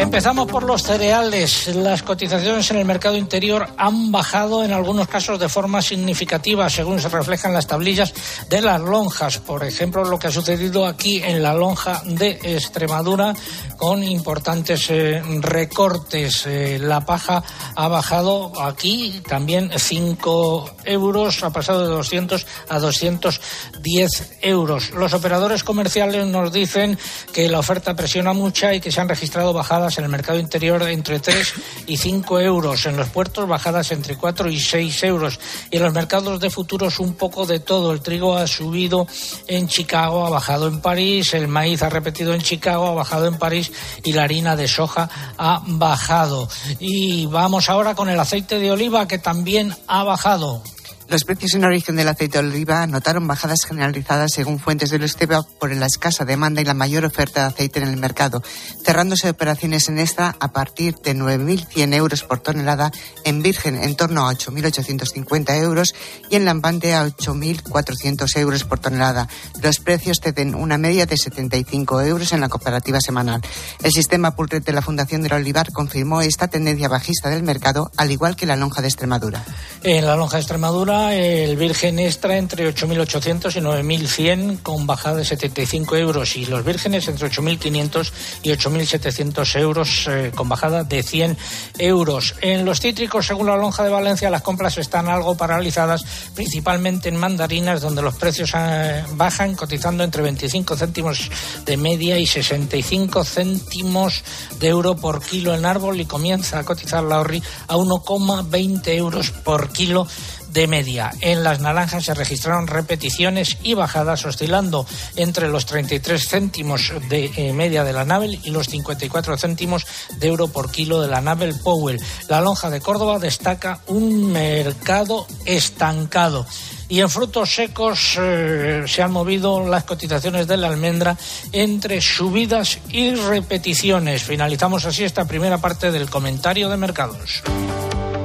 Empezamos 0.00 0.46
por 0.46 0.62
los 0.62 0.84
cereales. 0.84 1.74
Las 1.74 2.04
cotizaciones 2.04 2.70
en 2.70 2.76
el 2.76 2.84
mercado 2.84 3.16
interior 3.16 3.66
han 3.76 4.12
bajado 4.12 4.62
en 4.62 4.72
algunos 4.72 5.08
casos 5.08 5.40
de 5.40 5.48
forma 5.48 5.82
significativa, 5.82 6.70
según 6.70 7.00
se 7.00 7.08
reflejan 7.08 7.52
las 7.52 7.66
tablillas 7.66 8.14
de 8.48 8.62
las 8.62 8.80
lonjas. 8.80 9.38
Por 9.38 9.64
ejemplo, 9.64 10.04
lo 10.04 10.16
que 10.16 10.28
ha 10.28 10.30
sucedido 10.30 10.86
aquí 10.86 11.20
en 11.24 11.42
la 11.42 11.52
lonja 11.52 12.00
de 12.04 12.38
Extremadura 12.44 13.34
con 13.76 14.04
importantes 14.04 14.88
eh, 14.90 15.20
recortes. 15.40 16.46
Eh, 16.46 16.78
la 16.80 17.00
paja 17.00 17.42
ha 17.74 17.88
bajado 17.88 18.52
aquí 18.62 19.20
también 19.28 19.70
5 19.76 20.76
euros, 20.84 21.42
ha 21.42 21.50
pasado 21.50 21.82
de 21.82 21.88
200 21.88 22.46
a 22.68 22.78
210 22.78 24.38
euros. 24.42 24.90
Los 24.90 25.12
operadores 25.12 25.64
comerciales 25.64 26.24
nos 26.26 26.52
dicen 26.52 26.96
que 27.32 27.48
la 27.48 27.58
oferta 27.58 27.94
presiona 27.94 28.32
mucha 28.32 28.74
y 28.74 28.80
que 28.80 28.92
se 28.92 29.00
han 29.00 29.08
registrado 29.08 29.52
bajadas 29.52 29.87
en 29.96 30.04
el 30.04 30.10
mercado 30.10 30.38
interior 30.38 30.82
entre 30.82 31.20
3 31.20 31.54
y 31.86 31.96
5 31.96 32.40
euros, 32.40 32.84
en 32.84 32.96
los 32.96 33.08
puertos 33.08 33.48
bajadas 33.48 33.90
entre 33.92 34.16
4 34.16 34.50
y 34.50 34.60
6 34.60 35.02
euros 35.04 35.40
y 35.70 35.76
en 35.76 35.82
los 35.84 35.94
mercados 35.94 36.40
de 36.40 36.50
futuros 36.50 37.00
un 37.00 37.14
poco 37.14 37.46
de 37.46 37.60
todo. 37.60 37.92
El 37.92 38.00
trigo 38.00 38.36
ha 38.36 38.46
subido 38.46 39.06
en 39.46 39.68
Chicago, 39.68 40.26
ha 40.26 40.30
bajado 40.30 40.68
en 40.68 40.80
París, 40.80 41.32
el 41.32 41.48
maíz 41.48 41.82
ha 41.82 41.88
repetido 41.88 42.34
en 42.34 42.42
Chicago, 42.42 42.88
ha 42.88 42.94
bajado 42.94 43.26
en 43.26 43.38
París 43.38 43.72
y 44.04 44.12
la 44.12 44.24
harina 44.24 44.56
de 44.56 44.68
soja 44.68 45.08
ha 45.38 45.62
bajado. 45.64 46.48
Y 46.78 47.24
vamos 47.26 47.70
ahora 47.70 47.94
con 47.94 48.10
el 48.10 48.20
aceite 48.20 48.58
de 48.58 48.70
oliva 48.70 49.08
que 49.08 49.18
también 49.18 49.74
ha 49.86 50.02
bajado. 50.02 50.62
Los 51.08 51.24
precios 51.24 51.54
en 51.54 51.64
origen 51.64 51.96
del 51.96 52.06
aceite 52.06 52.36
de 52.36 52.46
oliva 52.46 52.86
notaron 52.86 53.26
bajadas 53.26 53.64
generalizadas 53.64 54.30
según 54.30 54.58
fuentes 54.58 54.90
del 54.90 55.04
Esteba 55.04 55.42
por 55.58 55.74
la 55.74 55.86
escasa 55.86 56.26
demanda 56.26 56.60
y 56.60 56.66
la 56.66 56.74
mayor 56.74 57.06
oferta 57.06 57.40
de 57.40 57.46
aceite 57.46 57.80
en 57.80 57.88
el 57.88 57.96
mercado, 57.96 58.42
cerrándose 58.84 59.30
operaciones 59.30 59.88
en 59.88 59.98
esta 59.98 60.36
a 60.38 60.52
partir 60.52 60.96
de 60.96 61.16
9.100 61.16 61.94
euros 61.94 62.24
por 62.24 62.40
tonelada, 62.40 62.92
en 63.24 63.40
virgen 63.40 63.82
en 63.82 63.96
torno 63.96 64.28
a 64.28 64.34
8.850 64.34 65.56
euros 65.62 65.94
y 66.28 66.36
en 66.36 66.44
lampante 66.44 66.92
a 66.92 67.06
8.400 67.06 68.36
euros 68.36 68.64
por 68.64 68.78
tonelada. 68.78 69.28
Los 69.62 69.78
precios 69.78 70.20
ceden 70.22 70.54
una 70.54 70.76
media 70.76 71.06
de 71.06 71.16
75 71.16 72.02
euros 72.02 72.34
en 72.34 72.42
la 72.42 72.50
cooperativa 72.50 73.00
semanal. 73.00 73.40
El 73.82 73.92
sistema 73.92 74.36
Pulret 74.36 74.62
de 74.62 74.72
la 74.72 74.82
Fundación 74.82 75.22
del 75.22 75.32
Olivar 75.32 75.72
confirmó 75.72 76.20
esta 76.20 76.48
tendencia 76.48 76.88
bajista 76.88 77.30
del 77.30 77.44
mercado, 77.44 77.90
al 77.96 78.10
igual 78.10 78.36
que 78.36 78.44
la 78.44 78.56
lonja 78.56 78.82
de 78.82 78.88
Extremadura. 78.88 79.42
En 79.82 80.04
la 80.04 80.14
lonja 80.14 80.36
de 80.36 80.42
Extremadura, 80.42 80.97
el 81.06 81.56
virgen 81.56 81.98
extra 81.98 82.36
entre 82.36 82.68
8.800 82.72 83.56
y 83.56 83.60
9.100 83.60 84.62
con 84.62 84.86
bajada 84.86 85.16
de 85.18 85.24
75 85.24 85.96
euros 85.96 86.36
y 86.36 86.46
los 86.46 86.64
vírgenes 86.64 87.08
entre 87.08 87.30
8.500 87.30 88.12
y 88.42 88.50
8.700 88.50 89.58
euros 89.58 90.06
eh, 90.08 90.32
con 90.34 90.48
bajada 90.48 90.84
de 90.84 91.02
100 91.02 91.36
euros. 91.78 92.34
En 92.40 92.64
los 92.64 92.80
cítricos, 92.80 93.26
según 93.26 93.46
la 93.46 93.56
lonja 93.56 93.84
de 93.84 93.90
Valencia, 93.90 94.30
las 94.30 94.42
compras 94.42 94.78
están 94.78 95.08
algo 95.08 95.36
paralizadas, 95.36 96.04
principalmente 96.34 97.08
en 97.08 97.16
mandarinas, 97.16 97.80
donde 97.80 98.02
los 98.02 98.14
precios 98.14 98.52
eh, 98.56 99.04
bajan, 99.14 99.54
cotizando 99.54 100.04
entre 100.04 100.22
25 100.22 100.76
céntimos 100.76 101.30
de 101.64 101.76
media 101.76 102.18
y 102.18 102.26
65 102.26 103.24
céntimos 103.24 104.22
de 104.58 104.68
euro 104.68 104.96
por 104.96 105.22
kilo 105.22 105.54
en 105.54 105.64
árbol 105.64 106.00
y 106.00 106.06
comienza 106.06 106.58
a 106.58 106.64
cotizar 106.64 107.04
la 107.04 107.20
horri 107.20 107.42
a 107.68 107.76
1,20 107.76 108.88
euros 108.88 109.30
por 109.30 109.70
kilo 109.70 110.06
de 110.52 110.66
media. 110.66 111.10
En 111.20 111.44
las 111.44 111.60
naranjas 111.60 112.04
se 112.04 112.14
registraron 112.14 112.66
repeticiones 112.66 113.58
y 113.62 113.74
bajadas 113.74 114.24
oscilando 114.24 114.86
entre 115.16 115.48
los 115.48 115.66
33 115.66 116.28
céntimos 116.28 116.92
de 117.08 117.30
eh, 117.36 117.52
media 117.52 117.84
de 117.84 117.92
la 117.92 118.04
Nabel 118.04 118.40
y 118.44 118.50
los 118.50 118.68
54 118.68 119.36
céntimos 119.36 119.86
de 120.16 120.28
euro 120.28 120.48
por 120.48 120.70
kilo 120.70 121.00
de 121.00 121.08
la 121.08 121.20
Nabel 121.20 121.54
Powell. 121.62 122.00
La 122.28 122.40
lonja 122.40 122.70
de 122.70 122.80
Córdoba 122.80 123.18
destaca 123.18 123.80
un 123.86 124.32
mercado 124.32 125.26
estancado. 125.44 126.46
Y 126.90 127.00
en 127.00 127.10
frutos 127.10 127.54
secos 127.54 128.16
eh, 128.18 128.84
se 128.86 129.02
han 129.02 129.12
movido 129.12 129.66
las 129.68 129.84
cotizaciones 129.84 130.46
de 130.46 130.56
la 130.56 130.68
almendra 130.68 131.18
entre 131.52 132.00
subidas 132.00 132.78
y 132.88 133.14
repeticiones. 133.14 134.22
Finalizamos 134.22 134.86
así 134.86 135.04
esta 135.04 135.26
primera 135.26 135.58
parte 135.58 135.92
del 135.92 136.08
comentario 136.08 136.70
de 136.70 136.78
mercados. 136.78 137.42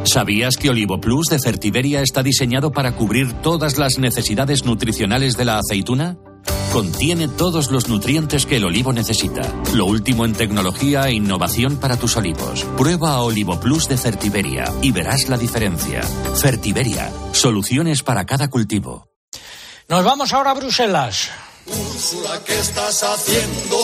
¿Sabías 0.05 0.57
que 0.57 0.69
Olivo 0.69 0.99
Plus 0.99 1.27
de 1.27 1.39
Fertiberia 1.39 2.01
está 2.01 2.23
diseñado 2.23 2.71
para 2.71 2.93
cubrir 2.93 3.31
todas 3.41 3.77
las 3.77 3.97
necesidades 3.99 4.65
nutricionales 4.65 5.37
de 5.37 5.45
la 5.45 5.59
aceituna? 5.59 6.17
Contiene 6.73 7.27
todos 7.27 7.71
los 7.71 7.87
nutrientes 7.87 8.45
que 8.45 8.57
el 8.57 8.65
olivo 8.65 8.91
necesita. 8.91 9.41
Lo 9.73 9.85
último 9.85 10.25
en 10.25 10.33
tecnología 10.33 11.07
e 11.07 11.13
innovación 11.13 11.77
para 11.77 11.97
tus 11.97 12.17
olivos. 12.17 12.65
Prueba 12.75 13.13
a 13.13 13.21
Olivo 13.21 13.59
Plus 13.59 13.87
de 13.87 13.97
Fertiberia 13.97 14.65
y 14.81 14.91
verás 14.91 15.29
la 15.29 15.37
diferencia. 15.37 16.01
Fertiberia, 16.01 17.11
soluciones 17.31 18.03
para 18.03 18.25
cada 18.25 18.49
cultivo. 18.49 19.07
Nos 19.87 20.03
vamos 20.03 20.33
ahora 20.33 20.51
a 20.51 20.55
Bruselas. 20.55 21.29
Úrsula, 21.65 22.41
¿qué 22.45 22.59
estás 22.59 23.03
haciendo? 23.03 23.77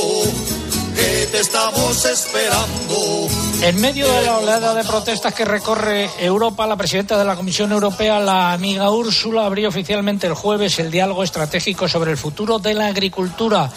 Que 0.99 1.27
te 1.31 1.39
estamos 1.39 2.03
esperando. 2.03 3.27
En 3.61 3.79
medio 3.79 4.11
de 4.11 4.21
la 4.21 4.37
oleada 4.37 4.73
de 4.73 4.83
protestas 4.83 5.33
que 5.33 5.45
recorre 5.45 6.09
Europa, 6.19 6.67
la 6.67 6.75
presidenta 6.75 7.17
de 7.17 7.23
la 7.23 7.37
Comisión 7.37 7.71
Europea, 7.71 8.19
la 8.19 8.51
amiga 8.51 8.89
Úrsula, 8.91 9.45
abrió 9.45 9.69
oficialmente 9.69 10.27
el 10.27 10.33
jueves 10.33 10.77
el 10.77 10.91
diálogo 10.91 11.23
estratégico 11.23 11.87
sobre 11.87 12.11
el 12.11 12.17
futuro 12.17 12.59
de 12.59 12.73
la 12.73 12.87
agricultura. 12.87 13.71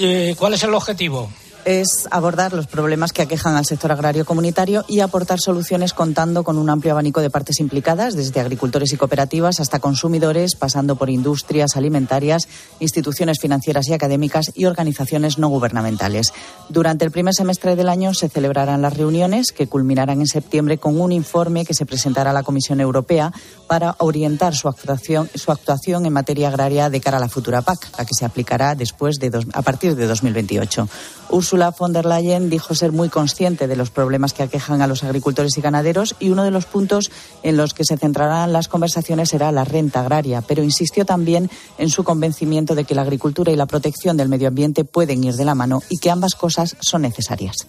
Eh, 0.00 0.34
¿Cuál 0.36 0.54
es 0.54 0.62
el 0.64 0.74
objetivo? 0.74 1.30
Es 1.68 2.08
abordar 2.10 2.54
los 2.54 2.66
problemas 2.66 3.12
que 3.12 3.20
aquejan 3.20 3.54
al 3.54 3.66
sector 3.66 3.92
agrario 3.92 4.24
comunitario 4.24 4.86
y 4.88 5.00
aportar 5.00 5.38
soluciones 5.38 5.92
contando 5.92 6.42
con 6.42 6.56
un 6.56 6.70
amplio 6.70 6.92
abanico 6.94 7.20
de 7.20 7.28
partes 7.28 7.60
implicadas, 7.60 8.16
desde 8.16 8.40
agricultores 8.40 8.90
y 8.94 8.96
cooperativas 8.96 9.60
hasta 9.60 9.78
consumidores, 9.78 10.56
pasando 10.56 10.96
por 10.96 11.10
industrias 11.10 11.76
alimentarias, 11.76 12.48
instituciones 12.80 13.38
financieras 13.38 13.86
y 13.88 13.92
académicas 13.92 14.50
y 14.54 14.64
organizaciones 14.64 15.36
no 15.36 15.48
gubernamentales. 15.48 16.32
Durante 16.70 17.04
el 17.04 17.10
primer 17.10 17.34
semestre 17.34 17.76
del 17.76 17.90
año 17.90 18.14
se 18.14 18.30
celebrarán 18.30 18.80
las 18.80 18.96
reuniones 18.96 19.52
que 19.52 19.66
culminarán 19.66 20.22
en 20.22 20.26
septiembre 20.26 20.78
con 20.78 20.98
un 20.98 21.12
informe 21.12 21.66
que 21.66 21.74
se 21.74 21.84
presentará 21.84 22.30
a 22.30 22.32
la 22.32 22.44
Comisión 22.44 22.80
Europea 22.80 23.30
para 23.68 23.94
orientar 23.98 24.56
su 24.56 24.68
actuación, 24.68 26.06
en 26.06 26.12
materia 26.12 26.48
agraria 26.48 26.90
de 26.90 27.00
cara 27.00 27.18
a 27.18 27.20
la 27.20 27.28
futura 27.28 27.62
PAC, 27.62 27.96
la 27.98 28.04
que 28.04 28.14
se 28.14 28.24
aplicará 28.24 28.74
después 28.74 29.18
de 29.20 29.30
dos, 29.30 29.46
a 29.52 29.62
partir 29.62 29.94
de 29.94 30.06
2028. 30.06 30.88
Ursula 31.30 31.74
von 31.78 31.92
der 31.92 32.06
Leyen 32.06 32.50
dijo 32.50 32.74
ser 32.74 32.92
muy 32.92 33.10
consciente 33.10 33.68
de 33.68 33.76
los 33.76 33.90
problemas 33.90 34.32
que 34.32 34.42
aquejan 34.42 34.80
a 34.82 34.86
los 34.86 35.04
agricultores 35.04 35.56
y 35.56 35.60
ganaderos 35.60 36.16
y 36.18 36.30
uno 36.30 36.42
de 36.42 36.50
los 36.50 36.64
puntos 36.64 37.10
en 37.42 37.56
los 37.56 37.74
que 37.74 37.84
se 37.84 37.98
centrarán 37.98 38.52
las 38.52 38.68
conversaciones 38.68 39.28
será 39.28 39.52
la 39.52 39.64
renta 39.64 40.00
agraria, 40.00 40.40
pero 40.40 40.64
insistió 40.64 41.04
también 41.04 41.50
en 41.76 41.90
su 41.90 42.02
convencimiento 42.02 42.74
de 42.74 42.84
que 42.84 42.94
la 42.94 43.02
agricultura 43.02 43.52
y 43.52 43.56
la 43.56 43.66
protección 43.66 44.16
del 44.16 44.28
medio 44.28 44.48
ambiente 44.48 44.84
pueden 44.84 45.22
ir 45.22 45.34
de 45.34 45.44
la 45.44 45.54
mano 45.54 45.82
y 45.90 45.98
que 45.98 46.10
ambas 46.10 46.34
cosas 46.34 46.76
son 46.80 47.02
necesarias. 47.02 47.66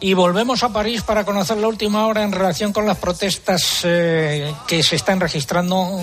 Y 0.00 0.14
volvemos 0.14 0.64
a 0.64 0.72
París 0.72 1.02
para 1.02 1.24
conocer 1.24 1.58
la 1.58 1.68
última 1.68 2.06
hora 2.06 2.24
en 2.24 2.32
relación 2.32 2.72
con 2.72 2.86
las 2.86 2.98
protestas 2.98 3.82
eh, 3.84 4.52
que 4.66 4.82
se 4.82 4.96
están 4.96 5.20
registrando 5.20 6.00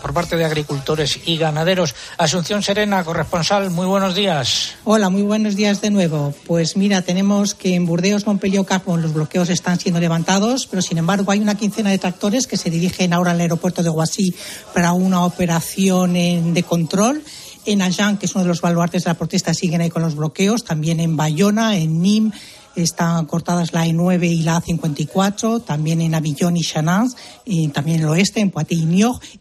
por 0.00 0.14
parte 0.14 0.36
de 0.36 0.46
agricultores 0.46 1.20
y 1.26 1.36
ganaderos. 1.36 1.94
Asunción 2.16 2.62
Serena, 2.62 3.04
corresponsal, 3.04 3.70
muy 3.70 3.86
buenos 3.86 4.14
días. 4.14 4.76
Hola, 4.84 5.10
muy 5.10 5.22
buenos 5.22 5.56
días 5.56 5.82
de 5.82 5.90
nuevo. 5.90 6.32
Pues 6.46 6.78
mira, 6.78 7.02
tenemos 7.02 7.54
que 7.54 7.74
en 7.74 7.84
Burdeos, 7.84 8.26
Montpellier, 8.26 8.64
Capón 8.64 9.02
los 9.02 9.12
bloqueos 9.12 9.50
están 9.50 9.78
siendo 9.78 10.00
levantados, 10.00 10.66
pero 10.66 10.80
sin 10.80 10.96
embargo 10.96 11.30
hay 11.30 11.40
una 11.40 11.54
quincena 11.54 11.90
de 11.90 11.98
tractores 11.98 12.46
que 12.46 12.56
se 12.56 12.70
dirigen 12.70 13.12
ahora 13.12 13.32
al 13.32 13.40
aeropuerto 13.40 13.82
de 13.82 13.90
Guasí 13.90 14.34
para 14.72 14.92
una 14.92 15.24
operación 15.24 16.16
en, 16.16 16.54
de 16.54 16.62
control. 16.62 17.22
En 17.66 17.82
Agen, 17.82 18.18
que 18.18 18.26
es 18.26 18.34
uno 18.34 18.44
de 18.44 18.48
los 18.48 18.60
baluartes 18.60 19.04
de 19.04 19.10
la 19.10 19.14
protesta, 19.14 19.54
siguen 19.54 19.80
ahí 19.80 19.90
con 19.90 20.02
los 20.02 20.14
bloqueos. 20.14 20.64
También 20.64 21.00
en 21.00 21.16
Bayona, 21.16 21.76
en 21.76 22.00
Nîmes 22.02 22.34
están 22.76 23.26
cortadas 23.26 23.72
la 23.72 23.86
E9 23.86 24.28
y 24.28 24.42
la 24.42 24.60
A54, 24.60 25.64
también 25.64 26.00
en 26.00 26.14
Avillon 26.14 26.56
y 26.56 26.62
Chanans, 26.62 27.16
y 27.44 27.68
también 27.68 27.98
en 27.98 28.04
el 28.04 28.08
oeste, 28.10 28.40
en 28.40 28.50
Poitiers 28.50 28.84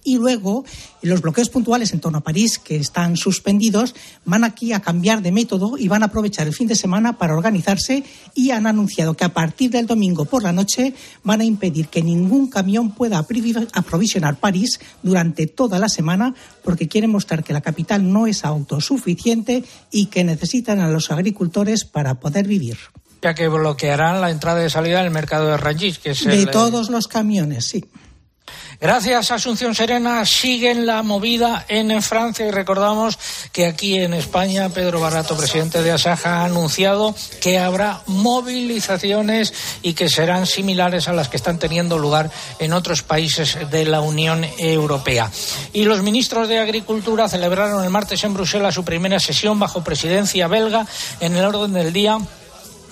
y. 0.04 0.14
Y 0.14 0.18
luego 0.18 0.64
los 1.02 1.22
bloqueos 1.22 1.50
puntuales 1.50 1.94
en 1.94 2.00
torno 2.00 2.20
a 2.20 2.22
París, 2.22 2.60
que 2.60 2.76
están 2.76 3.18
suspendidos, 3.18 3.96
van 4.26 4.44
aquí 4.44 4.74
a 4.74 4.82
cambiar 4.82 5.22
de 5.22 5.32
método 5.32 5.78
y 5.78 5.88
van 5.88 6.04
a 6.04 6.08
aprovechar 6.08 6.48
el 6.48 6.54
fin 6.54 6.68
de 6.68 6.76
semana 6.76 7.18
para 7.18 7.36
organizarse 7.36 8.04
y 8.36 8.52
han 8.52 8.68
anunciado 8.68 9.16
que 9.16 9.26
a 9.26 9.34
partir 9.34 9.72
del 9.72 9.88
domingo 9.88 10.26
por 10.26 10.44
la 10.44 10.54
noche 10.54 10.94
van 11.24 11.42
a 11.42 11.46
impedir 11.46 11.88
que 11.88 12.02
ningún 12.02 12.48
camión 12.48 12.92
pueda 12.92 13.18
aprovisionar 13.74 14.40
París 14.40 14.80
durante 15.02 15.48
toda 15.48 15.80
la 15.80 15.90
semana 15.90 16.36
porque 16.64 16.88
quieren 16.88 17.12
mostrar 17.12 17.44
que 17.44 17.54
la 17.54 17.62
capital 17.62 18.12
no 18.12 18.28
es 18.28 18.46
autosuficiente 18.46 19.64
y 19.92 20.08
que 20.08 20.24
necesitan 20.24 20.80
a 20.80 20.90
los 20.90 21.12
agricultores 21.12 21.86
para 21.86 22.20
poder 22.20 22.48
vivir 22.48 22.78
ya 23.24 23.34
que 23.34 23.48
bloquearán 23.48 24.20
la 24.20 24.30
entrada 24.30 24.66
y 24.66 24.70
salida 24.70 25.02
del 25.02 25.12
mercado 25.12 25.48
de 25.48 25.58
Rangis, 25.58 25.98
que 25.98 26.12
es 26.12 26.26
de 26.26 26.34
el, 26.34 26.52
todos 26.52 26.90
los 26.90 27.08
camiones, 27.08 27.66
sí. 27.66 27.86
Gracias, 28.82 29.32
Asunción 29.32 29.74
Serena. 29.76 30.26
Siguen 30.26 30.86
la 30.86 31.04
movida 31.04 31.66
en 31.70 32.02
Francia 32.02 32.46
y 32.46 32.52
recordamos 32.52 33.18
que 33.54 33.66
aquí 33.66 33.96
en 33.98 34.14
España 34.14 34.68
Pedro 34.68 35.00
Barato, 35.00 35.38
presidente 35.38 35.82
de 35.82 35.92
Asaja, 35.92 36.42
ha 36.42 36.46
anunciado 36.46 37.16
que 37.40 37.60
habrá 37.60 38.02
movilizaciones 38.08 39.54
y 39.84 39.94
que 39.94 40.10
serán 40.10 40.46
similares 40.46 41.08
a 41.08 41.14
las 41.14 41.30
que 41.30 41.38
están 41.38 41.60
teniendo 41.60 41.98
lugar 41.98 42.30
en 42.60 42.74
otros 42.74 43.04
países 43.04 43.58
de 43.72 43.86
la 43.86 44.02
Unión 44.02 44.46
Europea. 44.58 45.32
Y 45.72 45.86
los 45.86 46.04
ministros 46.04 46.50
de 46.50 46.60
Agricultura 46.60 47.30
celebraron 47.30 47.86
el 47.86 47.90
martes 47.90 48.22
en 48.26 48.34
Bruselas 48.34 48.76
su 48.76 48.84
primera 48.84 49.22
sesión 49.22 49.60
bajo 49.60 49.82
presidencia 49.82 50.50
belga 50.50 50.86
en 51.22 51.38
el 51.38 51.46
orden 51.46 51.72
del 51.72 51.94
día 51.94 52.20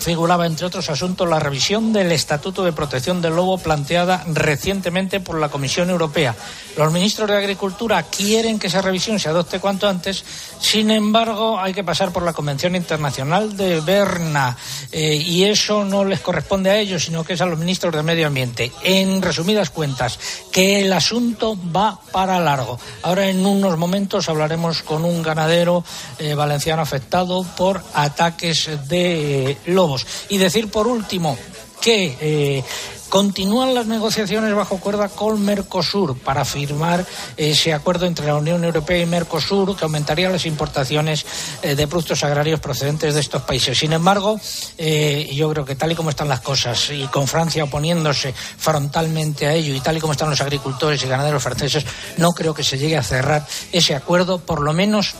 figuraba, 0.01 0.45
entre 0.45 0.65
otros 0.65 0.89
asuntos, 0.89 1.29
la 1.29 1.39
revisión 1.39 1.93
del 1.93 2.11
Estatuto 2.11 2.63
de 2.63 2.73
Protección 2.73 3.21
del 3.21 3.35
Lobo 3.35 3.57
planteada 3.57 4.23
recientemente 4.27 5.19
por 5.19 5.39
la 5.39 5.49
Comisión 5.49 5.89
Europea. 5.89 6.35
Los 6.77 6.91
ministros 6.91 7.29
de 7.29 7.37
Agricultura 7.37 8.03
quieren 8.03 8.57
que 8.57 8.67
esa 8.67 8.81
revisión 8.81 9.19
se 9.19 9.29
adopte 9.29 9.59
cuanto 9.59 9.87
antes, 9.87 10.23
sin 10.59 10.89
embargo, 10.89 11.59
hay 11.59 11.73
que 11.73 11.83
pasar 11.83 12.11
por 12.11 12.23
la 12.23 12.33
Convención 12.33 12.75
Internacional 12.75 13.55
de 13.55 13.81
Berna 13.81 14.57
eh, 14.91 15.15
y 15.15 15.43
eso 15.43 15.85
no 15.85 16.03
les 16.03 16.21
corresponde 16.21 16.69
a 16.69 16.77
ellos, 16.77 17.03
sino 17.05 17.23
que 17.23 17.33
es 17.33 17.41
a 17.41 17.45
los 17.45 17.59
ministros 17.59 17.93
de 17.93 18.03
Medio 18.03 18.27
Ambiente. 18.27 18.71
En 18.83 19.21
resumidas 19.21 19.69
cuentas, 19.69 20.17
que 20.51 20.81
el 20.81 20.93
asunto 20.93 21.57
va 21.75 21.99
para 22.11 22.39
largo. 22.39 22.79
Ahora, 23.03 23.27
en 23.27 23.45
unos 23.45 23.77
momentos, 23.77 24.29
hablaremos 24.29 24.81
con 24.81 25.05
un 25.05 25.21
ganadero 25.21 25.83
eh, 26.19 26.33
valenciano 26.33 26.81
afectado 26.81 27.43
por 27.55 27.83
ataques 27.93 28.69
de 28.87 29.57
lobo. 29.67 29.90
Y 30.29 30.37
decir 30.37 30.69
por 30.69 30.87
último 30.87 31.37
que 31.81 32.17
eh, 32.21 32.63
continúan 33.11 33.73
las 33.73 33.87
negociaciones 33.87 34.55
bajo 34.55 34.77
cuerda 34.77 35.09
con 35.09 35.43
Mercosur 35.43 36.17
para 36.17 36.45
firmar 36.45 37.05
ese 37.35 37.73
acuerdo 37.73 38.05
entre 38.05 38.27
la 38.27 38.35
Unión 38.35 38.63
Europea 38.63 38.99
y 39.01 39.05
Mercosur 39.05 39.75
que 39.75 39.83
aumentaría 39.83 40.29
las 40.29 40.45
importaciones 40.45 41.25
eh, 41.61 41.75
de 41.75 41.87
productos 41.87 42.23
agrarios 42.23 42.61
procedentes 42.61 43.13
de 43.13 43.19
estos 43.19 43.41
países. 43.41 43.77
Sin 43.77 43.91
embargo, 43.91 44.39
eh, 44.77 45.29
yo 45.33 45.49
creo 45.49 45.65
que 45.65 45.75
tal 45.75 45.91
y 45.91 45.95
como 45.95 46.11
están 46.11 46.29
las 46.29 46.39
cosas 46.39 46.89
y 46.91 47.05
con 47.07 47.27
Francia 47.27 47.65
oponiéndose 47.65 48.33
frontalmente 48.33 49.45
a 49.45 49.53
ello 49.53 49.75
y 49.75 49.81
tal 49.81 49.97
y 49.97 49.99
como 49.99 50.13
están 50.13 50.29
los 50.29 50.39
agricultores 50.39 51.03
y 51.03 51.07
ganaderos 51.07 51.43
franceses, 51.43 51.85
no 52.15 52.31
creo 52.31 52.53
que 52.53 52.63
se 52.63 52.77
llegue 52.77 52.95
a 52.95 53.03
cerrar 53.03 53.45
ese 53.73 53.93
acuerdo, 53.93 54.39
por 54.39 54.61
lo 54.61 54.71
menos 54.71 55.15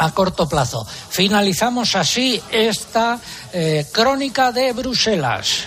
a 0.00 0.10
corto 0.12 0.48
plazo. 0.48 0.86
Finalizamos 0.86 1.94
así 1.94 2.40
esta 2.50 3.20
eh, 3.52 3.86
crónica 3.92 4.50
de 4.50 4.72
Bruselas. 4.72 5.66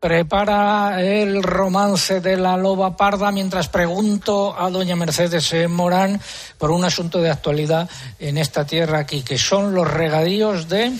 prepara 0.00 1.02
el 1.02 1.42
romance 1.42 2.20
de 2.20 2.36
la 2.36 2.56
loba 2.56 2.96
parda 2.96 3.32
mientras 3.32 3.68
pregunto 3.68 4.54
a 4.58 4.70
doña 4.70 4.96
Mercedes 4.96 5.54
Morán 5.68 6.20
por 6.58 6.70
un 6.70 6.84
asunto 6.84 7.20
de 7.20 7.30
actualidad 7.30 7.88
en 8.18 8.38
esta 8.38 8.66
tierra 8.66 8.98
aquí, 9.00 9.22
que 9.22 9.38
son 9.38 9.74
los 9.74 9.90
regadíos 9.90 10.68
de... 10.68 10.92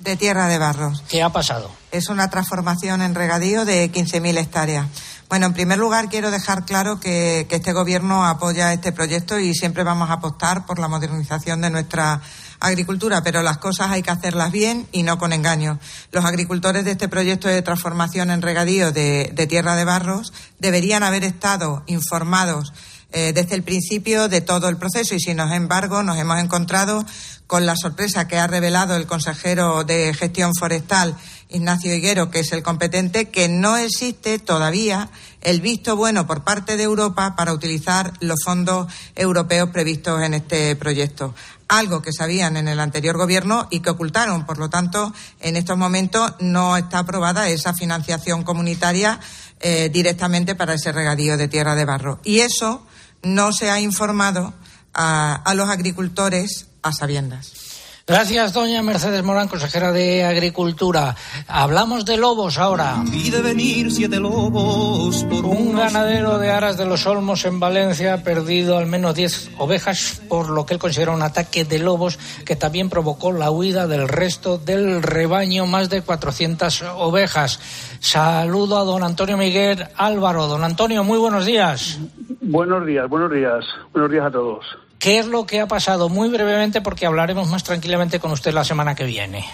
De 0.00 0.16
tierra 0.16 0.48
de 0.48 0.58
barros. 0.58 1.04
¿Qué 1.08 1.22
ha 1.22 1.30
pasado? 1.30 1.70
Es 1.92 2.08
una 2.08 2.28
transformación 2.28 3.02
en 3.02 3.14
regadío 3.14 3.64
de 3.64 3.92
15.000 3.92 4.38
hectáreas. 4.38 4.86
Bueno, 5.28 5.46
en 5.46 5.52
primer 5.52 5.78
lugar 5.78 6.08
quiero 6.08 6.30
dejar 6.30 6.64
claro 6.64 6.98
que, 6.98 7.46
que 7.48 7.56
este 7.56 7.72
Gobierno 7.72 8.26
apoya 8.26 8.72
este 8.72 8.92
proyecto 8.92 9.38
y 9.38 9.54
siempre 9.54 9.84
vamos 9.84 10.10
a 10.10 10.14
apostar 10.14 10.66
por 10.66 10.78
la 10.78 10.88
modernización 10.88 11.60
de 11.60 11.70
nuestra 11.70 12.20
agricultura, 12.62 13.22
pero 13.22 13.42
las 13.42 13.58
cosas 13.58 13.90
hay 13.90 14.02
que 14.02 14.10
hacerlas 14.10 14.52
bien 14.52 14.86
y 14.92 15.02
no 15.02 15.18
con 15.18 15.32
engaño. 15.32 15.78
Los 16.10 16.24
agricultores 16.24 16.84
de 16.84 16.92
este 16.92 17.08
proyecto 17.08 17.48
de 17.48 17.62
transformación 17.62 18.30
en 18.30 18.42
regadío 18.42 18.92
de, 18.92 19.30
de 19.34 19.46
tierra 19.46 19.76
de 19.76 19.84
barros 19.84 20.32
deberían 20.58 21.02
haber 21.02 21.24
estado 21.24 21.82
informados 21.86 22.72
eh, 23.14 23.32
desde 23.34 23.54
el 23.56 23.62
principio 23.62 24.28
de 24.28 24.40
todo 24.40 24.70
el 24.70 24.78
proceso 24.78 25.14
y, 25.14 25.20
sin 25.20 25.38
embargo, 25.38 26.02
nos 26.02 26.16
hemos 26.16 26.38
encontrado 26.38 27.04
con 27.46 27.66
la 27.66 27.76
sorpresa 27.76 28.26
que 28.26 28.38
ha 28.38 28.46
revelado 28.46 28.96
el 28.96 29.06
consejero 29.06 29.84
de 29.84 30.14
gestión 30.14 30.52
forestal, 30.58 31.14
Ignacio 31.50 31.94
Higuero, 31.94 32.30
que 32.30 32.40
es 32.40 32.52
el 32.52 32.62
competente, 32.62 33.28
que 33.28 33.50
no 33.50 33.76
existe 33.76 34.38
todavía 34.38 35.10
el 35.42 35.60
visto 35.60 35.94
bueno 35.94 36.26
por 36.26 36.42
parte 36.42 36.78
de 36.78 36.84
Europa 36.84 37.36
para 37.36 37.52
utilizar 37.52 38.14
los 38.20 38.38
fondos 38.42 38.90
europeos 39.14 39.68
previstos 39.68 40.22
en 40.22 40.32
este 40.32 40.74
proyecto 40.76 41.34
algo 41.78 42.02
que 42.02 42.12
sabían 42.12 42.56
en 42.56 42.68
el 42.68 42.80
anterior 42.80 43.16
gobierno 43.16 43.66
y 43.70 43.80
que 43.80 43.90
ocultaron. 43.90 44.44
Por 44.44 44.58
lo 44.58 44.68
tanto, 44.68 45.12
en 45.40 45.56
estos 45.56 45.78
momentos 45.78 46.34
no 46.40 46.76
está 46.76 47.00
aprobada 47.00 47.48
esa 47.48 47.72
financiación 47.72 48.42
comunitaria 48.42 49.18
eh, 49.60 49.88
directamente 49.92 50.54
para 50.54 50.74
ese 50.74 50.92
regadío 50.92 51.36
de 51.36 51.48
tierra 51.48 51.74
de 51.74 51.84
barro. 51.84 52.20
Y 52.24 52.40
eso 52.40 52.86
no 53.22 53.52
se 53.52 53.70
ha 53.70 53.80
informado 53.80 54.52
a, 54.92 55.34
a 55.34 55.54
los 55.54 55.70
agricultores 55.70 56.66
a 56.82 56.92
sabiendas. 56.92 57.61
Gracias, 58.04 58.52
doña 58.52 58.82
Mercedes 58.82 59.22
Morán, 59.22 59.46
consejera 59.46 59.92
de 59.92 60.24
Agricultura. 60.24 61.14
Hablamos 61.46 62.04
de 62.04 62.16
lobos 62.16 62.58
ahora. 62.58 62.96
Y 63.12 63.30
de 63.30 63.40
venir 63.42 63.92
siete 63.92 64.18
lobos 64.18 65.22
por 65.24 65.44
Un 65.44 65.76
ganadero 65.76 66.38
de 66.38 66.50
Aras 66.50 66.76
de 66.76 66.84
los 66.84 67.06
Olmos 67.06 67.44
en 67.44 67.60
Valencia 67.60 68.14
ha 68.14 68.22
perdido 68.24 68.76
al 68.76 68.86
menos 68.86 69.14
10 69.14 69.52
ovejas 69.58 70.20
por 70.28 70.50
lo 70.50 70.66
que 70.66 70.74
él 70.74 70.80
considera 70.80 71.12
un 71.12 71.22
ataque 71.22 71.64
de 71.64 71.78
lobos 71.78 72.18
que 72.44 72.56
también 72.56 72.90
provocó 72.90 73.30
la 73.30 73.52
huida 73.52 73.86
del 73.86 74.08
resto 74.08 74.58
del 74.58 75.00
rebaño, 75.00 75.66
más 75.66 75.88
de 75.88 76.02
400 76.02 76.82
ovejas. 76.96 77.60
Saludo 78.00 78.78
a 78.78 78.84
don 78.84 79.04
Antonio 79.04 79.36
Miguel 79.36 79.86
Álvaro. 79.96 80.48
Don 80.48 80.64
Antonio, 80.64 81.04
muy 81.04 81.18
buenos 81.18 81.46
días. 81.46 82.00
Buenos 82.40 82.84
días, 82.84 83.08
buenos 83.08 83.30
días. 83.30 83.64
Buenos 83.92 84.10
días 84.10 84.26
a 84.26 84.30
todos. 84.32 84.81
¿Qué 85.02 85.18
es 85.18 85.26
lo 85.26 85.46
que 85.46 85.60
ha 85.60 85.66
pasado? 85.66 86.08
Muy 86.08 86.28
brevemente, 86.28 86.80
porque 86.80 87.06
hablaremos 87.06 87.50
más 87.50 87.64
tranquilamente 87.64 88.20
con 88.20 88.30
usted 88.30 88.52
la 88.52 88.62
semana 88.62 88.94
que 88.94 89.04
viene. 89.04 89.44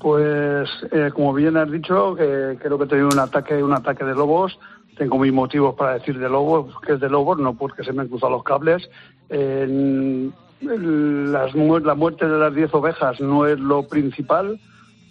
Pues, 0.00 0.68
eh, 0.90 1.10
como 1.14 1.32
bien 1.32 1.56
has 1.56 1.70
dicho, 1.70 2.16
que 2.16 2.58
creo 2.60 2.76
que 2.76 2.84
he 2.84 2.88
tenido 2.88 3.08
un 3.08 3.18
ataque, 3.20 3.62
un 3.62 3.72
ataque 3.72 4.04
de 4.04 4.14
lobos. 4.14 4.58
Tengo 4.98 5.16
mis 5.18 5.32
motivos 5.32 5.76
para 5.76 5.94
decir 5.94 6.18
de 6.18 6.28
lobos, 6.28 6.74
que 6.84 6.94
es 6.94 7.00
de 7.00 7.08
lobos, 7.08 7.38
no 7.38 7.54
porque 7.54 7.84
se 7.84 7.92
me 7.92 8.02
han 8.02 8.08
cruzado 8.08 8.32
los 8.32 8.42
cables. 8.42 8.88
En- 9.28 10.32
las, 10.62 11.54
la 11.54 11.94
muerte 11.94 12.26
de 12.28 12.36
las 12.38 12.54
10 12.54 12.74
ovejas 12.74 13.18
no 13.20 13.46
es 13.46 13.58
lo 13.60 13.84
principal, 13.88 14.58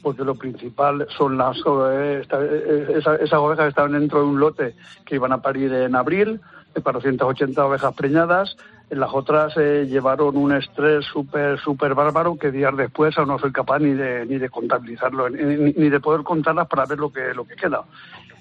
porque 0.04 0.24
lo 0.24 0.36
principal 0.36 1.08
son 1.18 1.38
las 1.38 1.58
eh, 1.58 2.20
esta- 2.22 2.44
eh, 2.44 2.96
esa- 2.98 3.16
esas 3.16 3.40
ovejas 3.40 3.64
que 3.66 3.70
estaban 3.70 3.94
dentro 3.94 4.20
de 4.20 4.26
un 4.26 4.40
lote 4.40 4.76
que 5.06 5.16
iban 5.16 5.32
a 5.32 5.42
parir 5.42 5.74
en 5.74 5.96
abril, 5.96 6.40
de 6.76 6.82
480 6.82 7.66
ovejas 7.66 7.94
preñadas. 7.96 8.58
Las 8.90 9.14
otras 9.14 9.54
eh, 9.58 9.86
llevaron 9.88 10.36
un 10.36 10.52
estrés 10.52 11.06
súper 11.06 11.60
súper 11.60 11.94
bárbaro 11.94 12.38
que 12.38 12.52
días 12.52 12.76
después 12.76 13.18
aún 13.18 13.28
no 13.28 13.40
soy 13.40 13.52
capaz 13.52 13.80
ni 13.80 13.94
de 13.94 14.26
ni 14.26 14.38
de 14.40 14.50
contabilizarlo 14.50 15.30
ni, 15.30 15.90
de 15.90 16.00
poder 16.00 16.24
contarlas 16.24 16.68
para 16.68 16.86
ver 16.86 16.98
lo 16.98 17.12
que 17.12 17.34
lo 17.34 17.46
que 17.46 17.56
queda. 17.56 17.84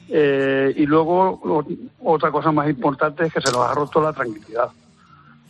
Eh, 0.08 0.72
y 0.74 0.86
luego 0.86 1.64
otra 2.02 2.30
cosa 2.30 2.50
más 2.50 2.68
importante 2.68 3.26
es 3.26 3.32
que 3.32 3.42
se 3.42 3.52
nos 3.52 3.68
ha 3.68 3.74
roto 3.74 4.00
la 4.00 4.14
tranquilidad 4.14 4.70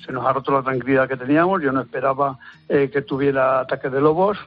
se 0.09 0.13
nos 0.15 0.25
ha 0.25 0.33
roto 0.33 0.53
la 0.53 0.63
tranquilidad 0.63 1.07
que 1.07 1.19
teníamos. 1.19 1.61
Yo 1.61 1.71
no 1.71 1.83
esperaba 1.83 2.39
eh, 2.67 2.89
que 2.91 3.03
tuviera 3.03 3.61
ataques 3.61 3.93
de 3.93 4.01
lobos. 4.01 4.39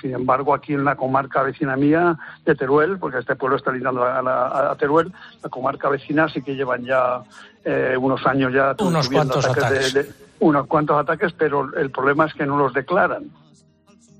Sin 0.00 0.14
embargo, 0.14 0.54
aquí 0.54 0.72
en 0.72 0.82
la 0.82 0.96
comarca 0.96 1.42
vecina 1.42 1.76
mía 1.76 2.18
de 2.46 2.54
Teruel, 2.54 2.98
porque 2.98 3.18
este 3.18 3.36
pueblo 3.36 3.58
está 3.58 3.70
lindando 3.70 4.02
a, 4.02 4.22
la- 4.22 4.70
a 4.70 4.74
Teruel, 4.76 5.12
la 5.42 5.50
comarca 5.50 5.90
vecina 5.90 6.26
sí 6.30 6.40
que 6.40 6.56
llevan 6.56 6.84
ya 6.86 7.20
eh, 7.66 7.96
unos 8.00 8.24
años 8.26 8.50
ya 8.54 8.74
Unos 8.80 9.10
cuantos 9.10 9.44
ataques. 9.46 9.92
de- 9.92 10.02
de- 10.04 10.12
unos 10.40 10.66
cuantos 10.68 10.98
ataques, 10.98 11.34
pero 11.34 11.74
el 11.76 11.90
problema 11.90 12.24
es 12.24 12.32
que 12.32 12.46
no 12.46 12.56
los 12.56 12.72
declaran. 12.72 13.24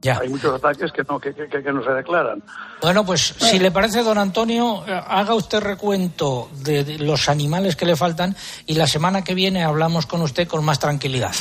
Ya. 0.05 0.19
Hay 0.21 0.29
muchos 0.29 0.55
ataques 0.55 0.93
que 0.93 1.03
no, 1.09 1.19
que, 1.19 1.35
que- 1.35 1.49
que 1.49 1.73
no 1.73 1.83
se 1.83 1.91
declaran. 1.91 2.43
Bueno, 2.83 3.05
pues 3.07 3.35
si 3.39 3.59
le 3.59 3.71
parece, 3.71 4.03
don 4.03 4.19
Antonio, 4.19 4.85
eh, 4.87 5.01
haga 5.09 5.35
usted 5.35 5.61
recuento 5.61 6.51
de, 6.63 6.85
de 6.85 6.99
los 6.99 7.29
animales 7.31 7.75
que 7.75 7.87
le 7.87 7.97
faltan 7.97 8.37
y 8.67 8.75
la 8.75 8.87
semana 8.87 9.25
que 9.25 9.35
viene 9.35 9.65
hablamos 9.65 10.05
con 10.07 10.21
usted 10.21 10.47
con 10.47 10.63
más 10.65 10.79
tranquilidad. 10.79 11.35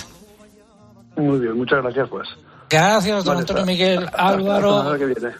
Muy 1.17 1.39
bien, 1.39 1.57
muchas 1.57 1.83
gracias, 1.83 2.07
pues. 2.09 2.27
Gracias, 2.69 3.17
don 3.25 3.35
Vale, 3.35 3.39
Antonio 3.41 3.61
hasta- 3.63 3.71
Miguel 3.71 3.97
hasta- 4.05 4.09
hasta 4.17 4.23
la 4.23 4.29
Álvaro. 4.29 4.77
semana 4.79 4.97
que 4.97 5.05
viene. 5.05 5.35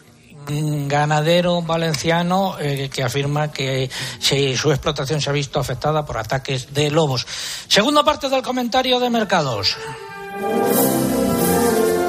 mm, 0.46 0.86
ganadero 0.88 1.62
valenciano 1.62 2.56
eh, 2.60 2.90
que 2.92 3.02
afirma 3.02 3.50
que 3.50 3.88
se- 4.18 4.54
su 4.56 4.70
explotación 4.70 5.22
se 5.22 5.30
ha 5.30 5.32
visto 5.32 5.58
afectada 5.58 6.04
por 6.04 6.18
ataques 6.18 6.74
de 6.74 6.90
lobos. 6.90 7.26
Segunda 7.68 8.04
parte 8.04 8.28
del 8.28 8.42
comentario 8.42 9.00
de 9.00 9.08
mercados. 9.08 9.76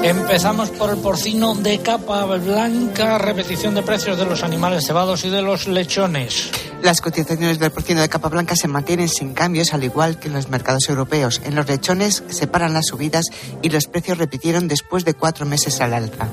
Empezamos 0.06 0.70
por 0.70 0.90
el 0.90 0.98
porcino 0.98 1.56
de 1.56 1.80
capa 1.80 2.24
blanca, 2.26 3.18
repetición 3.18 3.74
de 3.74 3.82
precios 3.82 4.16
de 4.16 4.24
los 4.24 4.44
animales 4.44 4.86
cebados 4.86 5.24
y 5.24 5.30
de 5.30 5.42
los 5.42 5.66
lechones. 5.66 6.52
Las 6.80 7.00
cotizaciones 7.00 7.58
del 7.58 7.72
porcino 7.72 8.00
de 8.00 8.08
capa 8.08 8.28
blanca 8.28 8.54
se 8.54 8.68
mantienen 8.68 9.08
sin 9.08 9.34
cambios, 9.34 9.74
al 9.74 9.82
igual 9.82 10.20
que 10.20 10.28
en 10.28 10.34
los 10.34 10.48
mercados 10.48 10.88
europeos. 10.88 11.42
En 11.44 11.56
los 11.56 11.66
lechones 11.66 12.22
se 12.28 12.46
paran 12.46 12.72
las 12.72 12.86
subidas 12.86 13.24
y 13.62 13.68
los 13.68 13.86
precios 13.86 14.18
repitieron 14.18 14.68
después 14.68 15.04
de 15.04 15.14
cuatro 15.14 15.44
meses 15.44 15.80
al 15.80 15.92
alza. 15.92 16.28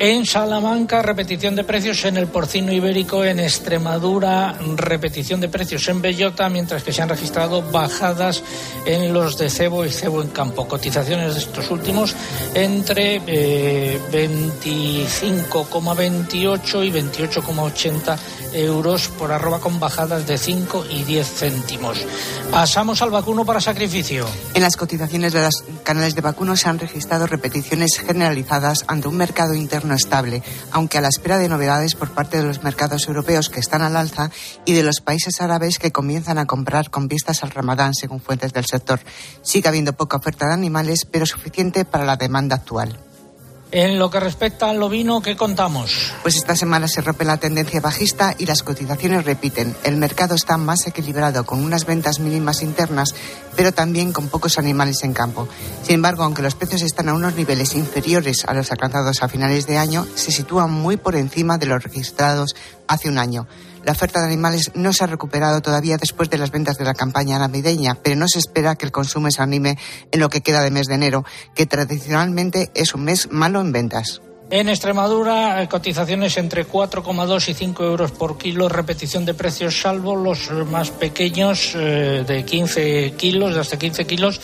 En 0.00 0.26
Salamanca, 0.26 1.02
repetición 1.02 1.54
de 1.54 1.62
precios 1.62 2.04
en 2.04 2.16
el 2.16 2.26
porcino 2.26 2.72
ibérico. 2.72 3.24
En 3.24 3.38
Extremadura, 3.38 4.58
repetición 4.76 5.40
de 5.40 5.48
precios 5.48 5.86
en 5.88 6.02
Bellota, 6.02 6.48
mientras 6.48 6.82
que 6.82 6.92
se 6.92 7.00
han 7.00 7.08
registrado 7.08 7.62
bajadas 7.62 8.42
en 8.86 9.14
los 9.14 9.38
de 9.38 9.48
cebo 9.48 9.84
y 9.84 9.90
cebo 9.90 10.20
en 10.20 10.30
campo. 10.30 10.66
Cotizaciones 10.66 11.34
de 11.34 11.40
estos 11.40 11.70
últimos 11.70 12.12
entre 12.54 13.22
eh, 13.26 14.00
25,28 14.10 16.86
y 16.86 16.90
28,80 16.90 18.18
euros 18.54 19.08
por 19.08 19.32
arroba 19.32 19.60
con 19.60 19.80
bajadas 19.80 20.26
de 20.26 20.38
5 20.38 20.86
y 20.90 21.02
10 21.04 21.26
céntimos. 21.26 21.98
Pasamos 22.50 23.02
al 23.02 23.10
vacuno 23.10 23.44
para 23.44 23.60
sacrificio. 23.60 24.26
En 24.54 24.62
las 24.62 24.76
cotizaciones 24.76 25.32
de 25.32 25.42
los 25.42 25.64
canales 25.82 26.14
de 26.14 26.20
vacuno 26.20 26.56
se 26.56 26.68
han 26.68 26.78
registrado 26.78 27.26
repeticiones 27.26 27.98
generalizadas 27.98 28.84
ante 28.86 29.08
un 29.08 29.16
mercado 29.16 29.54
interno 29.54 29.83
estable, 29.92 30.42
aunque 30.70 30.98
a 30.98 31.00
la 31.00 31.08
espera 31.08 31.38
de 31.38 31.48
novedades 31.48 31.94
por 31.94 32.10
parte 32.12 32.38
de 32.38 32.44
los 32.44 32.62
mercados 32.62 33.06
europeos 33.06 33.50
que 33.50 33.60
están 33.60 33.82
al 33.82 33.96
alza 33.96 34.30
y 34.64 34.72
de 34.72 34.82
los 34.82 35.00
países 35.00 35.40
árabes 35.40 35.78
que 35.78 35.92
comienzan 35.92 36.38
a 36.38 36.46
comprar 36.46 36.90
con 36.90 37.08
vistas 37.08 37.42
al 37.42 37.50
ramadán, 37.50 37.94
según 37.94 38.20
fuentes 38.20 38.52
del 38.52 38.64
sector. 38.64 39.00
Sigue 39.42 39.68
habiendo 39.68 39.92
poca 39.92 40.16
oferta 40.16 40.46
de 40.46 40.54
animales, 40.54 41.06
pero 41.10 41.26
suficiente 41.26 41.84
para 41.84 42.04
la 42.04 42.16
demanda 42.16 42.56
actual. 42.56 43.03
En 43.72 43.98
lo 43.98 44.08
que 44.08 44.20
respecta 44.20 44.70
al 44.70 44.82
ovino, 44.82 45.20
¿qué 45.20 45.36
contamos? 45.36 45.90
Pues 46.22 46.36
esta 46.36 46.54
semana 46.54 46.86
se 46.86 47.00
rompe 47.00 47.24
la 47.24 47.38
tendencia 47.38 47.80
bajista 47.80 48.34
y 48.38 48.46
las 48.46 48.62
cotizaciones 48.62 49.24
repiten. 49.24 49.74
El 49.82 49.96
mercado 49.96 50.36
está 50.36 50.56
más 50.56 50.86
equilibrado 50.86 51.44
con 51.44 51.64
unas 51.64 51.84
ventas 51.84 52.20
mínimas 52.20 52.62
internas, 52.62 53.08
pero 53.56 53.72
también 53.72 54.12
con 54.12 54.28
pocos 54.28 54.58
animales 54.58 55.02
en 55.02 55.12
campo. 55.12 55.48
Sin 55.82 55.96
embargo, 55.96 56.22
aunque 56.22 56.42
los 56.42 56.54
precios 56.54 56.82
están 56.82 57.08
a 57.08 57.14
unos 57.14 57.34
niveles 57.34 57.74
inferiores 57.74 58.44
a 58.44 58.54
los 58.54 58.70
alcanzados 58.70 59.22
a 59.22 59.28
finales 59.28 59.66
de 59.66 59.78
año, 59.78 60.06
se 60.14 60.30
sitúan 60.30 60.70
muy 60.70 60.96
por 60.96 61.16
encima 61.16 61.58
de 61.58 61.66
los 61.66 61.82
registrados 61.82 62.54
hace 62.86 63.08
un 63.08 63.18
año. 63.18 63.48
La 63.84 63.92
oferta 63.92 64.20
de 64.20 64.26
animales 64.26 64.72
no 64.74 64.92
se 64.92 65.04
ha 65.04 65.06
recuperado 65.06 65.60
todavía 65.60 65.98
después 65.98 66.30
de 66.30 66.38
las 66.38 66.50
ventas 66.50 66.78
de 66.78 66.84
la 66.84 66.94
campaña 66.94 67.38
navideña, 67.38 67.96
pero 68.02 68.16
no 68.16 68.26
se 68.28 68.38
espera 68.38 68.76
que 68.76 68.86
el 68.86 68.92
consumo 68.92 69.30
se 69.30 69.42
anime 69.42 69.76
en 70.10 70.20
lo 70.20 70.30
que 70.30 70.40
queda 70.40 70.62
de 70.62 70.70
mes 70.70 70.86
de 70.86 70.94
enero, 70.94 71.24
que 71.54 71.66
tradicionalmente 71.66 72.70
es 72.74 72.94
un 72.94 73.04
mes 73.04 73.28
malo 73.30 73.60
en 73.60 73.72
ventas. 73.72 74.22
En 74.50 74.68
Extremadura, 74.68 75.62
eh, 75.62 75.68
cotizaciones 75.68 76.36
entre 76.36 76.66
4,2 76.66 77.48
y 77.48 77.54
5 77.54 77.84
euros 77.84 78.12
por 78.12 78.36
kilo, 78.36 78.68
repetición 78.68 79.24
de 79.24 79.34
precios, 79.34 79.80
salvo 79.80 80.14
los 80.14 80.50
más 80.70 80.90
pequeños 80.90 81.72
eh, 81.74 82.24
de 82.26 82.44
15 82.44 83.14
kilos, 83.16 83.54
de 83.54 83.60
hasta 83.60 83.78
15 83.78 84.06
kilos, 84.06 84.40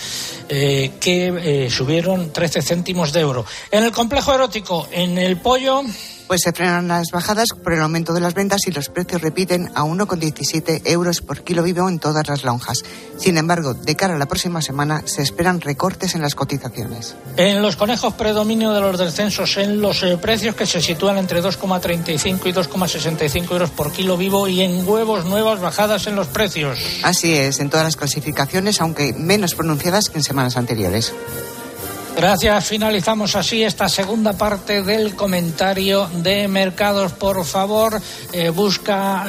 eh, 0.49 0.93
que 0.99 1.69
subieron 1.71 2.33
13 2.33 2.63
céntimos 2.63 3.13
de 3.13 3.21
euro. 3.21 3.45
En 3.71 3.85
el 3.85 3.93
complejo 3.93 4.35
erótico, 4.35 4.89
en 4.91 5.19
el 5.19 5.37
pollo. 5.37 5.83
Pues 6.31 6.43
se 6.43 6.53
frenan 6.53 6.87
las 6.87 7.11
bajadas 7.11 7.49
por 7.61 7.73
el 7.73 7.81
aumento 7.81 8.15
de 8.15 8.21
las 8.21 8.35
ventas 8.35 8.61
y 8.69 8.71
los 8.71 8.89
precios 8.89 9.21
repiten 9.21 9.69
a 9.75 9.83
1,17 9.83 10.83
euros 10.85 11.23
por 11.23 11.43
kilo 11.43 11.65
vivo 11.65 11.89
en 11.89 11.99
todas 11.99 12.29
las 12.29 12.45
lonjas. 12.45 12.85
Sin 13.19 13.37
embargo, 13.37 13.75
de 13.75 13.97
cara 13.97 14.15
a 14.15 14.17
la 14.17 14.27
próxima 14.27 14.63
semana 14.63 15.03
se 15.07 15.23
esperan 15.23 15.61
recortes 15.61 16.15
en 16.15 16.23
las 16.23 16.37
cotizaciones. 16.37 17.17
En 17.37 17.61
los 17.61 17.75
conejos 17.75 18.15
predominio 18.15 18.71
de 18.71 18.81
los 18.81 18.97
descensos 18.97 19.57
en 19.57 19.81
los 19.81 20.05
eh, 20.05 20.19
precios 20.19 20.55
que 20.55 20.67
se 20.67 20.81
sitúan 20.81 21.19
entre 21.19 21.43
2,35 21.43 22.47
y 22.47 22.53
2,65 22.53 23.51
euros 23.51 23.71
por 23.71 23.91
kilo 23.91 24.17
vivo 24.17 24.47
y 24.47 24.61
en 24.61 24.89
huevos 24.89 25.25
nuevas 25.25 25.61
bajadas 25.61 26.07
en 26.07 26.15
los 26.15 26.29
precios. 26.29 26.79
Así 27.03 27.35
es, 27.35 27.59
en 27.59 27.71
todas 27.71 27.87
las 27.87 27.97
clasificaciones, 27.97 28.81
aunque 28.81 29.13
menos 29.15 29.57
pronunciadas 29.57 30.09
que 30.09 30.19
en 30.19 30.23
semanas 30.23 30.57
anteriores. 30.57 31.13
Gracias. 32.17 32.67
Finalizamos 32.67 33.35
así 33.37 33.63
esta 33.63 33.89
segunda 33.89 34.35
parte 34.35 34.83
del 34.83 35.15
comentario 35.15 36.07
de 36.07 36.49
mercados. 36.49 37.13
Por 37.13 37.45
favor, 37.45 38.01
eh, 38.33 38.51
busca 38.51 39.25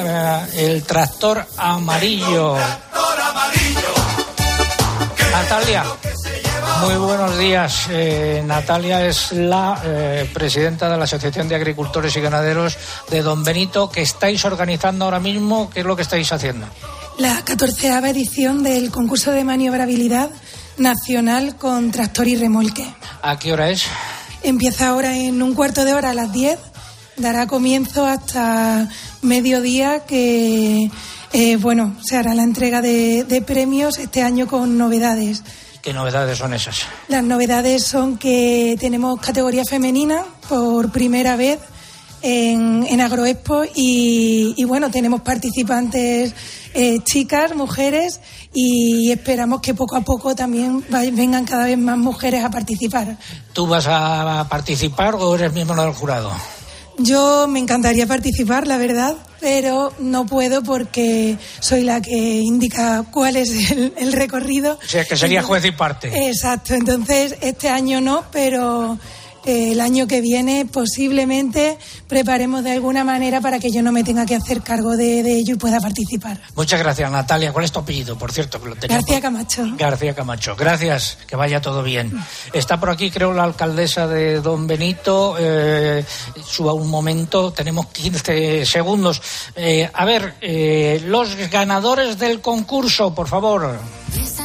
eh, 0.53 0.65
el 0.65 0.83
tractor 0.83 1.45
amarillo. 1.57 2.57
Natalia. 5.31 5.85
Muy 6.81 6.95
buenos 6.95 7.37
días. 7.37 7.85
Eh, 7.89 8.43
Natalia 8.45 9.05
es 9.05 9.31
la 9.31 9.79
presidenta 10.33 10.89
de 10.89 10.97
la 10.97 11.03
Asociación 11.03 11.47
de 11.47 11.55
Agricultores 11.55 12.15
y 12.15 12.21
Ganaderos 12.21 12.77
de 13.09 13.21
Don 13.21 13.43
Benito, 13.43 13.89
que 13.89 14.01
estáis 14.01 14.43
organizando 14.45 15.05
ahora 15.05 15.19
mismo. 15.19 15.69
¿Qué 15.69 15.81
es 15.81 15.85
lo 15.85 15.95
que 15.95 16.01
estáis 16.01 16.31
haciendo? 16.31 16.67
La 17.17 17.43
catorceava 17.45 18.09
edición 18.09 18.63
del 18.63 18.89
concurso 18.89 19.31
de 19.31 19.43
maniobrabilidad 19.43 20.31
nacional 20.81 21.55
con 21.55 21.91
tractor 21.91 22.27
y 22.27 22.35
remolque. 22.35 22.85
¿A 23.21 23.37
qué 23.37 23.53
hora 23.53 23.69
es? 23.69 23.83
Empieza 24.43 24.87
ahora 24.89 25.15
en 25.15 25.41
un 25.41 25.53
cuarto 25.53 25.85
de 25.85 25.93
hora 25.93 26.11
a 26.11 26.13
las 26.13 26.31
10, 26.31 26.57
dará 27.17 27.47
comienzo 27.47 28.05
hasta 28.05 28.89
mediodía 29.21 30.05
que, 30.05 30.89
eh, 31.33 31.55
bueno, 31.57 31.95
se 32.03 32.17
hará 32.17 32.33
la 32.33 32.43
entrega 32.43 32.81
de, 32.81 33.23
de 33.23 33.41
premios 33.41 33.99
este 33.99 34.23
año 34.23 34.47
con 34.47 34.77
novedades. 34.77 35.43
¿Qué 35.81 35.93
novedades 35.93 36.37
son 36.37 36.53
esas? 36.53 36.81
Las 37.07 37.23
novedades 37.23 37.83
son 37.85 38.17
que 38.17 38.75
tenemos 38.79 39.19
categoría 39.19 39.65
femenina 39.65 40.23
por 40.47 40.91
primera 40.91 41.35
vez 41.35 41.59
en, 42.21 42.85
en 42.87 43.01
Agroexpo 43.01 43.63
y, 43.75 44.53
y 44.57 44.63
bueno, 44.65 44.91
tenemos 44.91 45.21
participantes 45.21 46.33
eh, 46.73 46.99
chicas, 47.03 47.55
mujeres 47.55 48.19
y 48.53 49.11
esperamos 49.11 49.61
que 49.61 49.73
poco 49.73 49.95
a 49.95 50.01
poco 50.01 50.35
también 50.35 50.83
vengan 50.89 51.45
cada 51.45 51.65
vez 51.65 51.77
más 51.77 51.97
mujeres 51.97 52.43
a 52.43 52.49
participar. 52.49 53.17
¿Tú 53.53 53.67
vas 53.67 53.85
a 53.87 54.47
participar 54.49 55.15
o 55.15 55.35
eres 55.35 55.53
miembro 55.53 55.81
del 55.81 55.93
jurado? 55.93 56.31
Yo 56.97 57.47
me 57.47 57.59
encantaría 57.59 58.05
participar, 58.05 58.67
la 58.67 58.77
verdad, 58.77 59.15
pero 59.39 59.91
no 59.99 60.25
puedo 60.25 60.61
porque 60.61 61.37
soy 61.59 61.83
la 61.83 62.01
que 62.01 62.39
indica 62.39 63.03
cuál 63.11 63.37
es 63.37 63.71
el, 63.71 63.93
el 63.97 64.13
recorrido. 64.13 64.77
O 64.83 64.87
sea, 64.87 65.05
que 65.05 65.17
sería 65.17 65.41
juez 65.41 65.65
y 65.65 65.71
parte. 65.71 66.27
Exacto, 66.27 66.75
entonces 66.75 67.35
este 67.41 67.69
año 67.69 68.01
no, 68.01 68.23
pero 68.31 68.99
el 69.45 69.79
año 69.81 70.07
que 70.07 70.21
viene 70.21 70.65
posiblemente 70.71 71.77
preparemos 72.07 72.63
de 72.63 72.71
alguna 72.71 73.03
manera 73.03 73.41
para 73.41 73.59
que 73.59 73.71
yo 73.71 73.81
no 73.81 73.91
me 73.91 74.03
tenga 74.03 74.25
que 74.25 74.35
hacer 74.35 74.61
cargo 74.61 74.95
de, 74.97 75.23
de 75.23 75.37
ello 75.37 75.55
y 75.55 75.57
pueda 75.57 75.79
participar. 75.79 76.39
Muchas 76.55 76.79
gracias, 76.79 77.11
Natalia. 77.11 77.51
¿Cuál 77.51 77.65
es 77.65 77.71
tu 77.71 77.79
apellido? 77.79 78.17
Por 78.17 78.31
cierto, 78.31 78.61
que 78.61 78.69
lo 78.69 78.75
tenía 78.75 78.97
García 78.97 79.15
por- 79.15 79.21
Camacho. 79.23 79.63
García 79.77 80.13
Camacho. 80.15 80.55
Gracias, 80.55 81.17
que 81.27 81.35
vaya 81.35 81.61
todo 81.61 81.81
bien. 81.83 82.11
Está 82.53 82.79
por 82.79 82.89
aquí, 82.89 83.09
creo, 83.11 83.33
la 83.33 83.43
alcaldesa 83.43 84.07
de 84.07 84.41
Don 84.41 84.67
Benito. 84.67 85.35
Eh, 85.39 86.05
suba 86.45 86.73
un 86.73 86.89
momento, 86.89 87.51
tenemos 87.51 87.87
15 87.87 88.65
segundos. 88.65 89.21
Eh, 89.55 89.89
a 89.93 90.05
ver, 90.05 90.35
eh, 90.41 91.01
los 91.05 91.35
ganadores 91.49 92.19
del 92.19 92.41
concurso, 92.41 93.13
por 93.15 93.27
favor. 93.27 93.79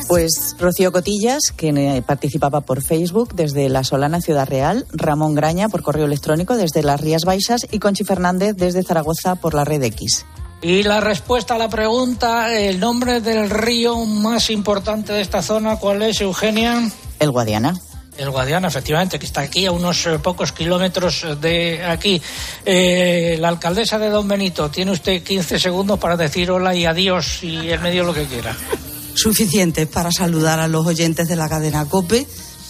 Pues 0.08 0.54
Rocío 0.58 0.92
Cotillas, 0.92 1.52
que 1.56 2.02
participaba 2.06 2.60
por 2.60 2.82
Facebook 2.82 3.34
desde 3.34 3.68
La 3.68 3.82
Solana 3.82 4.20
Ciudad 4.20 4.46
Real, 4.48 4.85
Ramón 4.92 5.34
Graña 5.34 5.68
por 5.68 5.82
correo 5.82 6.06
electrónico 6.06 6.56
desde 6.56 6.82
las 6.82 7.00
Rías 7.00 7.24
Baixas 7.24 7.66
y 7.70 7.78
Conchi 7.78 8.04
Fernández 8.04 8.56
desde 8.56 8.82
Zaragoza 8.82 9.34
por 9.36 9.54
la 9.54 9.64
red 9.64 9.82
X. 9.82 10.24
Y 10.62 10.82
la 10.82 11.00
respuesta 11.00 11.54
a 11.54 11.58
la 11.58 11.68
pregunta, 11.68 12.52
el 12.58 12.80
nombre 12.80 13.20
del 13.20 13.50
río 13.50 14.04
más 14.04 14.50
importante 14.50 15.12
de 15.12 15.20
esta 15.20 15.42
zona, 15.42 15.76
¿cuál 15.76 16.02
es, 16.02 16.20
Eugenia? 16.20 16.90
El 17.20 17.30
Guadiana. 17.30 17.74
El 18.16 18.30
Guadiana, 18.30 18.68
efectivamente, 18.68 19.18
que 19.18 19.26
está 19.26 19.42
aquí 19.42 19.66
a 19.66 19.72
unos 19.72 20.06
eh, 20.06 20.18
pocos 20.18 20.52
kilómetros 20.52 21.26
de 21.40 21.84
aquí. 21.84 22.20
Eh, 22.64 23.36
la 23.38 23.48
alcaldesa 23.48 23.98
de 23.98 24.08
Don 24.08 24.26
Benito, 24.26 24.70
tiene 24.70 24.92
usted 24.92 25.22
15 25.22 25.58
segundos 25.58 25.98
para 25.98 26.16
decir 26.16 26.50
hola 26.50 26.74
y 26.74 26.86
adiós 26.86 27.42
y 27.42 27.70
en 27.70 27.82
medio 27.82 28.04
lo 28.04 28.14
que 28.14 28.24
quiera. 28.24 28.56
suficientes 29.14 29.86
para 29.86 30.10
saludar 30.10 30.60
a 30.60 30.68
los 30.68 30.86
oyentes 30.86 31.28
de 31.28 31.36
la 31.36 31.48
cadena 31.48 31.84
COPE, 31.84 32.26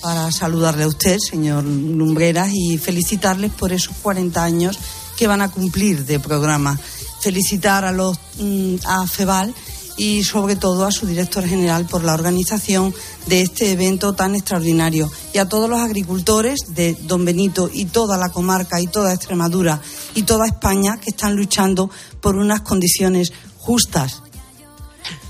para 0.06 0.30
saludarle 0.30 0.84
a 0.84 0.86
usted, 0.86 1.18
señor 1.18 1.64
Lumbreras, 1.64 2.52
y 2.54 2.78
felicitarles 2.78 3.50
por 3.50 3.72
esos 3.72 3.96
40 4.04 4.40
años 4.40 4.78
que 5.16 5.26
van 5.26 5.42
a 5.42 5.50
cumplir 5.50 6.06
de 6.06 6.20
programa. 6.20 6.78
Felicitar 7.18 7.84
a, 7.84 7.90
los, 7.90 8.16
mm, 8.38 8.76
a 8.84 9.04
FEBAL 9.08 9.52
y 9.96 10.22
sobre 10.22 10.54
todo 10.54 10.86
a 10.86 10.92
su 10.92 11.08
director 11.08 11.44
general 11.44 11.86
por 11.86 12.04
la 12.04 12.14
organización 12.14 12.94
de 13.26 13.42
este 13.42 13.72
evento 13.72 14.12
tan 14.12 14.36
extraordinario 14.36 15.10
y 15.34 15.38
a 15.38 15.48
todos 15.48 15.68
los 15.68 15.80
agricultores 15.80 16.60
de 16.68 16.96
Don 17.02 17.24
Benito 17.24 17.68
y 17.72 17.86
toda 17.86 18.16
la 18.16 18.28
comarca 18.28 18.80
y 18.80 18.86
toda 18.86 19.12
Extremadura 19.12 19.82
y 20.14 20.22
toda 20.22 20.46
España 20.46 21.00
que 21.00 21.10
están 21.10 21.34
luchando 21.34 21.90
por 22.20 22.36
unas 22.36 22.60
condiciones 22.60 23.32
justas 23.58 24.22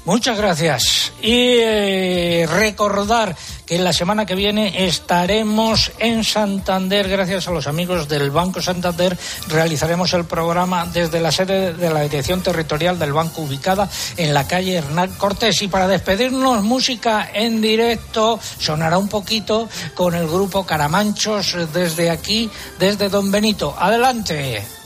Muchas 0.07 0.39
gracias. 0.39 1.13
Y 1.21 1.57
eh, 1.59 2.47
recordar 2.49 3.35
que 3.67 3.77
la 3.81 3.93
semana 3.93 4.25
que 4.25 4.37
viene 4.37 4.87
estaremos 4.87 5.91
en 5.99 6.23
Santander, 6.23 7.09
gracias 7.09 7.49
a 7.49 7.51
los 7.51 7.67
amigos 7.67 8.09
del 8.09 8.31
Banco 8.31 8.63
Santander, 8.63 9.19
realizaremos 9.49 10.13
el 10.13 10.25
programa 10.25 10.87
desde 10.87 11.19
la 11.19 11.33
sede 11.33 11.73
de 11.73 11.91
la 11.91 12.03
Dirección 12.03 12.41
Territorial 12.41 13.01
del 13.01 13.13
Banco, 13.13 13.43
ubicada 13.43 13.91
en 14.17 14.33
la 14.33 14.47
calle 14.47 14.77
Hernán 14.77 15.11
Cortés. 15.17 15.61
Y 15.63 15.67
para 15.67 15.89
despedirnos, 15.89 16.63
música 16.63 17.29
en 17.35 17.61
directo, 17.61 18.39
sonará 18.61 18.99
un 18.99 19.09
poquito 19.09 19.69
con 19.97 20.15
el 20.15 20.29
grupo 20.29 20.65
Caramanchos 20.65 21.57
desde 21.75 22.11
aquí, 22.11 22.49
desde 22.79 23.09
Don 23.09 23.33
Benito. 23.33 23.75
Adelante. 23.77 24.86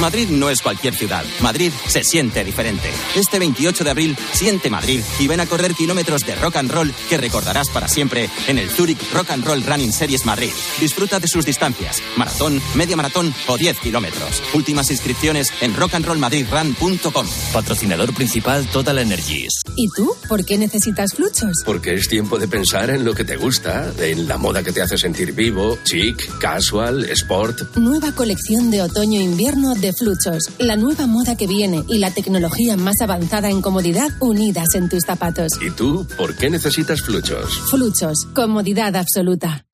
Madrid 0.00 0.28
no 0.28 0.50
es 0.50 0.62
cualquier 0.62 0.94
ciudad. 0.94 1.24
Madrid 1.40 1.72
se 1.88 2.04
siente 2.04 2.44
diferente. 2.44 2.90
Este 3.16 3.38
28 3.38 3.84
de 3.84 3.90
abril, 3.90 4.16
siente 4.32 4.70
Madrid 4.70 5.00
y 5.18 5.26
ven 5.26 5.40
a 5.40 5.46
correr 5.46 5.74
kilómetros 5.74 6.24
de 6.24 6.34
rock 6.36 6.56
and 6.56 6.70
roll 6.70 6.94
que 7.08 7.18
recordarás 7.18 7.68
para 7.68 7.88
siempre 7.88 8.30
en 8.46 8.58
el 8.58 8.70
Zurich 8.70 8.98
Rock 9.12 9.30
and 9.30 9.44
Roll 9.44 9.62
Running 9.64 9.92
Series 9.92 10.24
Madrid. 10.24 10.52
Disfruta 10.80 11.18
de 11.18 11.28
sus 11.28 11.44
distancias, 11.44 12.02
maratón, 12.16 12.60
media 12.74 12.96
maratón 12.96 13.34
o 13.46 13.56
10 13.56 13.78
kilómetros. 13.78 14.42
Últimas 14.54 14.90
inscripciones 14.90 15.48
en 15.60 15.74
rockandrollmadridrun.com. 15.74 17.26
Patrocinador 17.52 18.14
principal 18.14 18.66
Total 18.68 18.98
Energies. 18.98 19.62
¿Y 19.76 19.88
tú? 19.96 20.14
¿Por 20.28 20.44
qué 20.44 20.58
necesitas 20.58 21.14
fluchos? 21.14 21.52
Porque 21.64 21.94
es 21.94 22.08
tiempo 22.08 22.38
de 22.38 22.48
pensar 22.48 22.90
en 22.90 23.04
lo 23.04 23.14
que 23.14 23.24
te 23.24 23.36
gusta, 23.36 23.92
en 23.98 24.28
la 24.28 24.38
moda 24.38 24.62
que 24.62 24.72
te 24.72 24.82
hace 24.82 24.98
sentir 24.98 25.32
vivo, 25.32 25.78
chic, 25.84 26.38
casual, 26.38 27.04
sport. 27.10 27.76
Nueva 27.76 28.12
colección 28.12 28.70
de 28.70 28.82
otoño-invierno 28.82 29.74
de 29.74 29.87
Fluchos. 29.92 30.50
La 30.58 30.76
nueva 30.76 31.06
moda 31.06 31.36
que 31.36 31.46
viene 31.46 31.84
y 31.88 31.98
la 31.98 32.10
tecnología 32.10 32.76
más 32.76 33.00
avanzada 33.00 33.50
en 33.50 33.62
comodidad 33.62 34.10
unidas 34.20 34.74
en 34.74 34.88
tus 34.88 35.04
zapatos. 35.04 35.52
¿Y 35.60 35.70
tú 35.70 36.06
por 36.16 36.36
qué 36.36 36.50
necesitas 36.50 37.02
fluchos? 37.02 37.58
Fluchos. 37.70 38.26
Comodidad 38.34 38.96
absoluta. 38.96 39.64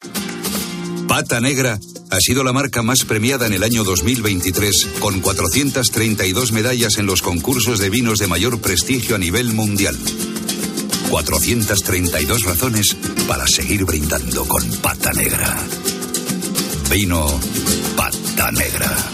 Pata 1.08 1.40
Negra 1.40 1.78
ha 2.10 2.20
sido 2.20 2.44
la 2.44 2.52
marca 2.52 2.82
más 2.82 3.04
premiada 3.04 3.46
en 3.46 3.52
el 3.52 3.62
año 3.62 3.84
2023, 3.84 4.88
con 5.00 5.20
432 5.20 6.52
medallas 6.52 6.98
en 6.98 7.06
los 7.06 7.22
concursos 7.22 7.78
de 7.78 7.90
vinos 7.90 8.18
de 8.18 8.26
mayor 8.26 8.60
prestigio 8.60 9.16
a 9.16 9.18
nivel 9.18 9.52
mundial. 9.52 9.96
432 11.10 12.44
razones 12.44 12.96
para 13.28 13.46
seguir 13.46 13.84
brindando 13.84 14.44
con 14.46 14.64
pata 14.82 15.12
negra. 15.12 15.56
Vino 16.90 17.26
pata 17.96 18.50
negra. 18.52 19.13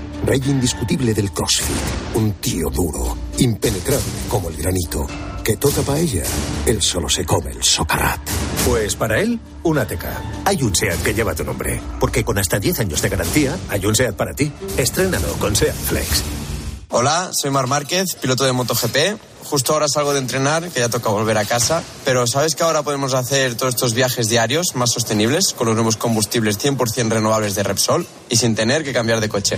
Rey 0.25 0.41
indiscutible 0.45 1.13
del 1.13 1.31
CrossFit. 1.31 1.75
Un 2.13 2.33
tío 2.33 2.69
duro, 2.69 3.17
impenetrable 3.39 4.05
como 4.29 4.49
el 4.49 4.57
granito. 4.57 5.07
Que 5.43 5.57
toca 5.57 5.81
paella, 5.81 6.23
él 6.67 6.81
solo 6.81 7.09
se 7.09 7.25
come 7.25 7.49
el 7.51 7.63
socarrat. 7.63 8.21
Pues 8.67 8.95
para 8.95 9.19
él, 9.19 9.39
una 9.63 9.87
teca. 9.87 10.21
Hay 10.45 10.61
un 10.61 10.75
SEAT 10.75 11.01
que 11.01 11.15
lleva 11.15 11.33
tu 11.33 11.43
nombre. 11.43 11.81
Porque 11.99 12.23
con 12.23 12.37
hasta 12.37 12.59
10 12.59 12.81
años 12.81 13.01
de 13.01 13.09
garantía, 13.09 13.57
hay 13.69 13.85
un 13.85 13.95
SEAT 13.95 14.15
para 14.15 14.35
ti. 14.35 14.51
Estrénalo 14.77 15.33
con 15.39 15.55
SEAT 15.55 15.75
Flex. 15.75 16.23
Hola, 16.89 17.31
soy 17.33 17.49
Mar 17.49 17.65
Márquez, 17.67 18.15
piloto 18.15 18.43
de 18.43 18.51
MotoGP. 18.51 19.17
Justo 19.45 19.73
ahora 19.73 19.87
salgo 19.87 20.13
de 20.13 20.19
entrenar, 20.19 20.69
que 20.69 20.81
ya 20.81 20.89
toca 20.89 21.09
volver 21.09 21.37
a 21.37 21.45
casa. 21.45 21.81
Pero 22.05 22.27
¿sabes 22.27 22.55
que 22.55 22.63
ahora 22.63 22.83
podemos 22.83 23.13
hacer 23.13 23.55
todos 23.55 23.73
estos 23.73 23.93
viajes 23.93 24.29
diarios 24.29 24.75
más 24.75 24.91
sostenibles 24.91 25.53
con 25.53 25.67
los 25.67 25.75
nuevos 25.75 25.97
combustibles 25.97 26.59
100% 26.63 27.09
renovables 27.09 27.55
de 27.55 27.63
Repsol 27.63 28.05
y 28.29 28.35
sin 28.35 28.55
tener 28.55 28.83
que 28.83 28.93
cambiar 28.93 29.19
de 29.19 29.29
coche? 29.29 29.57